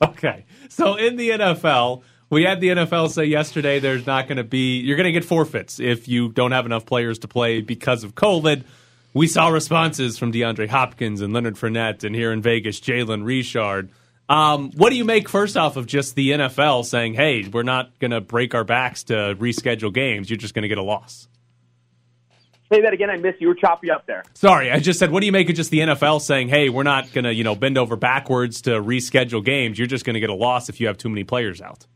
Okay. 0.00 0.44
So 0.68 0.94
in 0.94 1.16
the 1.16 1.30
NFL, 1.30 2.02
we 2.30 2.44
had 2.44 2.60
the 2.60 2.68
NFL 2.68 3.10
say 3.10 3.24
yesterday 3.24 3.78
there's 3.78 4.06
not 4.06 4.28
going 4.28 4.36
to 4.36 4.44
be 4.44 4.78
you're 4.80 4.96
going 4.96 5.06
to 5.06 5.12
get 5.12 5.24
forfeits 5.24 5.80
if 5.80 6.08
you 6.08 6.28
don't 6.28 6.52
have 6.52 6.66
enough 6.66 6.86
players 6.86 7.20
to 7.20 7.28
play 7.28 7.60
because 7.60 8.04
of 8.04 8.14
COVID. 8.14 8.64
We 9.14 9.26
saw 9.26 9.48
responses 9.48 10.18
from 10.18 10.32
DeAndre 10.32 10.68
Hopkins 10.68 11.20
and 11.20 11.32
Leonard 11.32 11.56
Fournette, 11.56 12.04
and 12.04 12.14
here 12.14 12.32
in 12.32 12.42
Vegas, 12.42 12.78
Jalen 12.80 13.24
Richard. 13.24 13.90
Um, 14.28 14.70
what 14.72 14.90
do 14.90 14.96
you 14.96 15.04
make 15.04 15.28
first 15.28 15.56
off 15.56 15.76
of 15.76 15.86
just 15.86 16.14
the 16.14 16.32
NFL 16.32 16.84
saying, 16.84 17.14
"Hey, 17.14 17.48
we're 17.50 17.62
not 17.62 17.98
going 17.98 18.10
to 18.10 18.20
break 18.20 18.54
our 18.54 18.64
backs 18.64 19.04
to 19.04 19.34
reschedule 19.38 19.92
games. 19.92 20.28
You're 20.28 20.36
just 20.36 20.54
going 20.54 20.62
to 20.62 20.68
get 20.68 20.78
a 20.78 20.82
loss." 20.82 21.28
Say 22.70 22.82
that 22.82 22.92
again. 22.92 23.08
I 23.08 23.16
missed 23.16 23.40
you. 23.40 23.48
Were 23.48 23.54
choppy 23.54 23.90
up 23.90 24.06
there. 24.06 24.24
Sorry, 24.34 24.70
I 24.70 24.78
just 24.78 24.98
said, 24.98 25.10
what 25.10 25.20
do 25.20 25.26
you 25.26 25.32
make 25.32 25.48
of 25.48 25.56
just 25.56 25.70
the 25.70 25.80
NFL 25.80 26.20
saying, 26.20 26.48
"Hey, 26.48 26.68
we're 26.68 26.82
not 26.82 27.10
going 27.12 27.24
to, 27.24 27.32
you 27.32 27.42
know, 27.42 27.54
bend 27.54 27.78
over 27.78 27.96
backwards 27.96 28.60
to 28.62 28.72
reschedule 28.72 29.42
games. 29.42 29.78
You're 29.78 29.88
just 29.88 30.04
going 30.04 30.14
to 30.14 30.20
get 30.20 30.28
a 30.28 30.34
loss 30.34 30.68
if 30.68 30.78
you 30.78 30.86
have 30.88 30.98
too 30.98 31.08
many 31.08 31.24
players 31.24 31.62
out." 31.62 31.86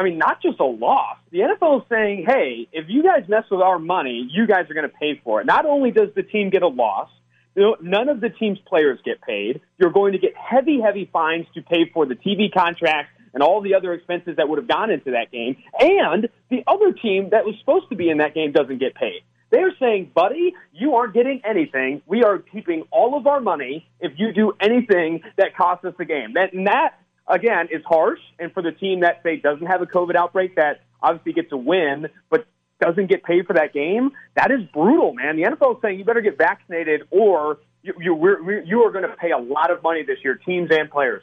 I 0.00 0.02
mean, 0.02 0.16
not 0.16 0.40
just 0.40 0.58
a 0.60 0.64
loss. 0.64 1.18
The 1.30 1.40
NFL 1.40 1.82
is 1.82 1.86
saying, 1.90 2.24
hey, 2.26 2.66
if 2.72 2.86
you 2.88 3.02
guys 3.02 3.28
mess 3.28 3.44
with 3.50 3.60
our 3.60 3.78
money, 3.78 4.26
you 4.32 4.46
guys 4.46 4.64
are 4.70 4.74
going 4.74 4.88
to 4.88 4.96
pay 4.96 5.20
for 5.22 5.42
it. 5.42 5.46
Not 5.46 5.66
only 5.66 5.90
does 5.90 6.08
the 6.16 6.22
team 6.22 6.48
get 6.48 6.62
a 6.62 6.68
loss, 6.68 7.10
none 7.54 8.08
of 8.08 8.22
the 8.22 8.30
team's 8.30 8.58
players 8.66 8.98
get 9.04 9.20
paid. 9.20 9.60
You're 9.76 9.90
going 9.90 10.12
to 10.12 10.18
get 10.18 10.32
heavy, 10.34 10.80
heavy 10.80 11.10
fines 11.12 11.44
to 11.52 11.60
pay 11.60 11.90
for 11.92 12.06
the 12.06 12.14
TV 12.14 12.50
contracts 12.50 13.12
and 13.34 13.42
all 13.42 13.60
the 13.60 13.74
other 13.74 13.92
expenses 13.92 14.36
that 14.38 14.48
would 14.48 14.58
have 14.58 14.66
gone 14.66 14.90
into 14.90 15.10
that 15.10 15.30
game. 15.30 15.58
And 15.78 16.30
the 16.48 16.64
other 16.66 16.92
team 16.92 17.28
that 17.32 17.44
was 17.44 17.54
supposed 17.60 17.90
to 17.90 17.94
be 17.94 18.08
in 18.08 18.18
that 18.18 18.32
game 18.32 18.52
doesn't 18.52 18.78
get 18.78 18.94
paid. 18.94 19.20
They're 19.50 19.74
saying, 19.78 20.12
buddy, 20.14 20.54
you 20.72 20.94
aren't 20.94 21.12
getting 21.12 21.42
anything. 21.44 22.00
We 22.06 22.22
are 22.22 22.38
keeping 22.38 22.84
all 22.90 23.18
of 23.18 23.26
our 23.26 23.40
money 23.40 23.86
if 24.00 24.12
you 24.16 24.32
do 24.32 24.54
anything 24.60 25.20
that 25.36 25.54
costs 25.54 25.84
us 25.84 25.92
the 25.98 26.06
game. 26.06 26.34
That, 26.34 26.54
and 26.54 26.68
that 26.68 26.94
again, 27.30 27.68
is 27.70 27.82
harsh. 27.86 28.20
And 28.38 28.52
for 28.52 28.62
the 28.62 28.72
team 28.72 29.00
that, 29.00 29.22
say, 29.22 29.36
doesn't 29.36 29.66
have 29.66 29.82
a 29.82 29.86
COVID 29.86 30.16
outbreak 30.16 30.56
that 30.56 30.82
obviously 31.02 31.32
gets 31.32 31.52
a 31.52 31.56
win, 31.56 32.08
but 32.28 32.46
doesn't 32.80 33.08
get 33.08 33.22
paid 33.22 33.46
for 33.46 33.54
that 33.54 33.72
game, 33.72 34.10
that 34.36 34.50
is 34.50 34.60
brutal, 34.72 35.12
man. 35.14 35.36
The 35.36 35.42
NFL 35.42 35.76
is 35.76 35.82
saying 35.82 35.98
you 35.98 36.04
better 36.04 36.20
get 36.20 36.38
vaccinated 36.38 37.02
or 37.10 37.58
you, 37.82 37.94
you, 38.00 38.14
we're, 38.14 38.62
you 38.62 38.82
are 38.82 38.90
going 38.90 39.08
to 39.08 39.14
pay 39.16 39.30
a 39.30 39.38
lot 39.38 39.70
of 39.70 39.82
money 39.82 40.02
this 40.02 40.18
year, 40.24 40.34
teams 40.34 40.70
and 40.70 40.90
players. 40.90 41.22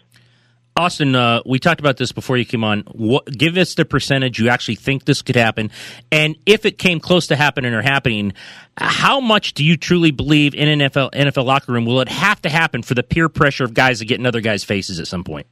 Austin, 0.78 1.15
uh, 1.15 1.41
we 1.43 1.58
talked 1.58 1.80
about 1.80 1.98
this 1.98 2.12
before 2.12 2.38
you 2.38 2.46
came 2.46 2.63
on. 2.63 2.82
What, 2.91 3.26
give 3.26 3.58
us 3.58 3.74
the 3.74 3.84
percentage 3.84 4.38
you 4.38 4.50
actually 4.50 4.76
think 4.76 5.06
this 5.06 5.24
could 5.24 5.36
happen, 5.36 5.72
and 6.12 6.36
if 6.46 6.67
it 6.67 6.78
came 6.78 7.00
close 7.00 7.28
to 7.28 7.36
happening 7.36 7.74
or 7.74 7.82
happening, 7.82 8.34
how 8.78 9.20
much 9.20 9.56
do 9.56 9.65
you 9.65 9.76
truly 9.76 10.12
believe 10.12 10.54
in 10.54 10.67
an 10.67 10.91
NFL 10.91 11.13
NFL 11.13 11.46
locker 11.46 11.72
room 11.72 11.86
will 11.86 12.00
it 12.02 12.10
have 12.10 12.39
to 12.43 12.50
happen 12.50 12.84
for 12.84 12.93
the 12.93 13.02
peer 13.02 13.28
pressure 13.28 13.63
of 13.63 13.74
guys 13.74 14.00
to 14.00 14.06
get 14.06 14.20
in 14.20 14.28
other 14.28 14.39
guys' 14.39 14.63
faces 14.63 15.00
at 15.00 15.08
some 15.08 15.24
point? 15.24 15.48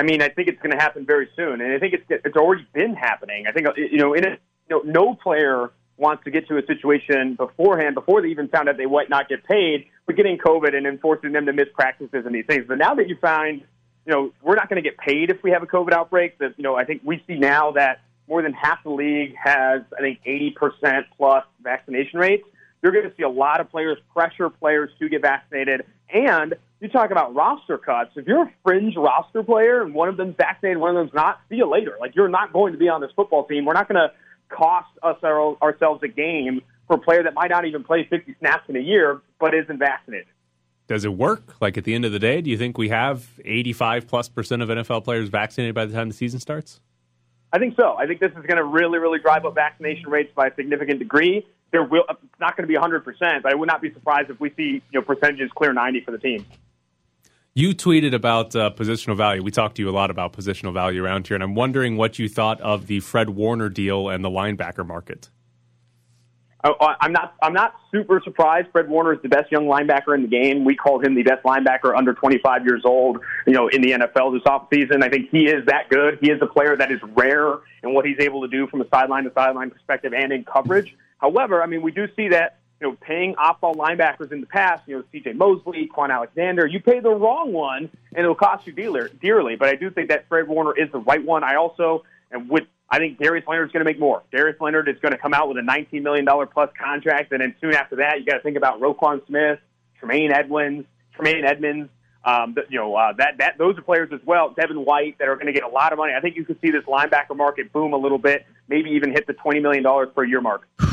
I 0.00 0.02
mean, 0.02 0.22
I 0.22 0.30
think 0.30 0.48
it's 0.48 0.62
going 0.62 0.70
to 0.70 0.82
happen 0.82 1.04
very 1.04 1.28
soon, 1.36 1.60
and 1.60 1.74
I 1.74 1.78
think 1.78 1.92
it's 1.92 2.04
it's 2.08 2.34
already 2.34 2.66
been 2.72 2.94
happening. 2.94 3.46
I 3.46 3.52
think 3.52 3.66
uh, 3.66 3.72
you 3.76 3.98
know, 3.98 4.14
in 4.14 4.24
a, 4.24 4.30
you 4.30 4.70
know, 4.70 4.80
no 4.82 5.14
player 5.14 5.72
wants 5.98 6.24
to 6.24 6.30
get 6.30 6.48
to 6.48 6.56
a 6.56 6.64
situation 6.64 7.34
beforehand 7.34 7.94
before 7.94 8.22
they 8.22 8.28
even 8.28 8.48
found 8.48 8.66
out 8.70 8.78
they 8.78 8.86
might 8.86 9.10
not 9.10 9.28
get 9.28 9.44
paid, 9.44 9.84
but 10.06 10.16
getting 10.16 10.38
COVID 10.38 10.74
and 10.74 10.86
enforcing 10.86 11.32
them 11.32 11.44
to 11.44 11.52
miss 11.52 11.68
practices 11.74 12.24
and 12.24 12.34
these 12.34 12.46
things. 12.46 12.64
But 12.66 12.78
now 12.78 12.94
that 12.94 13.10
you 13.10 13.16
find, 13.20 13.60
you 14.06 14.12
know, 14.14 14.32
we're 14.40 14.54
not 14.54 14.70
going 14.70 14.82
to 14.82 14.88
get 14.88 14.96
paid 14.96 15.28
if 15.28 15.42
we 15.42 15.50
have 15.50 15.62
a 15.62 15.66
COVID 15.66 15.92
outbreak. 15.92 16.38
That 16.38 16.54
you 16.56 16.62
know, 16.62 16.76
I 16.76 16.86
think 16.86 17.02
we 17.04 17.22
see 17.26 17.34
now 17.34 17.72
that 17.72 18.00
more 18.26 18.40
than 18.40 18.54
half 18.54 18.82
the 18.82 18.90
league 18.90 19.34
has, 19.36 19.82
I 19.94 20.00
think, 20.00 20.20
eighty 20.24 20.50
percent 20.50 21.08
plus 21.18 21.44
vaccination 21.62 22.18
rates. 22.18 22.44
You're 22.82 22.92
going 22.92 23.08
to 23.08 23.14
see 23.16 23.22
a 23.22 23.28
lot 23.28 23.60
of 23.60 23.70
players 23.70 23.98
pressure 24.12 24.48
players 24.48 24.90
to 24.98 25.08
get 25.08 25.22
vaccinated. 25.22 25.84
And 26.12 26.54
you 26.80 26.88
talk 26.88 27.10
about 27.10 27.34
roster 27.34 27.78
cuts. 27.78 28.10
If 28.16 28.26
you're 28.26 28.44
a 28.44 28.52
fringe 28.64 28.94
roster 28.96 29.42
player 29.42 29.82
and 29.82 29.94
one 29.94 30.08
of 30.08 30.16
them's 30.16 30.34
vaccinated, 30.36 30.78
one 30.78 30.96
of 30.96 30.96
them's 30.96 31.14
not, 31.14 31.40
see 31.48 31.56
you 31.56 31.70
later. 31.70 31.96
Like 32.00 32.16
you're 32.16 32.28
not 32.28 32.52
going 32.52 32.72
to 32.72 32.78
be 32.78 32.88
on 32.88 33.00
this 33.00 33.10
football 33.14 33.46
team. 33.46 33.64
We're 33.64 33.74
not 33.74 33.88
going 33.88 34.00
to 34.00 34.12
cost 34.48 34.90
us 35.02 35.16
our, 35.22 35.56
ourselves 35.62 36.02
a 36.02 36.08
game 36.08 36.62
for 36.86 36.96
a 36.96 36.98
player 36.98 37.22
that 37.22 37.34
might 37.34 37.50
not 37.50 37.66
even 37.66 37.84
play 37.84 38.06
50 38.08 38.34
snaps 38.40 38.64
in 38.68 38.76
a 38.76 38.80
year, 38.80 39.20
but 39.38 39.54
isn't 39.54 39.78
vaccinated. 39.78 40.26
Does 40.88 41.04
it 41.04 41.12
work? 41.12 41.60
Like 41.60 41.78
at 41.78 41.84
the 41.84 41.94
end 41.94 42.04
of 42.04 42.10
the 42.10 42.18
day, 42.18 42.40
do 42.40 42.50
you 42.50 42.58
think 42.58 42.76
we 42.76 42.88
have 42.88 43.28
85 43.44 44.08
plus 44.08 44.28
percent 44.28 44.60
of 44.62 44.68
NFL 44.70 45.04
players 45.04 45.28
vaccinated 45.28 45.74
by 45.74 45.84
the 45.84 45.92
time 45.92 46.08
the 46.08 46.14
season 46.14 46.40
starts? 46.40 46.80
I 47.52 47.58
think 47.58 47.76
so. 47.76 47.94
I 47.96 48.06
think 48.06 48.20
this 48.20 48.30
is 48.30 48.46
going 48.46 48.56
to 48.56 48.64
really, 48.64 48.98
really 48.98 49.18
drive 49.18 49.44
up 49.44 49.54
vaccination 49.54 50.08
rates 50.08 50.32
by 50.34 50.48
a 50.48 50.54
significant 50.54 50.98
degree. 50.98 51.46
There 51.72 51.84
will 51.84 52.04
it's 52.08 52.20
not 52.40 52.56
going 52.56 52.68
to 52.68 52.72
be 52.72 52.78
100%, 52.78 53.42
but 53.42 53.52
I 53.52 53.54
would 53.54 53.68
not 53.68 53.80
be 53.80 53.92
surprised 53.92 54.30
if 54.30 54.40
we 54.40 54.50
see 54.56 54.82
you 54.90 55.00
know 55.00 55.02
percentages 55.02 55.50
clear 55.54 55.72
90 55.72 56.00
for 56.02 56.10
the 56.10 56.18
team. 56.18 56.44
You 57.54 57.74
tweeted 57.74 58.14
about 58.14 58.54
uh, 58.54 58.70
positional 58.70 59.16
value. 59.16 59.42
We 59.42 59.50
talked 59.50 59.76
to 59.76 59.82
you 59.82 59.88
a 59.88 59.92
lot 59.92 60.10
about 60.10 60.32
positional 60.32 60.72
value 60.72 61.04
around 61.04 61.26
here, 61.26 61.34
and 61.34 61.42
I'm 61.42 61.54
wondering 61.56 61.96
what 61.96 62.18
you 62.18 62.28
thought 62.28 62.60
of 62.60 62.86
the 62.86 63.00
Fred 63.00 63.30
Warner 63.30 63.68
deal 63.68 64.08
and 64.08 64.24
the 64.24 64.30
linebacker 64.30 64.86
market. 64.86 65.30
I- 66.62 66.74
I- 66.80 66.96
I'm 67.00 67.12
not. 67.12 67.34
I'm 67.42 67.52
not 67.54 67.74
super 67.90 68.20
surprised. 68.22 68.68
Fred 68.70 68.88
Warner 68.88 69.14
is 69.14 69.22
the 69.22 69.28
best 69.28 69.50
young 69.50 69.64
linebacker 69.66 70.14
in 70.14 70.22
the 70.22 70.28
game. 70.28 70.64
We 70.64 70.76
called 70.76 71.04
him 71.04 71.14
the 71.14 71.22
best 71.22 71.42
linebacker 71.42 71.96
under 71.96 72.12
25 72.12 72.66
years 72.66 72.82
old. 72.84 73.18
You 73.46 73.54
know, 73.54 73.68
in 73.68 73.80
the 73.82 73.92
NFL 73.92 74.32
this 74.32 74.42
offseason. 74.42 75.02
I 75.02 75.08
think 75.08 75.30
he 75.30 75.46
is 75.48 75.64
that 75.66 75.88
good. 75.88 76.18
He 76.20 76.30
is 76.30 76.38
a 76.42 76.46
player 76.46 76.76
that 76.76 76.92
is 76.92 77.00
rare 77.16 77.54
in 77.82 77.94
what 77.94 78.04
he's 78.04 78.18
able 78.20 78.42
to 78.42 78.48
do 78.48 78.66
from 78.66 78.80
a 78.82 78.88
sideline 78.90 79.24
to 79.24 79.32
sideline 79.32 79.70
perspective 79.70 80.12
and 80.12 80.32
in 80.32 80.44
coverage. 80.44 80.94
However, 81.20 81.62
I 81.62 81.66
mean, 81.66 81.82
we 81.82 81.92
do 81.92 82.06
see 82.16 82.28
that. 82.28 82.56
You 82.80 82.88
know, 82.88 82.96
paying 82.98 83.36
off-ball 83.36 83.74
linebackers 83.74 84.32
in 84.32 84.40
the 84.40 84.46
past. 84.46 84.84
You 84.86 84.96
know, 84.96 85.04
C.J. 85.12 85.34
Mosley, 85.34 85.86
Kwon 85.94 86.10
Alexander. 86.10 86.66
You 86.66 86.80
pay 86.80 87.00
the 87.00 87.10
wrong 87.10 87.52
one, 87.52 87.90
and 88.14 88.24
it'll 88.24 88.34
cost 88.34 88.66
you 88.66 88.72
dealer, 88.72 89.08
dearly. 89.20 89.54
But 89.56 89.68
I 89.68 89.74
do 89.74 89.90
think 89.90 90.08
that 90.08 90.26
Fred 90.30 90.48
Warner 90.48 90.74
is 90.74 90.90
the 90.90 90.98
right 90.98 91.22
one. 91.22 91.44
I 91.44 91.56
also 91.56 92.04
and 92.30 92.48
with 92.48 92.64
I 92.88 92.98
think 92.98 93.18
Darius 93.18 93.46
Leonard 93.46 93.68
is 93.68 93.72
going 93.72 93.84
to 93.84 93.90
make 93.90 94.00
more. 94.00 94.22
Darius 94.32 94.60
Leonard 94.60 94.88
is 94.88 94.98
going 95.00 95.12
to 95.12 95.18
come 95.18 95.32
out 95.32 95.48
with 95.48 95.58
a 95.58 95.60
$19 95.60 96.02
million 96.02 96.26
plus 96.52 96.70
contract, 96.76 97.30
and 97.32 97.40
then 97.40 97.54
soon 97.60 97.72
after 97.72 97.96
that, 97.96 98.18
you 98.18 98.26
got 98.26 98.34
to 98.34 98.40
think 98.40 98.56
about 98.56 98.80
Roquan 98.80 99.24
Smith, 99.26 99.60
Tremaine 99.98 100.32
Edmunds, 100.32 100.86
Tremaine 101.14 101.44
Edmunds. 101.44 101.90
Um, 102.22 102.54
you 102.68 102.78
know 102.78 102.94
uh, 102.96 103.14
that 103.14 103.38
that 103.38 103.56
those 103.56 103.78
are 103.78 103.82
players 103.82 104.10
as 104.12 104.20
well. 104.26 104.50
Devin 104.50 104.84
White 104.84 105.16
that 105.18 105.28
are 105.28 105.36
going 105.36 105.46
to 105.46 105.54
get 105.54 105.62
a 105.62 105.68
lot 105.68 105.92
of 105.92 105.98
money. 105.98 106.12
I 106.14 106.20
think 106.20 106.36
you 106.36 106.44
could 106.44 106.60
see 106.60 106.70
this 106.70 106.84
linebacker 106.84 107.34
market 107.34 107.72
boom 107.72 107.94
a 107.94 107.96
little 107.96 108.18
bit, 108.18 108.44
maybe 108.68 108.90
even 108.90 109.10
hit 109.10 109.26
the 109.26 109.32
$20 109.32 109.62
million 109.62 109.82
per 110.14 110.24
year 110.24 110.42
mark. 110.42 110.68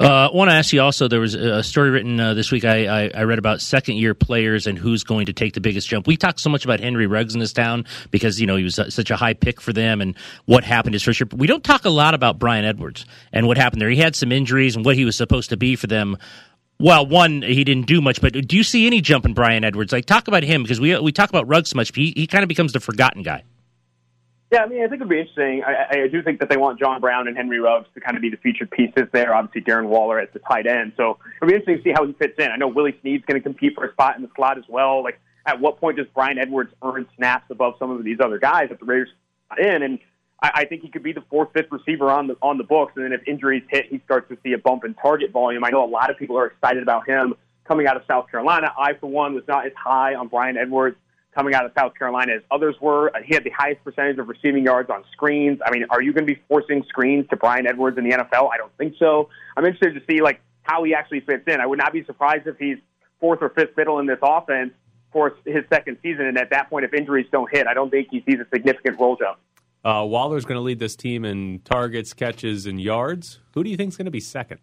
Uh, 0.00 0.28
I 0.32 0.34
want 0.34 0.48
to 0.48 0.54
ask 0.54 0.72
you 0.72 0.80
also. 0.80 1.08
There 1.08 1.18
was 1.18 1.34
a 1.34 1.62
story 1.62 1.90
written 1.90 2.20
uh, 2.20 2.34
this 2.34 2.52
week. 2.52 2.64
I, 2.64 3.06
I, 3.06 3.10
I 3.12 3.22
read 3.24 3.40
about 3.40 3.60
second 3.60 3.96
year 3.96 4.14
players 4.14 4.68
and 4.68 4.78
who's 4.78 5.02
going 5.02 5.26
to 5.26 5.32
take 5.32 5.54
the 5.54 5.60
biggest 5.60 5.88
jump. 5.88 6.06
We 6.06 6.16
talked 6.16 6.38
so 6.38 6.50
much 6.50 6.64
about 6.64 6.78
Henry 6.78 7.08
Ruggs 7.08 7.34
in 7.34 7.40
this 7.40 7.52
town 7.52 7.84
because 8.12 8.40
you 8.40 8.46
know 8.46 8.54
he 8.54 8.62
was 8.62 8.76
such 8.76 9.10
a 9.10 9.16
high 9.16 9.34
pick 9.34 9.60
for 9.60 9.72
them 9.72 10.00
and 10.00 10.16
what 10.44 10.62
happened 10.62 10.94
his 10.94 11.02
first 11.02 11.18
year. 11.18 11.26
But 11.26 11.40
we 11.40 11.48
don't 11.48 11.64
talk 11.64 11.84
a 11.84 11.90
lot 11.90 12.14
about 12.14 12.38
Bryan 12.38 12.64
Edwards 12.64 13.06
and 13.32 13.48
what 13.48 13.56
happened 13.56 13.82
there. 13.82 13.90
He 13.90 13.96
had 13.96 14.14
some 14.14 14.30
injuries 14.30 14.76
and 14.76 14.84
what 14.84 14.94
he 14.94 15.04
was 15.04 15.16
supposed 15.16 15.50
to 15.50 15.56
be 15.56 15.74
for 15.74 15.88
them. 15.88 16.16
Well, 16.78 17.04
one 17.04 17.42
he 17.42 17.64
didn't 17.64 17.88
do 17.88 18.00
much, 18.00 18.20
but 18.20 18.34
do 18.34 18.56
you 18.56 18.62
see 18.62 18.86
any 18.86 19.00
jump 19.00 19.24
in 19.24 19.34
Bryan 19.34 19.64
Edwards? 19.64 19.92
Like 19.92 20.04
talk 20.04 20.28
about 20.28 20.44
him 20.44 20.62
because 20.62 20.80
we 20.80 20.96
we 21.00 21.10
talk 21.10 21.28
about 21.28 21.48
Ruggs 21.48 21.70
so 21.70 21.76
much. 21.76 21.92
He 21.92 22.12
he 22.16 22.28
kind 22.28 22.44
of 22.44 22.48
becomes 22.48 22.72
the 22.72 22.78
forgotten 22.78 23.24
guy. 23.24 23.42
Yeah, 24.50 24.62
I 24.62 24.66
mean, 24.66 24.78
I 24.82 24.88
think 24.88 25.02
it'd 25.02 25.08
be 25.10 25.20
interesting. 25.20 25.62
I, 25.62 26.04
I 26.04 26.08
do 26.08 26.22
think 26.22 26.40
that 26.40 26.48
they 26.48 26.56
want 26.56 26.78
John 26.78 27.02
Brown 27.02 27.28
and 27.28 27.36
Henry 27.36 27.60
Ruggs 27.60 27.86
to 27.94 28.00
kind 28.00 28.16
of 28.16 28.22
be 28.22 28.30
the 28.30 28.38
featured 28.38 28.70
pieces 28.70 29.04
there. 29.12 29.34
Obviously, 29.34 29.60
Darren 29.60 29.88
Waller 29.88 30.18
as 30.18 30.28
the 30.32 30.38
tight 30.38 30.66
end. 30.66 30.94
So 30.96 31.18
it'll 31.36 31.48
be 31.48 31.54
interesting 31.54 31.76
to 31.76 31.82
see 31.82 31.92
how 31.92 32.06
he 32.06 32.14
fits 32.14 32.34
in. 32.38 32.50
I 32.50 32.56
know 32.56 32.68
Willie 32.68 32.96
Snead's 33.02 33.24
going 33.26 33.38
to 33.38 33.42
compete 33.42 33.74
for 33.74 33.84
a 33.84 33.92
spot 33.92 34.16
in 34.16 34.22
the 34.22 34.30
slot 34.34 34.56
as 34.56 34.64
well. 34.66 35.02
Like, 35.02 35.20
at 35.44 35.60
what 35.60 35.78
point 35.78 35.98
does 35.98 36.06
Bryan 36.14 36.38
Edwards 36.38 36.72
earn 36.82 37.06
snaps 37.16 37.50
above 37.50 37.74
some 37.78 37.90
of 37.90 38.02
these 38.04 38.20
other 38.20 38.38
guys 38.38 38.70
that 38.70 38.80
the 38.80 38.86
Raiders 38.86 39.10
in? 39.58 39.82
And 39.82 39.98
I, 40.42 40.50
I 40.54 40.64
think 40.64 40.80
he 40.80 40.88
could 40.88 41.02
be 41.02 41.12
the 41.12 41.24
fourth, 41.28 41.50
fifth 41.52 41.70
receiver 41.70 42.10
on 42.10 42.26
the 42.26 42.36
on 42.40 42.56
the 42.56 42.64
books. 42.64 42.94
And 42.96 43.04
then 43.04 43.12
if 43.12 43.20
injuries 43.28 43.64
hit, 43.68 43.86
he 43.90 44.00
starts 44.06 44.30
to 44.30 44.38
see 44.42 44.54
a 44.54 44.58
bump 44.58 44.84
in 44.84 44.94
target 44.94 45.30
volume. 45.30 45.62
I 45.62 45.68
know 45.68 45.84
a 45.84 45.86
lot 45.86 46.08
of 46.08 46.16
people 46.16 46.38
are 46.38 46.46
excited 46.46 46.82
about 46.82 47.06
him 47.06 47.34
coming 47.66 47.86
out 47.86 47.96
of 47.98 48.02
South 48.08 48.30
Carolina. 48.30 48.72
I, 48.78 48.94
for 48.94 49.08
one, 49.08 49.34
was 49.34 49.44
not 49.46 49.66
as 49.66 49.72
high 49.76 50.14
on 50.14 50.28
Bryan 50.28 50.56
Edwards 50.56 50.96
coming 51.38 51.54
out 51.54 51.64
of 51.64 51.70
South 51.78 51.94
Carolina 51.94 52.32
as 52.32 52.42
others 52.50 52.74
were. 52.80 53.12
He 53.24 53.32
had 53.32 53.44
the 53.44 53.52
highest 53.56 53.84
percentage 53.84 54.18
of 54.18 54.28
receiving 54.28 54.64
yards 54.64 54.90
on 54.90 55.04
screens. 55.12 55.60
I 55.64 55.70
mean, 55.70 55.84
are 55.88 56.02
you 56.02 56.12
going 56.12 56.26
to 56.26 56.34
be 56.34 56.40
forcing 56.48 56.84
screens 56.88 57.28
to 57.30 57.36
Bryan 57.36 57.64
Edwards 57.64 57.96
in 57.96 58.02
the 58.02 58.10
NFL? 58.10 58.50
I 58.52 58.56
don't 58.56 58.76
think 58.76 58.94
so. 58.98 59.28
I'm 59.56 59.64
interested 59.64 59.94
to 59.94 60.12
see 60.12 60.20
like 60.20 60.40
how 60.62 60.82
he 60.82 60.94
actually 60.94 61.20
fits 61.20 61.44
in. 61.46 61.60
I 61.60 61.66
would 61.66 61.78
not 61.78 61.92
be 61.92 62.02
surprised 62.04 62.48
if 62.48 62.58
he's 62.58 62.78
fourth 63.20 63.38
or 63.40 63.50
fifth 63.50 63.76
fiddle 63.76 64.00
in 64.00 64.06
this 64.06 64.18
offense 64.20 64.72
for 65.12 65.36
his 65.44 65.62
second 65.70 65.98
season. 66.02 66.26
And 66.26 66.36
at 66.38 66.50
that 66.50 66.68
point, 66.70 66.84
if 66.84 66.92
injuries 66.92 67.26
don't 67.30 67.48
hit, 67.52 67.68
I 67.68 67.74
don't 67.74 67.90
think 67.90 68.08
he 68.10 68.24
sees 68.28 68.40
a 68.40 68.46
significant 68.52 68.98
role 68.98 69.16
jump. 69.16 69.38
Uh, 69.84 70.04
Waller's 70.04 70.44
going 70.44 70.58
to 70.58 70.62
lead 70.62 70.80
this 70.80 70.96
team 70.96 71.24
in 71.24 71.60
targets, 71.60 72.14
catches, 72.14 72.66
and 72.66 72.80
yards. 72.80 73.38
Who 73.54 73.62
do 73.62 73.70
you 73.70 73.76
think 73.76 73.92
is 73.92 73.96
going 73.96 74.06
to 74.06 74.10
be 74.10 74.18
second? 74.18 74.58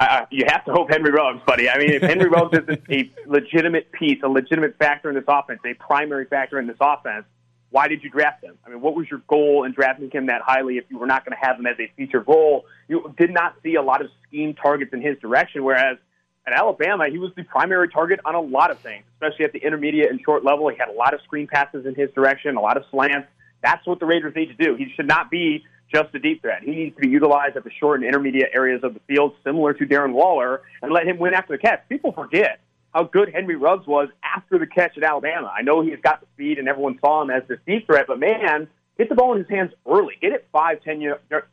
Uh, 0.00 0.24
you 0.30 0.44
have 0.48 0.64
to 0.64 0.72
hope 0.72 0.90
Henry 0.90 1.10
Ruggs, 1.10 1.42
buddy. 1.46 1.68
I 1.68 1.76
mean, 1.76 1.90
if 1.90 2.00
Henry 2.00 2.28
Ruggs 2.30 2.56
isn't 2.56 2.82
a 2.90 3.10
legitimate 3.26 3.92
piece, 3.92 4.18
a 4.22 4.28
legitimate 4.28 4.78
factor 4.78 5.10
in 5.10 5.14
this 5.14 5.24
offense, 5.28 5.60
a 5.66 5.74
primary 5.74 6.24
factor 6.24 6.58
in 6.58 6.66
this 6.66 6.78
offense, 6.80 7.26
why 7.68 7.86
did 7.86 8.02
you 8.02 8.08
draft 8.08 8.42
him? 8.42 8.56
I 8.64 8.70
mean, 8.70 8.80
what 8.80 8.96
was 8.96 9.08
your 9.10 9.20
goal 9.28 9.64
in 9.64 9.72
drafting 9.72 10.10
him 10.10 10.26
that 10.26 10.40
highly 10.40 10.78
if 10.78 10.84
you 10.88 10.98
were 10.98 11.06
not 11.06 11.24
going 11.26 11.38
to 11.38 11.46
have 11.46 11.58
him 11.58 11.66
as 11.66 11.76
a 11.78 11.92
feature 11.96 12.24
role? 12.26 12.64
You 12.88 13.14
did 13.18 13.30
not 13.30 13.56
see 13.62 13.74
a 13.74 13.82
lot 13.82 14.00
of 14.00 14.10
scheme 14.26 14.54
targets 14.54 14.94
in 14.94 15.02
his 15.02 15.18
direction, 15.18 15.64
whereas 15.64 15.98
at 16.46 16.54
Alabama, 16.54 17.08
he 17.10 17.18
was 17.18 17.32
the 17.36 17.44
primary 17.44 17.90
target 17.90 18.20
on 18.24 18.34
a 18.34 18.40
lot 18.40 18.70
of 18.70 18.78
things, 18.78 19.04
especially 19.16 19.44
at 19.44 19.52
the 19.52 19.58
intermediate 19.58 20.10
and 20.10 20.18
short 20.24 20.44
level. 20.44 20.68
He 20.70 20.76
had 20.78 20.88
a 20.88 20.96
lot 20.96 21.12
of 21.12 21.20
screen 21.22 21.46
passes 21.46 21.84
in 21.84 21.94
his 21.94 22.10
direction, 22.12 22.56
a 22.56 22.60
lot 22.60 22.78
of 22.78 22.84
slants. 22.90 23.28
That's 23.62 23.86
what 23.86 24.00
the 24.00 24.06
Raiders 24.06 24.34
need 24.34 24.46
to 24.46 24.54
do. 24.54 24.76
He 24.76 24.90
should 24.96 25.06
not 25.06 25.30
be 25.30 25.62
just 25.92 26.14
a 26.14 26.18
deep 26.18 26.42
threat. 26.42 26.62
He 26.62 26.70
needs 26.70 26.96
to 26.96 27.02
be 27.02 27.08
utilized 27.08 27.56
at 27.56 27.64
the 27.64 27.70
short 27.70 28.00
and 28.00 28.08
intermediate 28.08 28.50
areas 28.54 28.82
of 28.84 28.94
the 28.94 29.00
field, 29.08 29.34
similar 29.44 29.72
to 29.74 29.86
Darren 29.86 30.12
Waller, 30.12 30.62
and 30.82 30.92
let 30.92 31.06
him 31.06 31.18
win 31.18 31.34
after 31.34 31.54
the 31.54 31.58
catch. 31.58 31.82
People 31.88 32.12
forget 32.12 32.60
how 32.94 33.04
good 33.04 33.30
Henry 33.32 33.56
Ruggs 33.56 33.86
was 33.86 34.08
after 34.22 34.58
the 34.58 34.66
catch 34.66 34.96
at 34.96 35.04
Alabama. 35.04 35.52
I 35.56 35.62
know 35.62 35.82
he's 35.82 36.00
got 36.02 36.20
the 36.20 36.26
speed, 36.34 36.58
and 36.58 36.68
everyone 36.68 36.98
saw 37.00 37.22
him 37.22 37.30
as 37.30 37.42
this 37.48 37.58
deep 37.66 37.86
threat, 37.86 38.06
but 38.08 38.18
man, 38.18 38.68
get 38.98 39.08
the 39.08 39.14
ball 39.14 39.32
in 39.32 39.38
his 39.38 39.48
hands 39.48 39.72
early. 39.86 40.14
Get 40.20 40.32
it 40.32 40.46
five, 40.52 40.82
ten 40.82 41.00
yards, 41.00 41.22
er, 41.30 41.46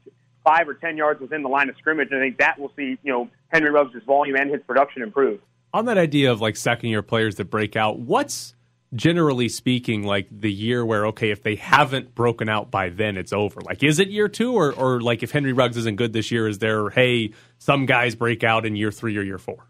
five 0.44 0.68
or 0.68 0.74
ten 0.74 0.98
yards 0.98 1.20
within 1.20 1.44
the 1.44 1.50
line 1.50 1.70
of 1.70 1.78
scrimmage, 1.78 2.10
and 2.12 2.20
I 2.20 2.24
think 2.24 2.38
that 2.40 2.60
will 2.60 2.72
see 2.76 2.98
you 3.04 3.12
know 3.12 3.30
Henry 3.50 3.70
Ruggs' 3.70 4.04
volume 4.06 4.36
and 4.36 4.50
his 4.50 4.62
production 4.66 5.04
improve. 5.04 5.40
On 5.74 5.86
that 5.86 5.98
idea 5.98 6.32
of 6.32 6.42
like 6.42 6.56
second 6.56 6.90
year 6.90 7.02
players 7.02 7.36
that 7.36 7.46
break 7.46 7.76
out, 7.76 8.00
what's 8.00 8.56
generally 8.94 9.50
speaking, 9.50 10.04
like 10.04 10.28
the 10.32 10.52
year 10.52 10.86
where 10.86 11.08
okay, 11.08 11.32
if 11.32 11.44
they 11.44 11.56
haven't 11.56 12.16
broken 12.16 12.50
out 12.50 12.72
by 12.72 12.90
then, 12.90 13.18
it's 13.18 13.34
over. 13.34 13.62
Like, 13.62 13.84
is 13.84 14.00
it 14.00 14.10
year 14.10 14.28
two, 14.28 14.54
or 14.54 14.74
or 14.74 15.02
like 15.02 15.24
if 15.24 15.32
Henry 15.32 15.54
Ruggs 15.54 15.78
isn't 15.78 15.98
good 15.98 16.14
this 16.14 16.32
year, 16.32 16.48
is 16.48 16.60
there 16.60 16.90
hey, 16.90 17.34
some 17.58 17.86
guys 17.86 18.16
break 18.16 18.44
out 18.44 18.66
in 18.66 18.76
year 18.76 18.92
three 18.92 19.18
or 19.18 19.24
year 19.24 19.38
four? 19.38 19.68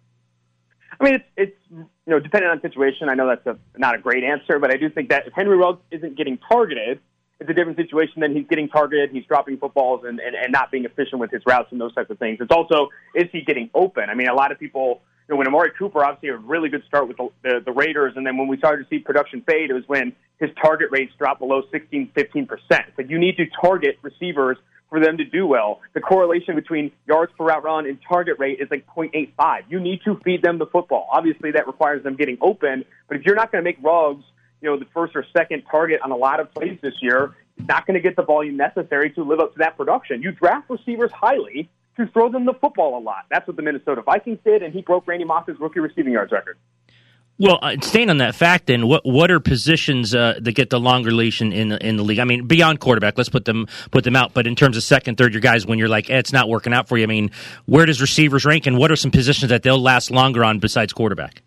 I 0.99 1.03
mean, 1.03 1.13
it's, 1.15 1.25
it's 1.35 1.57
you 1.69 1.85
know 2.07 2.19
depending 2.19 2.49
on 2.49 2.61
situation. 2.61 3.09
I 3.09 3.15
know 3.15 3.27
that's 3.27 3.45
a, 3.45 3.57
not 3.77 3.95
a 3.95 3.99
great 3.99 4.23
answer, 4.23 4.59
but 4.59 4.71
I 4.71 4.77
do 4.77 4.89
think 4.89 5.09
that 5.09 5.27
if 5.27 5.33
Henry 5.33 5.57
Ruggs 5.57 5.81
isn't 5.91 6.17
getting 6.17 6.37
targeted, 6.37 6.99
it's 7.39 7.49
a 7.49 7.53
different 7.53 7.77
situation 7.77 8.21
than 8.21 8.35
he's 8.35 8.47
getting 8.47 8.67
targeted, 8.67 9.11
he's 9.11 9.25
dropping 9.25 9.57
footballs 9.57 10.03
and, 10.05 10.19
and, 10.19 10.35
and 10.35 10.51
not 10.51 10.71
being 10.71 10.85
efficient 10.85 11.19
with 11.19 11.31
his 11.31 11.41
routes 11.45 11.71
and 11.71 11.79
those 11.79 11.93
types 11.93 12.09
of 12.09 12.17
things. 12.17 12.39
It's 12.41 12.51
also 12.51 12.89
is 13.13 13.25
he 13.31 13.41
getting 13.41 13.69
open? 13.73 14.09
I 14.09 14.15
mean, 14.15 14.27
a 14.27 14.33
lot 14.33 14.51
of 14.51 14.59
people 14.59 15.01
you 15.27 15.35
know, 15.35 15.37
when 15.37 15.47
Amari 15.47 15.71
Cooper 15.77 16.03
obviously 16.03 16.29
had 16.29 16.35
a 16.35 16.47
really 16.47 16.69
good 16.69 16.83
start 16.87 17.07
with 17.07 17.17
the, 17.17 17.29
the, 17.43 17.61
the 17.65 17.71
Raiders, 17.71 18.13
and 18.15 18.25
then 18.25 18.37
when 18.37 18.47
we 18.47 18.57
started 18.57 18.83
to 18.83 18.89
see 18.89 18.99
production 18.99 19.41
fade, 19.41 19.69
it 19.69 19.73
was 19.73 19.83
when 19.87 20.13
his 20.39 20.49
target 20.61 20.87
rates 20.91 21.11
dropped 21.17 21.39
below 21.39 21.63
16, 21.71 22.11
15 22.15 22.45
percent. 22.45 22.85
But 22.95 23.09
you 23.09 23.19
need 23.19 23.35
to 23.37 23.45
target 23.61 23.97
receivers 24.01 24.57
for 24.89 25.01
them 25.01 25.17
to 25.17 25.25
do 25.25 25.45
well. 25.45 25.81
The 25.93 25.99
correlation 25.99 26.55
between 26.55 26.91
yards 27.07 27.33
per 27.37 27.45
route 27.45 27.63
run 27.63 27.85
and 27.87 27.99
target 28.07 28.39
rate 28.39 28.59
is 28.61 28.69
like 28.71 28.85
0.85. 28.95 29.63
You 29.67 29.81
need 29.81 29.99
to 30.05 30.17
feed 30.23 30.41
them 30.41 30.59
the 30.59 30.65
football. 30.65 31.09
Obviously, 31.11 31.51
that 31.51 31.67
requires 31.67 32.03
them 32.03 32.15
getting 32.15 32.37
open. 32.39 32.85
But 33.09 33.17
if 33.17 33.25
you're 33.25 33.35
not 33.35 33.51
going 33.51 33.61
to 33.61 33.69
make 33.69 33.77
Ruggs, 33.83 34.23
you 34.61 34.69
know, 34.69 34.79
the 34.79 34.85
first 34.93 35.13
or 35.15 35.25
second 35.35 35.63
target 35.69 35.99
on 36.01 36.11
a 36.11 36.15
lot 36.15 36.39
of 36.39 36.53
plays 36.53 36.79
this 36.81 36.93
year, 37.01 37.35
not 37.57 37.85
going 37.85 37.95
to 37.95 38.01
get 38.01 38.15
the 38.15 38.23
volume 38.23 38.55
necessary 38.55 39.11
to 39.11 39.23
live 39.23 39.39
up 39.39 39.53
to 39.53 39.59
that 39.59 39.75
production. 39.77 40.21
You 40.21 40.31
draft 40.31 40.69
receivers 40.69 41.11
highly 41.11 41.69
to 41.97 42.07
throw 42.07 42.31
them 42.31 42.45
the 42.45 42.53
football 42.53 42.97
a 42.97 43.01
lot. 43.01 43.25
That's 43.29 43.47
what 43.47 43.55
the 43.55 43.61
Minnesota 43.61 44.01
Vikings 44.01 44.39
did, 44.45 44.63
and 44.63 44.73
he 44.73 44.81
broke 44.81 45.07
Randy 45.07 45.25
Moss's 45.25 45.59
rookie 45.59 45.79
receiving 45.79 46.13
yards 46.13 46.31
record. 46.31 46.57
Well, 47.39 47.59
uh, 47.61 47.75
staying 47.81 48.09
on 48.09 48.17
that 48.17 48.33
fact, 48.33 48.65
then 48.65 48.87
what 48.87 49.05
what 49.05 49.29
are 49.29 49.39
positions 49.39 50.15
uh, 50.15 50.39
that 50.41 50.53
get 50.53 50.71
the 50.71 50.79
longer 50.79 51.11
leash 51.11 51.39
in, 51.39 51.53
in 51.53 51.71
in 51.73 51.95
the 51.95 52.03
league? 52.03 52.17
I 52.17 52.23
mean, 52.23 52.47
beyond 52.47 52.79
quarterback, 52.79 53.15
let's 53.15 53.29
put 53.29 53.45
them 53.45 53.67
put 53.91 54.03
them 54.03 54.15
out. 54.15 54.33
But 54.33 54.47
in 54.47 54.55
terms 54.55 54.75
of 54.75 54.81
second, 54.81 55.17
third 55.17 55.33
year 55.33 55.41
guys, 55.41 55.65
when 55.65 55.77
you're 55.77 55.87
like, 55.87 56.09
eh, 56.09 56.17
it's 56.17 56.33
not 56.33 56.49
working 56.49 56.73
out 56.73 56.87
for 56.87 56.97
you. 56.97 57.03
I 57.03 57.07
mean, 57.07 57.29
where 57.65 57.85
does 57.85 58.01
receivers 58.01 58.43
rank, 58.43 58.65
and 58.65 58.75
what 58.77 58.91
are 58.91 58.95
some 58.95 59.11
positions 59.11 59.49
that 59.49 59.61
they'll 59.61 59.81
last 59.81 60.09
longer 60.09 60.43
on 60.43 60.57
besides 60.57 60.93
quarterback? 60.93 61.43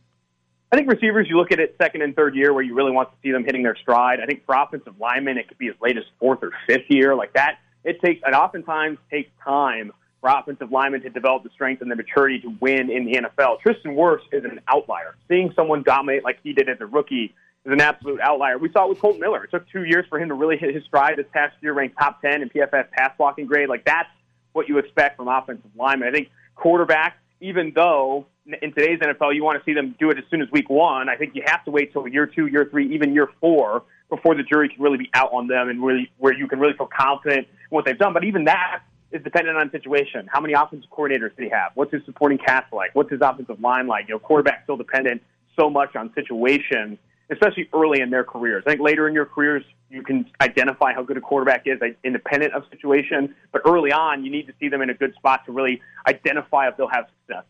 I 0.73 0.77
think 0.77 0.89
receivers, 0.89 1.27
you 1.29 1.37
look 1.37 1.51
at 1.51 1.59
it 1.59 1.75
second 1.83 2.03
and 2.03 2.15
third 2.15 2.37
year 2.37 2.53
where 2.53 2.63
you 2.63 2.77
really 2.77 2.93
want 2.93 3.11
to 3.11 3.17
see 3.25 3.33
them 3.33 3.45
hitting 3.45 3.65
their 3.65 3.75
stride. 3.75 4.21
I 4.21 4.27
think 4.27 4.47
for 4.47 4.55
offensive 4.55 4.95
linemen, 5.01 5.37
it 5.37 5.49
could 5.49 5.59
be 5.59 5.67
as 5.67 5.75
late 5.83 5.99
as 5.99 6.05
fourth 6.21 6.39
or 6.43 6.53
fifth 6.69 6.89
year. 6.89 7.17
Like 7.17 7.33
that, 7.33 7.59
it 7.83 8.01
takes, 8.01 8.23
it 8.25 8.33
oftentimes 8.33 8.99
takes 9.11 9.31
time 9.43 9.91
for 10.21 10.31
offensive 10.31 10.71
linemen 10.71 11.03
to 11.03 11.11
develop 11.11 11.43
the 11.43 11.51
strength 11.51 11.83
and 11.83 11.91
the 11.91 11.97
maturity 11.97 12.41
to 12.41 12.49
win 12.61 12.91
in 12.91 13.07
the 13.07 13.13
NFL. 13.13 13.61
Tristan 13.61 13.95
Wirfs 13.95 14.21
is 14.33 14.45
an 14.45 14.61
outlier. 14.69 15.17
Seeing 15.29 15.53
someone 15.57 15.83
dominate 15.83 16.25
like 16.25 16.39
he 16.43 16.53
did 16.53 16.69
as 16.69 16.77
a 16.81 16.87
rookie 16.87 17.35
is 17.65 17.73
an 17.73 17.81
absolute 17.81 18.21
outlier. 18.21 18.59
We 18.59 18.71
saw 18.73 18.85
it 18.85 18.91
with 18.91 19.01
Kolton 19.01 19.21
Miller. 19.21 19.45
It 19.45 19.51
took 19.51 19.69
two 19.69 19.85
years 19.85 20.07
for 20.09 20.19
him 20.19 20.29
to 20.29 20.35
really 20.35 20.57
hit 20.57 20.75
his 20.75 20.85
stride 20.85 21.17
this 21.17 21.27
past 21.33 21.55
year, 21.61 21.73
ranked 21.73 21.97
top 21.99 22.21
10 22.23 22.43
in 22.43 22.51
PFF 22.51 22.91
pass 22.91 23.13
blocking 23.17 23.47
grade. 23.47 23.69
Like 23.69 23.85
that's 23.85 24.09
what 24.53 24.69
you 24.69 24.79
expect 24.79 25.17
from 25.17 25.29
offensive 25.29 25.71
linemen. 25.77 26.09
I 26.09 26.13
think 26.13 26.29
quarterback, 26.55 27.19
even 27.41 27.73
though 27.75 28.27
in 28.47 28.73
today's 28.73 28.99
NFL 28.99 29.35
you 29.35 29.45
want 29.45 29.59
to 29.59 29.65
see 29.65 29.75
them 29.75 29.95
do 29.99 30.11
it 30.11 30.19
as 30.19 30.25
soon 30.31 30.43
as 30.43 30.51
week 30.51 30.69
one, 30.69 31.09
I 31.09 31.17
think 31.17 31.35
you 31.35 31.43
have 31.47 31.65
to 31.65 31.71
wait 31.71 31.93
till 31.93 32.07
year 32.09 32.27
two, 32.27 32.47
year 32.47 32.67
three, 32.71 32.95
even 32.95 33.15
year 33.15 33.29
four 33.41 33.85
before 34.09 34.35
the 34.35 34.43
jury 34.43 34.69
can 34.69 34.83
really 34.83 34.99
be 34.99 35.11
out 35.15 35.33
on 35.33 35.47
them 35.47 35.69
and 35.69 35.83
really 35.83 36.11
where 36.19 36.35
you 36.35 36.49
can 36.49 36.59
really 36.59 36.77
feel 36.77 36.89
confident 36.89 37.47
in 37.47 37.69
what 37.71 37.85
they've 37.85 37.99
done. 37.99 38.13
But 38.13 38.25
even 38.25 38.45
that 38.45 38.83
is 39.13 39.23
dependent 39.23 39.57
on 39.59 39.71
situation. 39.71 40.29
How 40.33 40.41
many 40.41 40.55
offensive 40.55 40.91
coordinators 40.91 41.35
did 41.37 41.45
he 41.45 41.51
have? 41.51 41.73
What's 41.75 41.93
his 41.93 42.05
supporting 42.05 42.39
cast 42.39 42.73
like? 42.73 42.95
What's 42.95 43.11
his 43.11 43.21
offensive 43.23 43.61
line 43.61 43.87
like? 43.87 44.09
You 44.09 44.15
know, 44.15 44.19
quarterback 44.19 44.63
still 44.65 44.77
dependent 44.77 45.23
so 45.59 45.69
much 45.69 45.97
on 45.97 46.13
situation 46.15 46.99
especially 47.31 47.69
early 47.73 48.01
in 48.01 48.11
their 48.11 48.25
careers. 48.25 48.65
I 48.67 48.71
think 48.71 48.83
later 48.83 49.09
in 49.09 49.15
your 49.15 49.27
careers, 49.27 49.65
you 49.89 50.03
can 50.03 50.27
identify 50.41 50.93
how 50.93 51.03
good 51.03 51.17
a 51.17 51.21
quarterback 51.21 51.63
is, 51.67 51.79
like, 51.81 51.97
independent 52.05 52.55
of 52.55 52.65
situation. 52.71 53.35
But 53.53 53.63
early 53.65 53.93
on, 53.93 54.25
you 54.25 54.31
need 54.31 54.47
to 54.49 54.53
see 54.61 54.69
them 54.69 54.83
in 54.83 54.91
a 54.91 54.95
good 54.95 55.15
spot 55.15 55.47
to 55.47 55.53
really 55.53 55.81
identify 56.07 56.69
if 56.69 56.77
they'll 56.77 56.89
have 56.89 57.07
success. 57.21 57.45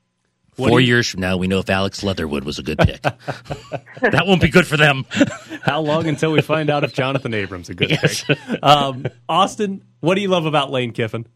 Four 0.54 0.80
years 0.80 1.08
from 1.08 1.20
now, 1.20 1.36
we 1.38 1.46
know 1.46 1.60
if 1.60 1.70
Alex 1.70 2.02
Leatherwood 2.02 2.44
was 2.44 2.58
a 2.58 2.62
good 2.62 2.78
pick. 2.78 3.00
that 3.02 4.24
won't 4.26 4.42
be 4.42 4.48
good 4.48 4.66
for 4.66 4.76
them. 4.76 5.06
How 5.62 5.80
long 5.80 6.06
until 6.06 6.32
we 6.32 6.42
find 6.42 6.68
out 6.68 6.84
if 6.84 6.92
Johnathan 6.92 7.34
Abram's 7.34 7.70
a 7.70 7.74
good 7.74 7.90
Yes. 7.90 8.24
pick? 8.24 8.38
Um, 8.62 9.06
Austin, 9.28 9.84
what 10.00 10.16
do 10.16 10.20
you 10.20 10.28
love 10.28 10.44
about 10.46 10.70
Lane 10.70 10.92
Kiffin? 10.92 11.26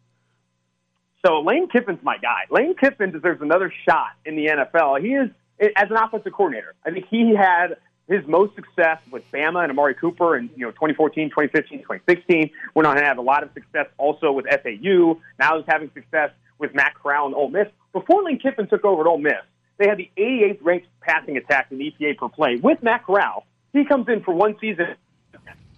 So 1.24 1.40
Lane 1.40 1.68
Kiffin's 1.68 2.02
my 2.02 2.18
guy. 2.18 2.42
Lane 2.50 2.74
Kiffin 2.74 3.10
deserves 3.10 3.40
another 3.40 3.72
shot 3.88 4.10
in 4.26 4.36
the 4.36 4.46
NFL. 4.46 5.00
He 5.00 5.14
is 5.14 5.30
as 5.76 5.90
an 5.90 5.96
offensive 5.96 6.32
coordinator. 6.32 6.74
I 6.84 6.90
think 6.90 7.06
he 7.10 7.34
had 7.34 7.76
his 8.08 8.26
most 8.26 8.54
success 8.54 8.98
with 9.10 9.22
Bama 9.32 9.62
and 9.62 9.70
Amari 9.70 9.94
Cooper 9.94 10.36
in 10.36 10.50
you 10.54 10.66
know 10.66 10.72
2014, 10.72 11.30
2015, 11.30 11.78
2016. 11.78 12.50
Went 12.74 12.86
on 12.86 12.96
to 12.96 13.02
have 13.02 13.16
a 13.16 13.22
lot 13.22 13.42
of 13.42 13.50
success 13.54 13.86
also 13.96 14.32
with 14.32 14.44
FAU. 14.46 15.18
Now 15.38 15.56
he's 15.56 15.64
having 15.66 15.90
success 15.94 16.30
with 16.58 16.74
Matt 16.74 16.94
Corral 16.94 17.26
and 17.26 17.34
Ole 17.34 17.48
Miss. 17.48 17.68
Before 17.92 18.22
Lane 18.22 18.38
Kiffin 18.38 18.68
took 18.68 18.84
over 18.84 19.02
at 19.02 19.06
Ole 19.06 19.18
Miss, 19.18 19.32
they 19.78 19.88
had 19.88 19.96
the 19.96 20.10
88th 20.18 20.58
ranked 20.60 20.88
passing 21.00 21.38
attack 21.38 21.68
in 21.70 21.78
EPA 21.78 22.18
per 22.18 22.28
play. 22.28 22.56
With 22.56 22.82
Matt 22.82 23.06
Corral, 23.06 23.46
he 23.72 23.86
comes 23.86 24.08
in 24.08 24.22
for 24.22 24.34
one 24.34 24.56
season, 24.60 24.94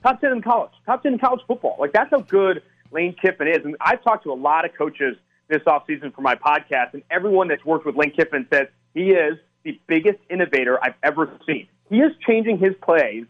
top 0.03 0.21
10 0.21 0.33
in 0.33 0.43
college, 0.43 0.73
top 0.85 1.05
10 1.05 1.15
in 1.15 1.19
college 1.21 1.43
football. 1.47 1.77
Like 1.79 1.93
that's 1.93 2.11
how 2.11 2.21
good 2.23 2.63
Lane 2.91 3.15
Kiffin 3.21 3.47
is. 3.47 3.65
And 3.65 3.77
I've 3.81 4.03
talked 4.03 4.25
to 4.25 4.33
a 4.33 4.35
lot 4.35 4.65
of 4.65 4.73
coaches 4.77 5.17
this 5.49 5.63
offseason 5.63 6.15
for 6.15 6.23
my 6.23 6.35
podcast, 6.35 6.95
and 6.95 7.03
everyone 7.11 7.49
that's 7.49 7.65
worked 7.65 7.87
with 7.87 7.97
Lane 7.97 8.13
Kiffin 8.13 8.47
says 8.53 8.69
he 8.95 9.11
is 9.11 9.39
the 9.65 9.81
biggest 9.87 10.19
innovator 10.31 10.83
I've 10.83 10.95
ever 11.03 11.31
seen. 11.47 11.69
He 11.89 11.99
is 11.99 12.13
changing 12.27 12.59
his 12.59 12.75
plays. 12.83 13.25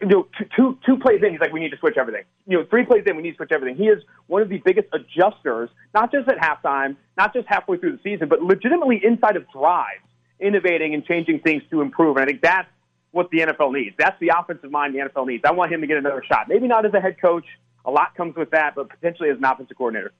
You 0.00 0.06
know, 0.06 0.28
two, 0.38 0.44
two, 0.54 0.78
two 0.86 0.96
plays 0.98 1.20
in, 1.22 1.32
he's 1.32 1.40
like, 1.40 1.52
we 1.52 1.60
need 1.60 1.70
to 1.70 1.78
switch 1.78 1.96
everything. 1.96 2.24
You 2.46 2.58
know, 2.58 2.66
three 2.68 2.84
plays 2.84 3.02
in, 3.06 3.16
we 3.16 3.22
need 3.22 3.32
to 3.32 3.36
switch 3.36 3.50
everything. 3.52 3.76
He 3.76 3.88
is 3.88 4.02
one 4.28 4.40
of 4.40 4.48
the 4.48 4.58
biggest 4.58 4.88
adjusters, 4.92 5.68
not 5.94 6.12
just 6.12 6.28
at 6.28 6.38
halftime, 6.38 6.96
not 7.16 7.34
just 7.34 7.48
halfway 7.48 7.76
through 7.76 7.92
the 7.92 8.02
season, 8.02 8.28
but 8.28 8.42
legitimately 8.42 9.00
inside 9.04 9.36
of 9.36 9.50
drives, 9.50 10.04
innovating 10.38 10.94
and 10.94 11.04
changing 11.04 11.40
things 11.40 11.62
to 11.70 11.80
improve. 11.80 12.16
And 12.16 12.24
I 12.24 12.26
think 12.26 12.40
that's 12.40 12.68
what 13.10 13.30
the 13.30 13.38
NFL 13.38 13.72
needs. 13.72 13.96
That's 13.98 14.18
the 14.20 14.32
offensive 14.38 14.70
mind 14.70 14.94
the 14.94 15.00
NFL 15.00 15.26
needs. 15.26 15.44
I 15.44 15.52
want 15.52 15.72
him 15.72 15.80
to 15.80 15.86
get 15.86 15.96
another 15.96 16.22
shot. 16.26 16.48
Maybe 16.48 16.68
not 16.68 16.86
as 16.86 16.94
a 16.94 17.00
head 17.00 17.20
coach. 17.20 17.46
A 17.84 17.90
lot 17.90 18.14
comes 18.14 18.36
with 18.36 18.50
that, 18.50 18.74
but 18.74 18.88
potentially 18.90 19.30
as 19.30 19.38
an 19.38 19.44
offensive 19.44 19.76
coordinator. 19.76 20.12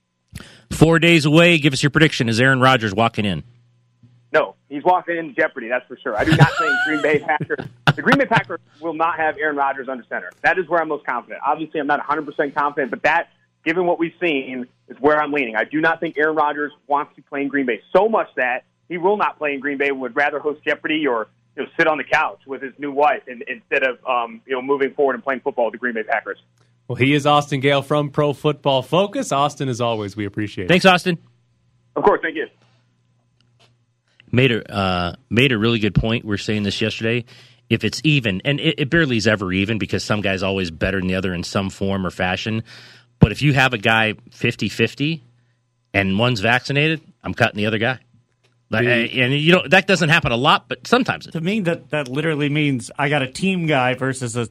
Four 0.70 0.98
days 0.98 1.24
away. 1.24 1.58
Give 1.58 1.72
us 1.72 1.82
your 1.82 1.90
prediction. 1.90 2.28
Is 2.28 2.40
Aaron 2.40 2.60
Rodgers 2.60 2.94
walking 2.94 3.24
in? 3.24 3.42
No, 4.32 4.54
he's 4.68 4.84
walking 4.84 5.16
into 5.16 5.34
jeopardy. 5.34 5.68
That's 5.68 5.86
for 5.88 5.96
sure. 5.96 6.16
I 6.16 6.24
do 6.24 6.36
not 6.36 6.50
think 6.58 6.70
Green 6.86 7.02
Bay 7.02 7.18
Packers. 7.18 7.66
The 7.96 8.02
Green 8.02 8.18
Bay 8.18 8.26
Packers 8.26 8.60
will 8.80 8.94
not 8.94 9.16
have 9.16 9.36
Aaron 9.38 9.56
Rodgers 9.56 9.88
under 9.88 10.04
center. 10.08 10.30
That 10.42 10.58
is 10.58 10.68
where 10.68 10.80
I'm 10.80 10.88
most 10.88 11.04
confident. 11.04 11.42
Obviously, 11.44 11.80
I'm 11.80 11.88
not 11.88 11.98
100 11.98 12.24
percent 12.24 12.54
confident, 12.54 12.90
but 12.90 13.02
that, 13.02 13.30
given 13.64 13.86
what 13.86 13.98
we've 13.98 14.14
seen, 14.20 14.66
is 14.88 14.96
where 15.00 15.20
I'm 15.20 15.32
leaning. 15.32 15.56
I 15.56 15.64
do 15.64 15.80
not 15.80 15.98
think 15.98 16.16
Aaron 16.16 16.36
Rodgers 16.36 16.72
wants 16.86 17.16
to 17.16 17.22
play 17.22 17.42
in 17.42 17.48
Green 17.48 17.66
Bay 17.66 17.82
so 17.92 18.08
much 18.08 18.28
that 18.36 18.64
he 18.88 18.98
will 18.98 19.16
not 19.16 19.38
play 19.38 19.54
in 19.54 19.60
Green 19.60 19.78
Bay. 19.78 19.90
Would 19.90 20.14
rather 20.14 20.38
host 20.38 20.62
Jeopardy 20.64 21.06
or 21.06 21.26
you 21.56 21.64
know, 21.64 21.68
sit 21.76 21.88
on 21.88 21.98
the 21.98 22.04
couch 22.04 22.40
with 22.46 22.62
his 22.62 22.72
new 22.78 22.92
wife 22.92 23.22
instead 23.26 23.82
of 23.82 23.98
um, 24.06 24.40
you 24.46 24.54
know 24.54 24.62
moving 24.62 24.94
forward 24.94 25.14
and 25.14 25.24
playing 25.24 25.40
football 25.40 25.66
with 25.66 25.72
the 25.72 25.78
Green 25.78 25.94
Bay 25.94 26.04
Packers. 26.04 26.38
Well, 26.90 26.96
he 26.96 27.14
is 27.14 27.24
Austin 27.24 27.60
Gayle 27.60 27.82
from 27.82 28.10
Pro 28.10 28.32
Football 28.32 28.82
Focus. 28.82 29.30
Austin, 29.30 29.68
as 29.68 29.80
always, 29.80 30.16
we 30.16 30.24
appreciate 30.24 30.64
it. 30.64 30.68
Thanks, 30.68 30.84
Austin. 30.84 31.18
Of 31.94 32.02
course, 32.02 32.18
thank 32.20 32.34
you. 32.34 32.48
Made 34.32 34.50
a 34.50 34.74
uh, 34.74 35.14
made 35.30 35.52
a 35.52 35.58
really 35.58 35.78
good 35.78 35.94
point. 35.94 36.24
We 36.24 36.34
are 36.34 36.36
saying 36.36 36.64
this 36.64 36.80
yesterday. 36.80 37.26
If 37.68 37.84
it's 37.84 38.00
even, 38.02 38.42
and 38.44 38.58
it, 38.58 38.80
it 38.80 38.90
barely 38.90 39.16
is 39.18 39.28
ever 39.28 39.52
even 39.52 39.78
because 39.78 40.02
some 40.02 40.20
guy's 40.20 40.42
always 40.42 40.72
better 40.72 40.98
than 40.98 41.06
the 41.06 41.14
other 41.14 41.32
in 41.32 41.44
some 41.44 41.70
form 41.70 42.04
or 42.04 42.10
fashion. 42.10 42.64
But 43.20 43.30
if 43.30 43.40
you 43.40 43.52
have 43.52 43.72
a 43.72 43.78
guy 43.78 44.14
50-50 44.30 45.20
and 45.94 46.18
one's 46.18 46.40
vaccinated, 46.40 47.02
I'm 47.22 47.34
cutting 47.34 47.58
the 47.58 47.66
other 47.66 47.78
guy. 47.78 48.00
Like, 48.68 48.86
and 48.86 49.32
you 49.32 49.52
know 49.52 49.62
that 49.68 49.86
doesn't 49.86 50.08
happen 50.08 50.32
a 50.32 50.36
lot, 50.36 50.68
but 50.68 50.88
sometimes 50.88 51.28
it. 51.28 51.32
To 51.32 51.40
me, 51.40 51.60
that 51.60 51.90
that 51.90 52.08
literally 52.08 52.48
means 52.48 52.90
I 52.98 53.08
got 53.08 53.22
a 53.22 53.28
team 53.28 53.66
guy 53.66 53.94
versus 53.94 54.36
a 54.36 54.48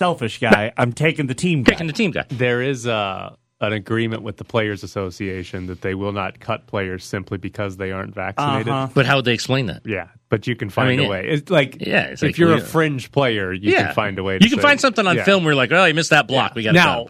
selfish 0.00 0.40
guy. 0.40 0.72
I'm 0.78 0.92
taking 0.94 1.26
the 1.26 1.34
team 1.34 1.62
guy. 1.62 1.72
Taking 1.72 1.86
the 1.86 1.92
team 1.92 2.10
guy. 2.10 2.24
There 2.30 2.62
is 2.62 2.86
uh, 2.86 3.36
an 3.60 3.72
agreement 3.74 4.22
with 4.22 4.38
the 4.38 4.44
Players 4.44 4.82
Association 4.82 5.66
that 5.66 5.82
they 5.82 5.94
will 5.94 6.12
not 6.12 6.40
cut 6.40 6.66
players 6.66 7.04
simply 7.04 7.36
because 7.36 7.76
they 7.76 7.92
aren't 7.92 8.14
vaccinated. 8.14 8.68
Uh-huh. 8.68 8.88
But 8.94 9.04
how 9.04 9.16
would 9.16 9.26
they 9.26 9.34
explain 9.34 9.66
that? 9.66 9.82
Yeah, 9.84 10.08
but 10.30 10.46
you 10.46 10.56
can 10.56 10.70
find 10.70 10.96
mean, 10.96 11.06
a 11.06 11.10
way. 11.10 11.28
It's 11.28 11.50
like 11.50 11.76
Yeah, 11.86 12.04
it's 12.06 12.22
if 12.22 12.28
like, 12.30 12.38
you're 12.38 12.54
we- 12.54 12.62
a 12.62 12.64
fringe 12.64 13.12
player, 13.12 13.52
you 13.52 13.72
yeah, 13.72 13.86
can 13.88 13.94
find 13.94 14.18
a 14.18 14.22
way. 14.22 14.38
To 14.38 14.44
You 14.44 14.48
can 14.48 14.58
say- 14.60 14.62
find 14.62 14.80
something 14.80 15.06
on 15.06 15.16
Yeah. 15.16 15.24
film 15.24 15.44
where 15.44 15.52
you're 15.52 15.56
like, 15.56 15.70
oh, 15.72 15.84
you 15.84 15.92
missed 15.92 16.10
that 16.10 16.26
block. 16.26 16.54
We 16.54 16.62
got 16.62 16.72
now. 16.74 17.08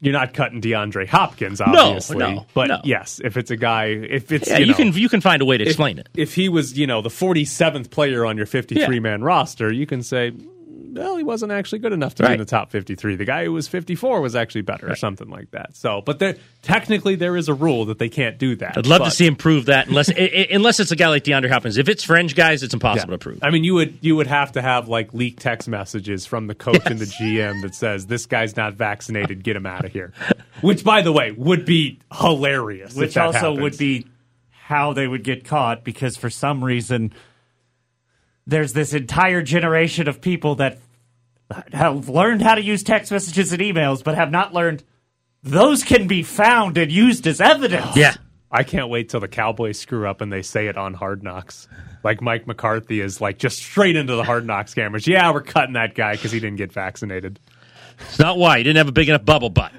You're 0.00 0.12
not 0.12 0.32
cutting 0.32 0.60
DeAndre 0.60 1.08
Hopkins, 1.08 1.60
obviously. 1.60 2.18
no, 2.18 2.46
but 2.54 2.68
no. 2.68 2.80
yes, 2.84 3.20
if 3.24 3.36
it's 3.36 3.50
a 3.50 3.56
guy, 3.56 3.86
if 3.86 4.30
it's 4.30 4.48
Yeah, 4.48 4.58
you, 4.58 4.66
you, 4.66 4.74
can 4.74 4.92
you 4.92 5.08
can 5.08 5.20
find 5.20 5.42
a 5.42 5.44
way 5.44 5.58
to 5.58 5.62
if- 5.64 5.70
explain 5.70 5.98
it. 5.98 6.08
If 6.16 6.34
he 6.34 6.48
was, 6.48 6.78
you 6.78 6.86
know, 6.86 7.02
the 7.02 7.08
47th 7.08 7.90
player 7.90 8.24
on 8.24 8.36
your 8.36 8.46
53 8.46 9.00
man 9.00 9.22
roster, 9.22 9.72
you 9.72 9.86
can 9.86 10.04
say, 10.04 10.30
well, 10.98 11.16
he 11.16 11.22
wasn't 11.24 11.52
actually 11.52 11.78
good 11.78 11.92
enough 11.92 12.14
to 12.16 12.26
be 12.26 12.32
in 12.32 12.38
the 12.38 12.44
top 12.44 12.70
53. 12.70 13.16
The 13.16 13.24
guy 13.24 13.44
who 13.44 13.52
was 13.52 13.68
54 13.68 14.20
was 14.20 14.34
actually 14.36 14.62
better, 14.62 14.90
or 14.90 14.96
something 14.96 15.28
like 15.28 15.50
that. 15.52 15.76
So, 15.76 16.02
but 16.04 16.18
there, 16.18 16.36
technically, 16.62 17.14
there 17.14 17.36
is 17.36 17.48
a 17.48 17.54
rule 17.54 17.86
that 17.86 17.98
they 17.98 18.08
can't 18.08 18.38
do 18.38 18.56
that. 18.56 18.76
I'd 18.76 18.86
love 18.86 19.02
to 19.04 19.10
see 19.10 19.26
him 19.26 19.36
prove 19.36 19.66
that, 19.66 19.88
unless 19.88 20.10
i- 20.10 20.14
i- 20.14 20.48
unless 20.50 20.80
it's 20.80 20.90
a 20.90 20.96
guy 20.96 21.08
like 21.08 21.24
DeAndre 21.24 21.48
Hopkins. 21.50 21.78
If 21.78 21.88
it's 21.88 22.04
fringe 22.04 22.34
guys, 22.34 22.62
it's 22.62 22.74
impossible 22.74 23.12
to 23.12 23.18
prove. 23.18 23.38
I 23.42 23.50
mean, 23.50 23.64
you 23.64 23.74
would 23.74 23.98
you 24.00 24.16
would 24.16 24.26
have 24.26 24.52
to 24.52 24.62
have 24.62 24.88
like 24.88 25.14
leaked 25.14 25.40
text 25.40 25.68
messages 25.68 26.26
from 26.26 26.46
the 26.46 26.54
coach 26.54 26.82
and 26.86 26.98
the 26.98 27.04
GM 27.06 27.62
that 27.62 27.74
says 27.74 28.06
this 28.06 28.26
guy's 28.26 28.56
not 28.56 28.74
vaccinated, 28.74 29.42
get 29.44 29.56
him 29.56 29.66
out 29.66 29.84
of 29.84 29.92
here. 29.92 30.12
Which, 30.60 30.82
by 30.84 31.02
the 31.02 31.12
way, 31.12 31.30
would 31.32 31.64
be 31.64 32.00
hilarious. 32.12 32.92
if 32.92 32.98
Which 32.98 33.14
that 33.14 33.26
also 33.26 33.38
happens. 33.38 33.60
would 33.60 33.78
be 33.78 34.06
how 34.50 34.92
they 34.92 35.06
would 35.06 35.24
get 35.24 35.44
caught 35.44 35.84
because 35.84 36.16
for 36.16 36.28
some 36.28 36.62
reason 36.62 37.12
there's 38.46 38.72
this 38.72 38.94
entire 38.94 39.42
generation 39.42 40.08
of 40.08 40.20
people 40.20 40.56
that 40.56 40.78
have 41.72 42.08
learned 42.08 42.42
how 42.42 42.54
to 42.54 42.62
use 42.62 42.82
text 42.82 43.10
messages 43.10 43.52
and 43.52 43.62
emails 43.62 44.04
but 44.04 44.14
have 44.14 44.30
not 44.30 44.52
learned 44.52 44.84
those 45.42 45.82
can 45.84 46.06
be 46.06 46.22
found 46.22 46.76
and 46.76 46.90
used 46.90 47.26
as 47.26 47.40
evidence. 47.40 47.96
Yeah. 47.96 48.14
I 48.50 48.62
can't 48.62 48.88
wait 48.88 49.10
till 49.10 49.20
the 49.20 49.28
Cowboys 49.28 49.78
screw 49.78 50.08
up 50.08 50.20
and 50.20 50.32
they 50.32 50.42
say 50.42 50.68
it 50.68 50.76
on 50.76 50.94
Hard 50.94 51.22
Knocks. 51.22 51.68
Like 52.02 52.22
Mike 52.22 52.46
McCarthy 52.46 53.00
is 53.00 53.20
like 53.20 53.38
just 53.38 53.58
straight 53.58 53.96
into 53.96 54.16
the 54.16 54.24
Hard 54.24 54.46
Knocks 54.46 54.72
cameras. 54.74 55.06
Yeah, 55.06 55.32
we're 55.32 55.42
cutting 55.42 55.74
that 55.74 55.94
guy 55.94 56.12
because 56.12 56.32
he 56.32 56.40
didn't 56.40 56.56
get 56.56 56.72
vaccinated. 56.72 57.40
It's 58.00 58.18
not 58.18 58.38
why 58.38 58.58
he 58.58 58.64
didn't 58.64 58.76
have 58.76 58.88
a 58.88 58.92
big 58.92 59.08
enough 59.08 59.24
bubble 59.24 59.50
butt. 59.50 59.72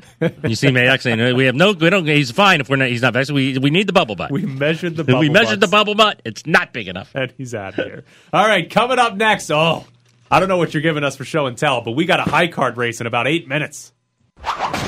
You 0.43 0.55
see 0.55 0.69
me 0.69 0.81
actually, 0.81 1.33
we 1.33 1.45
have 1.45 1.55
no. 1.55 1.71
We 1.71 1.89
don't. 1.89 2.05
He's 2.05 2.31
fine 2.31 2.59
if 2.59 2.69
we're 2.69 2.75
not. 2.75 2.89
He's 2.89 3.01
not 3.01 3.13
vaccinated. 3.13 3.63
We 3.63 3.69
we 3.69 3.69
need 3.69 3.87
the 3.87 3.93
bubble 3.93 4.15
butt. 4.15 4.29
We 4.31 4.45
measured 4.45 4.97
the 4.97 5.05
bubble 5.05 5.21
we 5.21 5.29
measured 5.29 5.61
the 5.61 5.69
bubble 5.69 5.95
butt. 5.95 6.21
It's 6.25 6.45
not 6.45 6.73
big 6.73 6.89
enough. 6.89 7.09
And 7.15 7.33
he's 7.37 7.55
out 7.55 7.79
of 7.79 7.85
here. 7.85 8.03
All 8.33 8.45
right, 8.45 8.69
coming 8.69 8.99
up 8.99 9.15
next. 9.15 9.49
Oh, 9.51 9.85
I 10.31 10.39
don't 10.39 10.47
know 10.47 10.57
what 10.57 10.75
you're 10.75 10.83
giving 10.83 11.03
us 11.03 11.15
for 11.15 11.25
show 11.25 11.47
and 11.47 11.57
tell, 11.57 11.81
but 11.81 11.93
we 11.93 12.05
got 12.05 12.19
a 12.19 12.29
high 12.29 12.45
card 12.47 12.77
race 12.77 13.01
in 13.01 13.07
about 13.07 13.25
eight 13.27 13.47
minutes. 13.47 13.91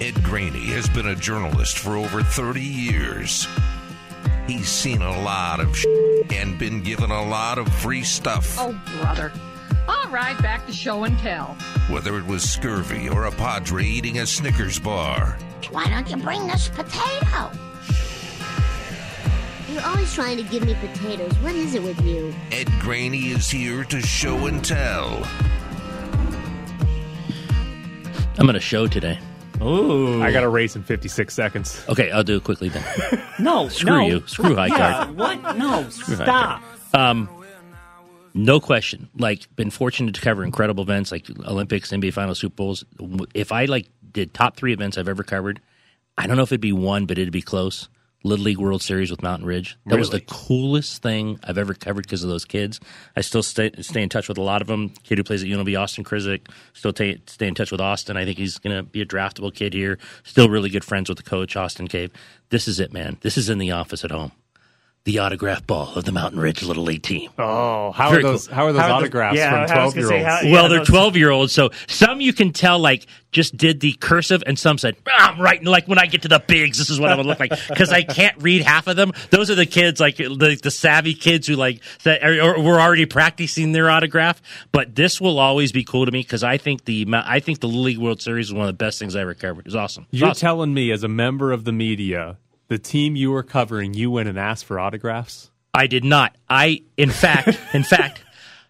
Ed 0.00 0.24
Graney 0.24 0.66
has 0.66 0.88
been 0.88 1.08
a 1.08 1.14
journalist 1.14 1.78
for 1.78 1.96
over 1.96 2.22
30 2.22 2.62
years. 2.62 3.46
He's 4.46 4.68
seen 4.68 5.02
a 5.02 5.20
lot 5.22 5.60
of 5.60 5.76
and 6.30 6.58
been 6.58 6.82
given 6.82 7.10
a 7.10 7.28
lot 7.28 7.58
of 7.58 7.68
free 7.68 8.04
stuff. 8.04 8.56
Oh, 8.58 8.72
brother. 9.00 9.32
All 9.88 10.08
right, 10.10 10.36
back 10.42 10.66
to 10.66 10.72
show 10.72 11.04
and 11.04 11.18
tell. 11.18 11.56
Whether 11.90 12.18
it 12.18 12.26
was 12.26 12.48
scurvy 12.48 13.08
or 13.08 13.24
a 13.26 13.30
padre 13.32 13.84
eating 13.84 14.18
a 14.18 14.26
Snickers 14.26 14.78
bar. 14.78 15.38
Why 15.70 15.88
don't 15.88 16.08
you 16.10 16.16
bring 16.16 16.50
us 16.50 16.68
potato? 16.68 17.50
You're 19.72 19.84
always 19.84 20.12
trying 20.14 20.36
to 20.38 20.42
give 20.44 20.64
me 20.64 20.74
potatoes. 20.74 21.32
What 21.38 21.54
is 21.54 21.74
it 21.74 21.82
with 21.82 22.00
you? 22.02 22.34
Ed 22.52 22.68
Graney 22.80 23.28
is 23.30 23.50
here 23.50 23.84
to 23.84 24.00
show 24.00 24.46
and 24.46 24.64
tell. 24.64 25.22
I'm 28.38 28.44
going 28.46 28.54
to 28.54 28.60
show 28.60 28.86
today. 28.86 29.18
Ooh. 29.62 30.22
I 30.22 30.30
got 30.32 30.42
a 30.44 30.48
race 30.48 30.76
in 30.76 30.82
56 30.82 31.32
seconds. 31.32 31.84
Okay, 31.88 32.10
I'll 32.10 32.22
do 32.22 32.36
it 32.36 32.44
quickly 32.44 32.68
then. 32.68 32.84
No, 33.38 33.68
Screw 33.68 33.90
no. 33.90 34.06
you. 34.06 34.26
Screw 34.26 34.54
high 34.54 34.66
Yeah, 34.68 35.04
card. 35.04 35.16
What? 35.16 35.56
No, 35.58 35.82
high 35.82 35.90
stop. 35.90 36.62
Um, 36.94 37.28
no 38.36 38.60
question. 38.60 39.08
Like, 39.16 39.54
been 39.56 39.70
fortunate 39.70 40.14
to 40.14 40.20
cover 40.20 40.44
incredible 40.44 40.84
events 40.84 41.10
like 41.10 41.28
Olympics, 41.46 41.90
NBA 41.90 42.12
Finals, 42.12 42.38
Super 42.38 42.54
Bowls. 42.54 42.84
If 43.34 43.50
I 43.50 43.64
like 43.64 43.88
did 44.12 44.34
top 44.34 44.56
three 44.56 44.72
events 44.72 44.98
I've 44.98 45.08
ever 45.08 45.22
covered, 45.22 45.60
I 46.18 46.26
don't 46.26 46.36
know 46.36 46.42
if 46.42 46.52
it'd 46.52 46.60
be 46.60 46.72
one, 46.72 47.06
but 47.06 47.18
it'd 47.18 47.32
be 47.32 47.42
close. 47.42 47.88
Little 48.24 48.44
League 48.44 48.58
World 48.58 48.82
Series 48.82 49.10
with 49.10 49.22
Mountain 49.22 49.46
Ridge. 49.46 49.78
That 49.86 49.98
was 49.98 50.10
the 50.10 50.20
coolest 50.20 51.00
thing 51.00 51.38
I've 51.44 51.58
ever 51.58 51.74
covered 51.74 52.06
because 52.06 52.24
of 52.24 52.28
those 52.28 52.44
kids. 52.44 52.80
I 53.14 53.20
still 53.20 53.42
stay 53.42 53.70
stay 53.80 54.02
in 54.02 54.08
touch 54.08 54.28
with 54.28 54.36
a 54.36 54.42
lot 54.42 54.62
of 54.62 54.68
them. 54.68 54.88
Kid 55.04 55.18
who 55.18 55.24
plays 55.24 55.44
at 55.44 55.48
UNLV, 55.48 55.80
Austin 55.80 56.02
Kryszczuk. 56.02 56.48
Still 56.72 56.92
ta 56.92 57.12
stay 57.26 57.46
in 57.46 57.54
touch 57.54 57.70
with 57.70 57.80
Austin. 57.80 58.16
I 58.16 58.24
think 58.24 58.38
he's 58.38 58.58
going 58.58 58.76
to 58.76 58.82
be 58.82 59.00
a 59.00 59.06
draftable 59.06 59.54
kid 59.54 59.74
here. 59.74 59.98
Still 60.24 60.48
really 60.48 60.70
good 60.70 60.84
friends 60.84 61.08
with 61.08 61.18
the 61.18 61.24
coach, 61.24 61.56
Austin 61.56 61.86
Cave. 61.86 62.10
This 62.50 62.66
is 62.66 62.80
it, 62.80 62.92
man. 62.92 63.18
This 63.20 63.38
is 63.38 63.48
in 63.48 63.58
the 63.58 63.70
office 63.70 64.04
at 64.04 64.10
home. 64.10 64.32
The 65.06 65.20
autograph 65.20 65.64
ball 65.64 65.94
of 65.94 66.02
the 66.04 66.10
Mountain 66.10 66.40
Ridge 66.40 66.64
Little 66.64 66.82
League 66.82 67.02
team. 67.04 67.30
Oh, 67.38 67.92
how 67.92 68.10
Very 68.10 68.24
are 68.24 68.26
those? 68.26 68.48
cool. 68.48 68.56
How 68.56 68.66
are 68.66 68.72
those 68.72 68.80
How 68.82 68.86
are 68.86 68.90
the- 68.90 68.94
autographs 68.96 69.36
yeah, 69.36 69.66
from 69.66 69.74
twelve 69.76 69.94
gonna 69.94 70.00
year 70.00 70.08
say, 70.08 70.14
olds? 70.16 70.26
how- 70.26 70.40
Yeah, 70.42 70.52
well, 70.52 70.68
they're 70.68 70.84
12 70.84 71.16
year 71.16 71.30
olds. 71.30 71.52
So 71.52 71.70
some 71.86 72.20
you 72.20 72.32
can 72.32 72.52
tell, 72.52 72.80
like, 72.80 73.06
just 73.30 73.56
did 73.56 73.78
the 73.78 73.92
cursive, 74.00 74.42
and 74.46 74.58
some 74.58 74.78
said, 74.78 74.96
"Ah, 75.08 75.32
I'm 75.32 75.40
writing 75.40 75.66
like 75.68 75.86
when 75.86 76.00
I 76.00 76.06
get 76.06 76.22
to 76.22 76.28
the 76.28 76.42
bigs, 76.44 76.78
this 76.78 76.90
is 76.90 76.98
what 76.98 77.12
I 77.12 77.16
would 77.16 77.24
look 77.26 77.38
like. 77.38 77.52
Because 77.68 77.90
I 77.92 78.02
can't 78.02 78.34
read 78.42 78.62
half 78.62 78.88
of 78.88 78.96
them. 78.96 79.12
Those 79.30 79.48
are 79.48 79.54
the 79.54 79.64
kids, 79.66 80.00
like, 80.00 80.16
the, 80.16 80.58
the 80.60 80.70
savvy 80.72 81.14
kids 81.14 81.46
who, 81.46 81.54
like, 81.54 81.82
that 82.02 82.24
are, 82.24 82.40
or 82.56 82.60
were 82.62 82.80
already 82.80 83.06
practicing 83.06 83.70
their 83.70 83.88
autograph. 83.88 84.42
But 84.72 84.96
this 84.96 85.20
will 85.20 85.38
always 85.38 85.70
be 85.70 85.84
cool 85.84 86.06
to 86.06 86.10
me 86.10 86.22
because 86.22 86.42
I 86.42 86.56
think 86.58 86.84
the 86.84 87.06
I 87.12 87.38
think 87.38 87.60
the 87.60 87.68
Little 87.68 87.82
League 87.82 87.98
World 87.98 88.20
Series 88.22 88.46
is 88.46 88.52
one 88.54 88.62
of 88.62 88.76
the 88.76 88.84
best 88.84 88.98
things 88.98 89.14
I 89.14 89.20
ever 89.20 89.34
covered. 89.34 89.60
It 89.60 89.64
was 89.66 89.76
awesome. 89.76 90.04
It 90.04 90.12
was 90.14 90.20
You're 90.20 90.30
awesome. 90.30 90.40
telling 90.40 90.74
me, 90.74 90.90
as 90.90 91.04
a 91.04 91.08
member 91.08 91.52
of 91.52 91.62
the 91.64 91.72
media, 91.72 92.38
the 92.68 92.78
team 92.78 93.16
you 93.16 93.30
were 93.30 93.42
covering, 93.42 93.94
you 93.94 94.10
went 94.10 94.28
and 94.28 94.38
asked 94.38 94.64
for 94.64 94.78
autographs? 94.78 95.50
I 95.72 95.86
did 95.86 96.04
not. 96.04 96.34
I, 96.48 96.82
in 96.96 97.10
fact, 97.10 97.58
in 97.74 97.82
fact, 97.82 98.22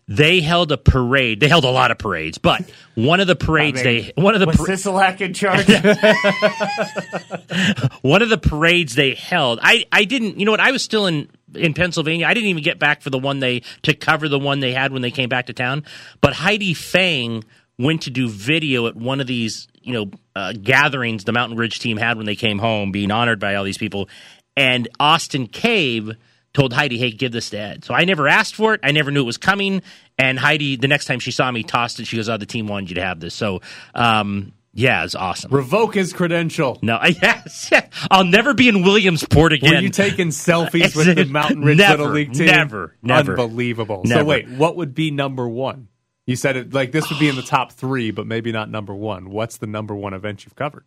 they 0.08 0.40
held 0.40 0.70
a 0.70 0.78
parade. 0.78 1.40
They 1.40 1.48
held 1.48 1.64
a 1.64 1.70
lot 1.70 1.90
of 1.90 1.98
parades, 1.98 2.38
but 2.38 2.62
one 2.94 3.20
of 3.20 3.26
the 3.26 3.34
parades 3.34 3.80
I 3.80 3.84
mean, 3.84 4.12
they 4.16 4.22
one 4.22 4.34
of 4.34 4.40
the 4.40 4.46
was 4.46 4.56
par- 4.56 4.66
Sisolak 4.66 5.20
in 5.20 5.34
charge? 5.34 5.66
one 8.02 8.22
of 8.22 8.28
the 8.28 8.38
parades 8.38 8.94
they 8.94 9.14
held. 9.14 9.58
I, 9.62 9.84
I 9.90 10.04
didn't. 10.04 10.38
You 10.38 10.46
know 10.46 10.52
what? 10.52 10.60
I 10.60 10.70
was 10.70 10.84
still 10.84 11.06
in 11.06 11.28
in 11.54 11.74
Pennsylvania. 11.74 12.26
I 12.26 12.34
didn't 12.34 12.50
even 12.50 12.62
get 12.62 12.78
back 12.78 13.02
for 13.02 13.10
the 13.10 13.18
one 13.18 13.40
they 13.40 13.62
to 13.82 13.94
cover 13.94 14.28
the 14.28 14.38
one 14.38 14.60
they 14.60 14.72
had 14.72 14.92
when 14.92 15.02
they 15.02 15.10
came 15.10 15.28
back 15.28 15.46
to 15.46 15.52
town. 15.52 15.84
But 16.20 16.34
Heidi 16.34 16.74
Fang 16.74 17.42
went 17.78 18.02
to 18.02 18.10
do 18.10 18.28
video 18.28 18.86
at 18.86 18.96
one 18.96 19.20
of 19.20 19.26
these 19.26 19.68
you 19.82 19.92
know 19.92 20.10
uh, 20.34 20.52
gatherings 20.52 21.24
the 21.24 21.32
Mountain 21.32 21.56
Ridge 21.56 21.78
team 21.78 21.96
had 21.96 22.16
when 22.16 22.26
they 22.26 22.36
came 22.36 22.58
home, 22.58 22.92
being 22.92 23.10
honored 23.10 23.40
by 23.40 23.54
all 23.54 23.64
these 23.64 23.78
people. 23.78 24.08
And 24.56 24.88
Austin 24.98 25.46
Cave 25.46 26.12
told 26.54 26.72
Heidi, 26.72 26.98
"Hey, 26.98 27.10
give 27.10 27.32
this 27.32 27.50
to 27.50 27.58
Ed." 27.58 27.84
So 27.84 27.94
I 27.94 28.04
never 28.04 28.28
asked 28.28 28.54
for 28.54 28.74
it. 28.74 28.80
I 28.82 28.92
never 28.92 29.10
knew 29.10 29.22
it 29.22 29.26
was 29.26 29.38
coming. 29.38 29.82
And 30.18 30.38
Heidi, 30.38 30.76
the 30.76 30.88
next 30.88 31.04
time 31.04 31.20
she 31.20 31.30
saw 31.30 31.50
me, 31.50 31.62
tossed 31.62 32.00
it. 32.00 32.06
She 32.06 32.16
goes, 32.16 32.28
"Oh, 32.28 32.36
the 32.36 32.46
team 32.46 32.66
wanted 32.66 32.90
you 32.90 32.94
to 32.96 33.04
have 33.04 33.20
this." 33.20 33.34
So. 33.34 33.60
um 33.94 34.52
yeah, 34.78 35.04
it's 35.04 35.14
awesome. 35.14 35.50
Revoke 35.52 35.94
his 35.94 36.12
credential. 36.12 36.78
No, 36.82 37.00
yes, 37.22 37.72
I'll 38.10 38.26
never 38.26 38.52
be 38.52 38.68
in 38.68 38.82
Williamsport 38.82 39.54
again. 39.54 39.72
Were 39.72 39.80
you 39.80 39.88
taking 39.88 40.28
selfies 40.28 40.94
with 40.94 41.16
the 41.16 41.24
Mountain 41.24 41.62
Ridge 41.62 41.78
Never, 41.78 42.02
Little 42.02 42.12
League 42.12 42.34
team? 42.34 42.44
never, 42.44 42.94
never. 43.00 43.40
Unbelievable. 43.40 44.02
Never. 44.04 44.20
So 44.20 44.24
wait, 44.26 44.50
what 44.50 44.76
would 44.76 44.94
be 44.94 45.10
number 45.10 45.48
one? 45.48 45.88
You 46.26 46.34
said 46.36 46.56
it 46.56 46.74
like 46.74 46.92
this 46.92 47.08
would 47.08 47.18
be 47.18 47.28
in 47.28 47.36
the 47.36 47.42
top 47.46 47.72
three, 47.72 48.10
but 48.10 48.26
maybe 48.26 48.52
not 48.52 48.68
number 48.68 48.94
one. 48.94 49.30
What's 49.30 49.58
the 49.58 49.66
number 49.66 49.94
one 49.94 50.12
event 50.12 50.44
you've 50.44 50.56
covered? 50.56 50.84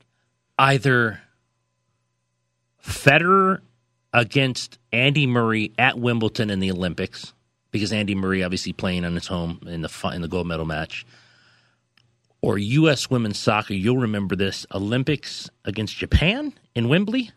Either 0.57 1.21
Federer 2.85 3.61
against 4.13 4.77
Andy 4.91 5.25
Murray 5.25 5.71
at 5.77 5.97
Wimbledon 5.97 6.49
in 6.49 6.59
the 6.59 6.71
Olympics, 6.71 7.33
because 7.71 7.93
Andy 7.93 8.15
Murray 8.15 8.43
obviously 8.43 8.73
playing 8.73 9.05
on 9.05 9.15
his 9.15 9.27
home 9.27 9.61
in 9.65 9.81
the 9.81 10.11
in 10.13 10.21
the 10.21 10.27
gold 10.27 10.47
medal 10.47 10.65
match, 10.65 11.05
or 12.41 12.57
U.S. 12.57 13.09
women's 13.09 13.39
soccer. 13.39 13.73
You'll 13.73 13.97
remember 13.97 14.35
this 14.35 14.65
Olympics 14.73 15.49
against 15.65 15.95
Japan 15.95 16.53
in 16.75 16.89
Wembley. 16.89 17.31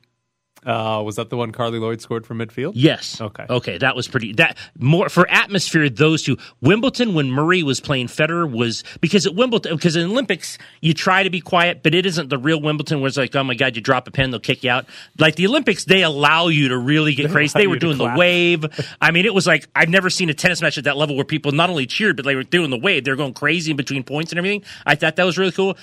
Uh, 0.65 1.03
was 1.05 1.17
that 1.17 1.29
the 1.29 1.37
one 1.37 1.51
Carli 1.51 1.81
Lloyd 1.81 2.01
scored 2.01 2.25
from 2.25 2.39
midfield? 2.39 2.73
Yes. 2.75 3.21
Okay. 3.21 3.45
Okay, 3.51 3.79
that 3.79 3.97
was 3.97 4.07
pretty. 4.07 4.33
That 4.35 4.57
more 4.79 5.09
for 5.09 5.29
atmosphere. 5.29 5.89
Those 5.89 6.23
two. 6.23 6.37
Wimbledon 6.61 7.15
when 7.15 7.31
Murray 7.31 7.65
was 7.65 7.81
playing 7.81 8.07
Federer 8.07 8.51
was 8.51 8.85
because 9.01 9.27
at 9.27 9.35
Wimbledon 9.35 9.75
because 9.75 9.97
in 9.97 10.09
Olympics 10.09 10.59
you 10.81 10.95
try 10.95 11.25
to 11.25 11.31
be 11.31 11.41
quiet, 11.41 11.83
but 11.83 11.95
it 11.95 12.07
isn't 12.07 12.29
the 12.29 12.39
real 12.39 12.61
Wimbledon 12.61 13.01
where 13.01 13.09
it's 13.09 13.17
like 13.17 13.35
oh 13.35 13.43
my 13.43 13.55
god 13.55 13.75
you 13.75 13.83
drop 13.83 14.07
a 14.07 14.13
pen 14.13 14.31
they'll 14.31 14.41
kick 14.41 14.63
you 14.63 14.71
out. 14.71 14.87
Like 15.19 15.35
the 15.35 15.47
Olympics 15.49 15.85
they 15.85 16.03
allow 16.03 16.47
you 16.47 16.69
to 16.69 16.79
really 16.79 17.15
get 17.15 17.31
crazy. 17.31 17.59
They 17.59 17.67
were 17.67 17.79
doing 17.79 17.99
the 17.99 18.15
wave. 18.17 18.65
I 19.01 19.11
mean 19.11 19.27
it 19.27 19.35
was 19.35 19.47
like 19.47 19.69
I've 19.75 19.89
never 19.89 20.11
seen 20.11 20.31
a 20.31 20.35
tennis 20.35 20.63
match 20.63 20.79
at 20.79 20.85
that 20.85 20.97
level 20.97 21.17
where 21.17 21.25
people 21.25 21.51
not 21.51 21.71
only 21.71 21.87
cheered 21.87 22.17
but 22.17 22.25
they 22.25 22.37
were 22.37 22.45
doing 22.45 22.71
the 22.71 22.79
wave. 22.79 23.05
They 23.05 23.11
were 23.11 23.17
going 23.17 23.35
crazy 23.35 23.73
in 23.73 23.77
between 23.77 24.05
points 24.05 24.31
and 24.31 24.39
everything. 24.39 24.63
I 24.87 24.95
thought 24.95 25.17
that 25.17 25.25
was 25.25 25.39
really 25.39 25.53
cool. 25.53 25.77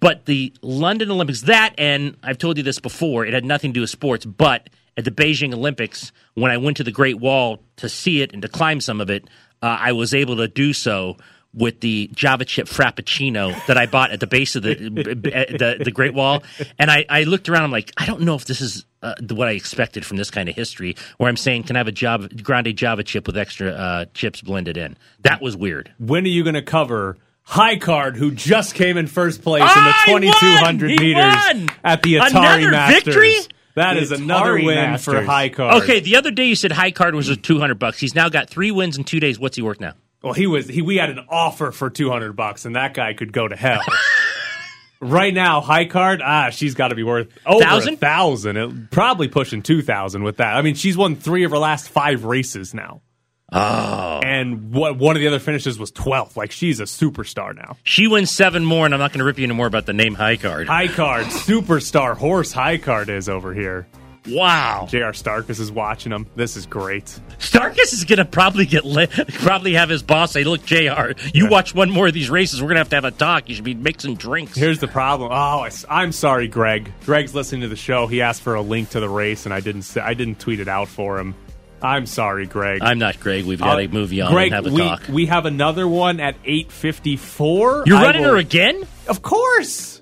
But 0.00 0.26
the 0.26 0.52
London 0.62 1.10
Olympics, 1.10 1.42
that 1.42 1.74
and 1.78 2.16
I've 2.22 2.38
told 2.38 2.56
you 2.56 2.62
this 2.62 2.80
before, 2.80 3.24
it 3.24 3.34
had 3.34 3.44
nothing 3.44 3.70
to 3.70 3.74
do 3.74 3.80
with 3.82 3.90
sports, 3.90 4.24
but 4.24 4.68
at 4.96 5.04
the 5.04 5.10
Beijing 5.10 5.54
Olympics, 5.54 6.12
when 6.34 6.50
I 6.50 6.56
went 6.56 6.76
to 6.78 6.84
the 6.84 6.90
Great 6.90 7.20
Wall 7.20 7.60
to 7.76 7.88
see 7.88 8.20
it 8.20 8.32
and 8.32 8.42
to 8.42 8.48
climb 8.48 8.80
some 8.80 9.00
of 9.00 9.10
it, 9.10 9.24
uh, 9.62 9.78
I 9.80 9.92
was 9.92 10.12
able 10.12 10.36
to 10.36 10.48
do 10.48 10.72
so 10.72 11.16
with 11.54 11.80
the 11.80 12.10
Java 12.14 12.44
chip 12.44 12.66
Frappuccino 12.66 13.64
that 13.66 13.78
I 13.78 13.86
bought 13.86 14.10
at 14.10 14.20
the 14.20 14.26
base 14.26 14.54
of 14.56 14.62
the 14.62 14.74
the, 14.74 15.82
the 15.82 15.90
Great 15.90 16.14
Wall, 16.14 16.42
and 16.78 16.90
I, 16.90 17.06
I 17.08 17.24
looked 17.24 17.48
around. 17.48 17.64
I'm 17.64 17.70
like, 17.70 17.92
I 17.96 18.06
don't 18.06 18.22
know 18.22 18.34
if 18.34 18.44
this 18.44 18.60
is 18.60 18.84
uh, 19.02 19.14
what 19.30 19.48
I 19.48 19.52
expected 19.52 20.04
from 20.04 20.16
this 20.16 20.30
kind 20.30 20.48
of 20.48 20.54
history. 20.54 20.96
Where 21.16 21.28
I'm 21.28 21.36
saying, 21.36 21.64
can 21.64 21.76
I 21.76 21.80
have 21.80 21.88
a 21.88 21.92
Java 21.92 22.28
grande 22.28 22.76
Java 22.76 23.02
chip 23.02 23.26
with 23.26 23.36
extra 23.36 23.70
uh, 23.70 24.04
chips 24.14 24.42
blended 24.42 24.76
in? 24.76 24.96
That 25.20 25.40
was 25.40 25.56
weird. 25.56 25.92
When 25.98 26.24
are 26.24 26.28
you 26.28 26.42
going 26.42 26.54
to 26.54 26.62
cover 26.62 27.16
High 27.50 27.76
Card, 27.78 28.16
who 28.16 28.30
just 28.30 28.74
came 28.74 28.96
in 28.98 29.06
first 29.06 29.42
place 29.42 29.62
in 29.62 29.68
I 29.68 30.02
the 30.06 30.12
won! 30.12 30.22
2200 30.22 30.90
He 30.90 30.96
meters 30.98 31.24
won! 31.24 31.68
at 31.82 32.02
the 32.02 32.16
Atari 32.16 32.30
Another 32.30 32.70
Masters? 32.70 33.04
victory? 33.04 33.34
That 33.74 33.94
The 33.94 34.00
is 34.00 34.12
another 34.12 34.54
Atari 34.54 34.66
win 34.66 34.74
Masters. 34.74 35.14
for 35.14 35.22
High 35.24 35.48
Card. 35.48 35.82
Okay, 35.82 36.00
the 36.00 36.16
other 36.16 36.30
day 36.30 36.44
you 36.44 36.54
said 36.54 36.72
high 36.72 36.90
card 36.90 37.14
was 37.14 37.28
a 37.30 37.36
200 37.36 37.78
bucks. 37.78 37.98
He's 37.98 38.14
now 38.14 38.28
got 38.28 38.50
three 38.50 38.70
wins 38.70 38.98
in 38.98 39.04
two 39.04 39.18
days. 39.20 39.38
What's 39.38 39.56
he 39.56 39.62
worth 39.62 39.80
now? 39.80 39.94
Well, 40.22 40.34
he 40.34 40.46
was 40.46 40.66
he. 40.68 40.82
We 40.82 40.96
had 40.96 41.10
an 41.10 41.20
offer 41.30 41.70
for 41.72 41.88
200 41.88 42.34
bucks, 42.34 42.64
and 42.66 42.76
that 42.76 42.92
guy 42.92 43.14
could 43.14 43.32
go 43.32 43.46
to 43.48 43.54
hell. 43.56 43.80
right 45.00 45.32
now, 45.32 45.60
High 45.60 45.86
Card, 45.86 46.20
ah, 46.24 46.50
she's 46.50 46.74
got 46.74 46.88
to 46.88 46.96
be 46.96 47.04
worth 47.04 47.28
over 47.46 47.64
Thousand? 47.64 47.94
a 47.94 47.96
thousand. 47.98 48.56
It, 48.56 48.90
probably 48.90 49.28
pushing 49.28 49.62
two 49.62 49.80
thousand 49.80 50.22
with 50.24 50.38
that. 50.38 50.56
I 50.56 50.62
mean, 50.62 50.74
she's 50.74 50.96
won 50.96 51.14
three 51.16 51.44
of 51.44 51.52
her 51.52 51.58
last 51.58 51.88
five 51.88 52.24
races 52.24 52.74
now. 52.74 53.00
Oh. 53.50 54.20
And 54.22 54.72
what 54.72 54.98
one 54.98 55.16
of 55.16 55.20
the 55.20 55.28
other 55.28 55.38
finishes 55.38 55.78
was 55.78 55.90
12th. 55.92 56.36
Like 56.36 56.52
she's 56.52 56.80
a 56.80 56.84
superstar 56.84 57.54
now. 57.56 57.76
She 57.82 58.06
wins 58.06 58.30
seven 58.30 58.64
more, 58.64 58.84
and 58.84 58.94
I'm 58.94 59.00
not 59.00 59.12
going 59.12 59.20
to 59.20 59.24
rip 59.24 59.38
you 59.38 59.44
anymore 59.44 59.66
about 59.66 59.86
the 59.86 59.94
name 59.94 60.14
high 60.14 60.36
card. 60.36 60.68
High 60.68 60.88
card, 60.88 61.26
superstar 61.26 62.16
horse 62.16 62.52
high 62.52 62.78
card 62.78 63.08
is 63.08 63.28
over 63.28 63.54
here. 63.54 63.86
Wow. 64.26 64.86
J.R. 64.90 65.12
Starkus 65.12 65.60
is 65.60 65.72
watching 65.72 66.12
him. 66.12 66.26
This 66.36 66.56
is 66.56 66.66
great. 66.66 67.04
Starkus 67.38 67.92
is 67.94 68.04
going 68.04 68.18
to 68.18 68.24
probably 68.24 68.66
get 68.66 68.84
lit, 68.84 69.10
probably 69.10 69.74
have 69.74 69.88
his 69.88 70.02
boss 70.02 70.32
say, 70.32 70.44
"Look, 70.44 70.64
Jr., 70.64 71.12
you 71.32 71.48
watch 71.48 71.74
one 71.74 71.90
more 71.90 72.08
of 72.08 72.14
these 72.14 72.28
races, 72.28 72.60
we're 72.60 72.68
going 72.68 72.76
to 72.76 72.80
have 72.80 72.90
to 72.90 72.96
have 72.96 73.04
a 73.04 73.10
talk. 73.10 73.48
You 73.48 73.54
should 73.54 73.64
be 73.64 73.74
mixing 73.74 74.16
drinks." 74.16 74.56
Here's 74.56 74.80
the 74.80 74.88
problem. 74.88 75.30
Oh, 75.32 75.66
I, 75.88 76.02
am 76.02 76.12
sorry, 76.12 76.48
Greg. 76.48 76.92
Greg's 77.04 77.34
listening 77.34 77.62
to 77.62 77.68
the 77.68 77.76
show. 77.76 78.06
He 78.06 78.20
asked 78.20 78.42
for 78.42 78.54
a 78.54 78.62
link 78.62 78.90
to 78.90 79.00
the 79.00 79.08
race, 79.08 79.46
and 79.46 79.54
I 79.54 79.60
didn't. 79.60 79.96
I 79.96 80.14
didn't 80.14 80.40
tweet 80.40 80.60
it 80.60 80.68
out 80.68 80.88
for 80.88 81.18
him. 81.18 81.34
I'm 81.82 82.06
sorry, 82.06 82.46
Greg. 82.46 82.80
I'm 82.82 82.98
not 82.98 83.20
Greg. 83.20 83.44
We've 83.44 83.58
got 83.60 83.76
to 83.76 83.84
Uh, 83.84 83.88
move 83.88 84.12
you 84.12 84.24
on 84.24 84.32
Greg, 84.32 84.52
and 84.52 84.54
have 84.64 84.66
a 84.66 84.74
we, 84.74 84.80
talk. 84.82 85.02
we 85.08 85.26
have 85.26 85.46
another 85.46 85.86
one 85.86 86.20
at 86.20 86.36
8:54. 86.44 87.84
You're 87.86 87.96
I 87.96 88.02
running 88.02 88.22
will- 88.22 88.30
her 88.32 88.36
again? 88.36 88.86
Of 89.06 89.22
course. 89.22 89.94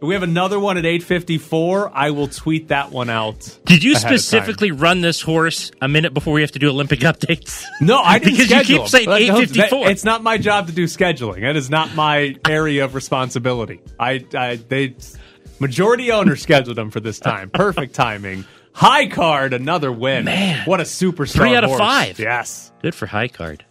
We 0.00 0.14
have 0.14 0.22
another 0.22 0.60
one 0.60 0.76
at 0.78 0.84
8:54. 0.86 1.90
I 1.92 2.10
will 2.10 2.28
tweet 2.28 2.68
that 2.68 2.92
one 2.92 3.10
out. 3.10 3.58
Did 3.64 3.82
you 3.82 3.94
ahead 3.94 4.04
of 4.04 4.08
time. 4.10 4.18
specifically 4.18 4.70
run 4.70 5.00
this 5.00 5.20
horse 5.20 5.72
a 5.82 5.88
minute 5.88 6.14
before 6.14 6.32
we 6.34 6.40
have 6.42 6.52
to 6.52 6.60
do 6.60 6.68
Olympic 6.70 7.00
updates? 7.10 7.64
No, 7.80 7.98
I 8.00 8.20
didn't 8.20 8.36
because 8.38 8.50
you 8.68 8.78
keep 8.78 8.86
saying. 8.86 9.08
Like, 9.08 9.24
8:54. 9.24 9.70
that- 9.84 9.90
It's 9.90 10.04
not 10.04 10.22
my 10.22 10.38
job 10.38 10.68
to 10.68 10.72
do 10.72 10.84
scheduling. 10.84 11.40
That 11.40 11.56
is 11.56 11.68
not 11.68 11.96
my 11.96 12.36
area 12.48 12.84
of 12.84 12.94
responsibility. 12.94 13.80
I, 13.98 14.24
I 14.36 14.60
they 14.68 14.94
majority 15.58 16.12
owner 16.12 16.36
scheduled 16.36 16.76
them 16.76 16.92
for 16.92 17.00
this 17.00 17.18
time. 17.18 17.50
Perfect 17.50 17.92
timing. 17.94 18.44
High 18.78 19.08
card, 19.08 19.54
another 19.54 19.90
win. 19.90 20.24
Man. 20.24 20.64
what 20.64 20.78
a 20.78 20.84
superstar! 20.84 21.32
Three 21.32 21.56
out 21.56 21.64
of 21.64 21.70
horse. 21.70 21.80
five. 21.80 22.20
Yes. 22.20 22.70
Good 22.80 22.94
for 22.94 23.06
high 23.06 23.26
card. 23.26 23.64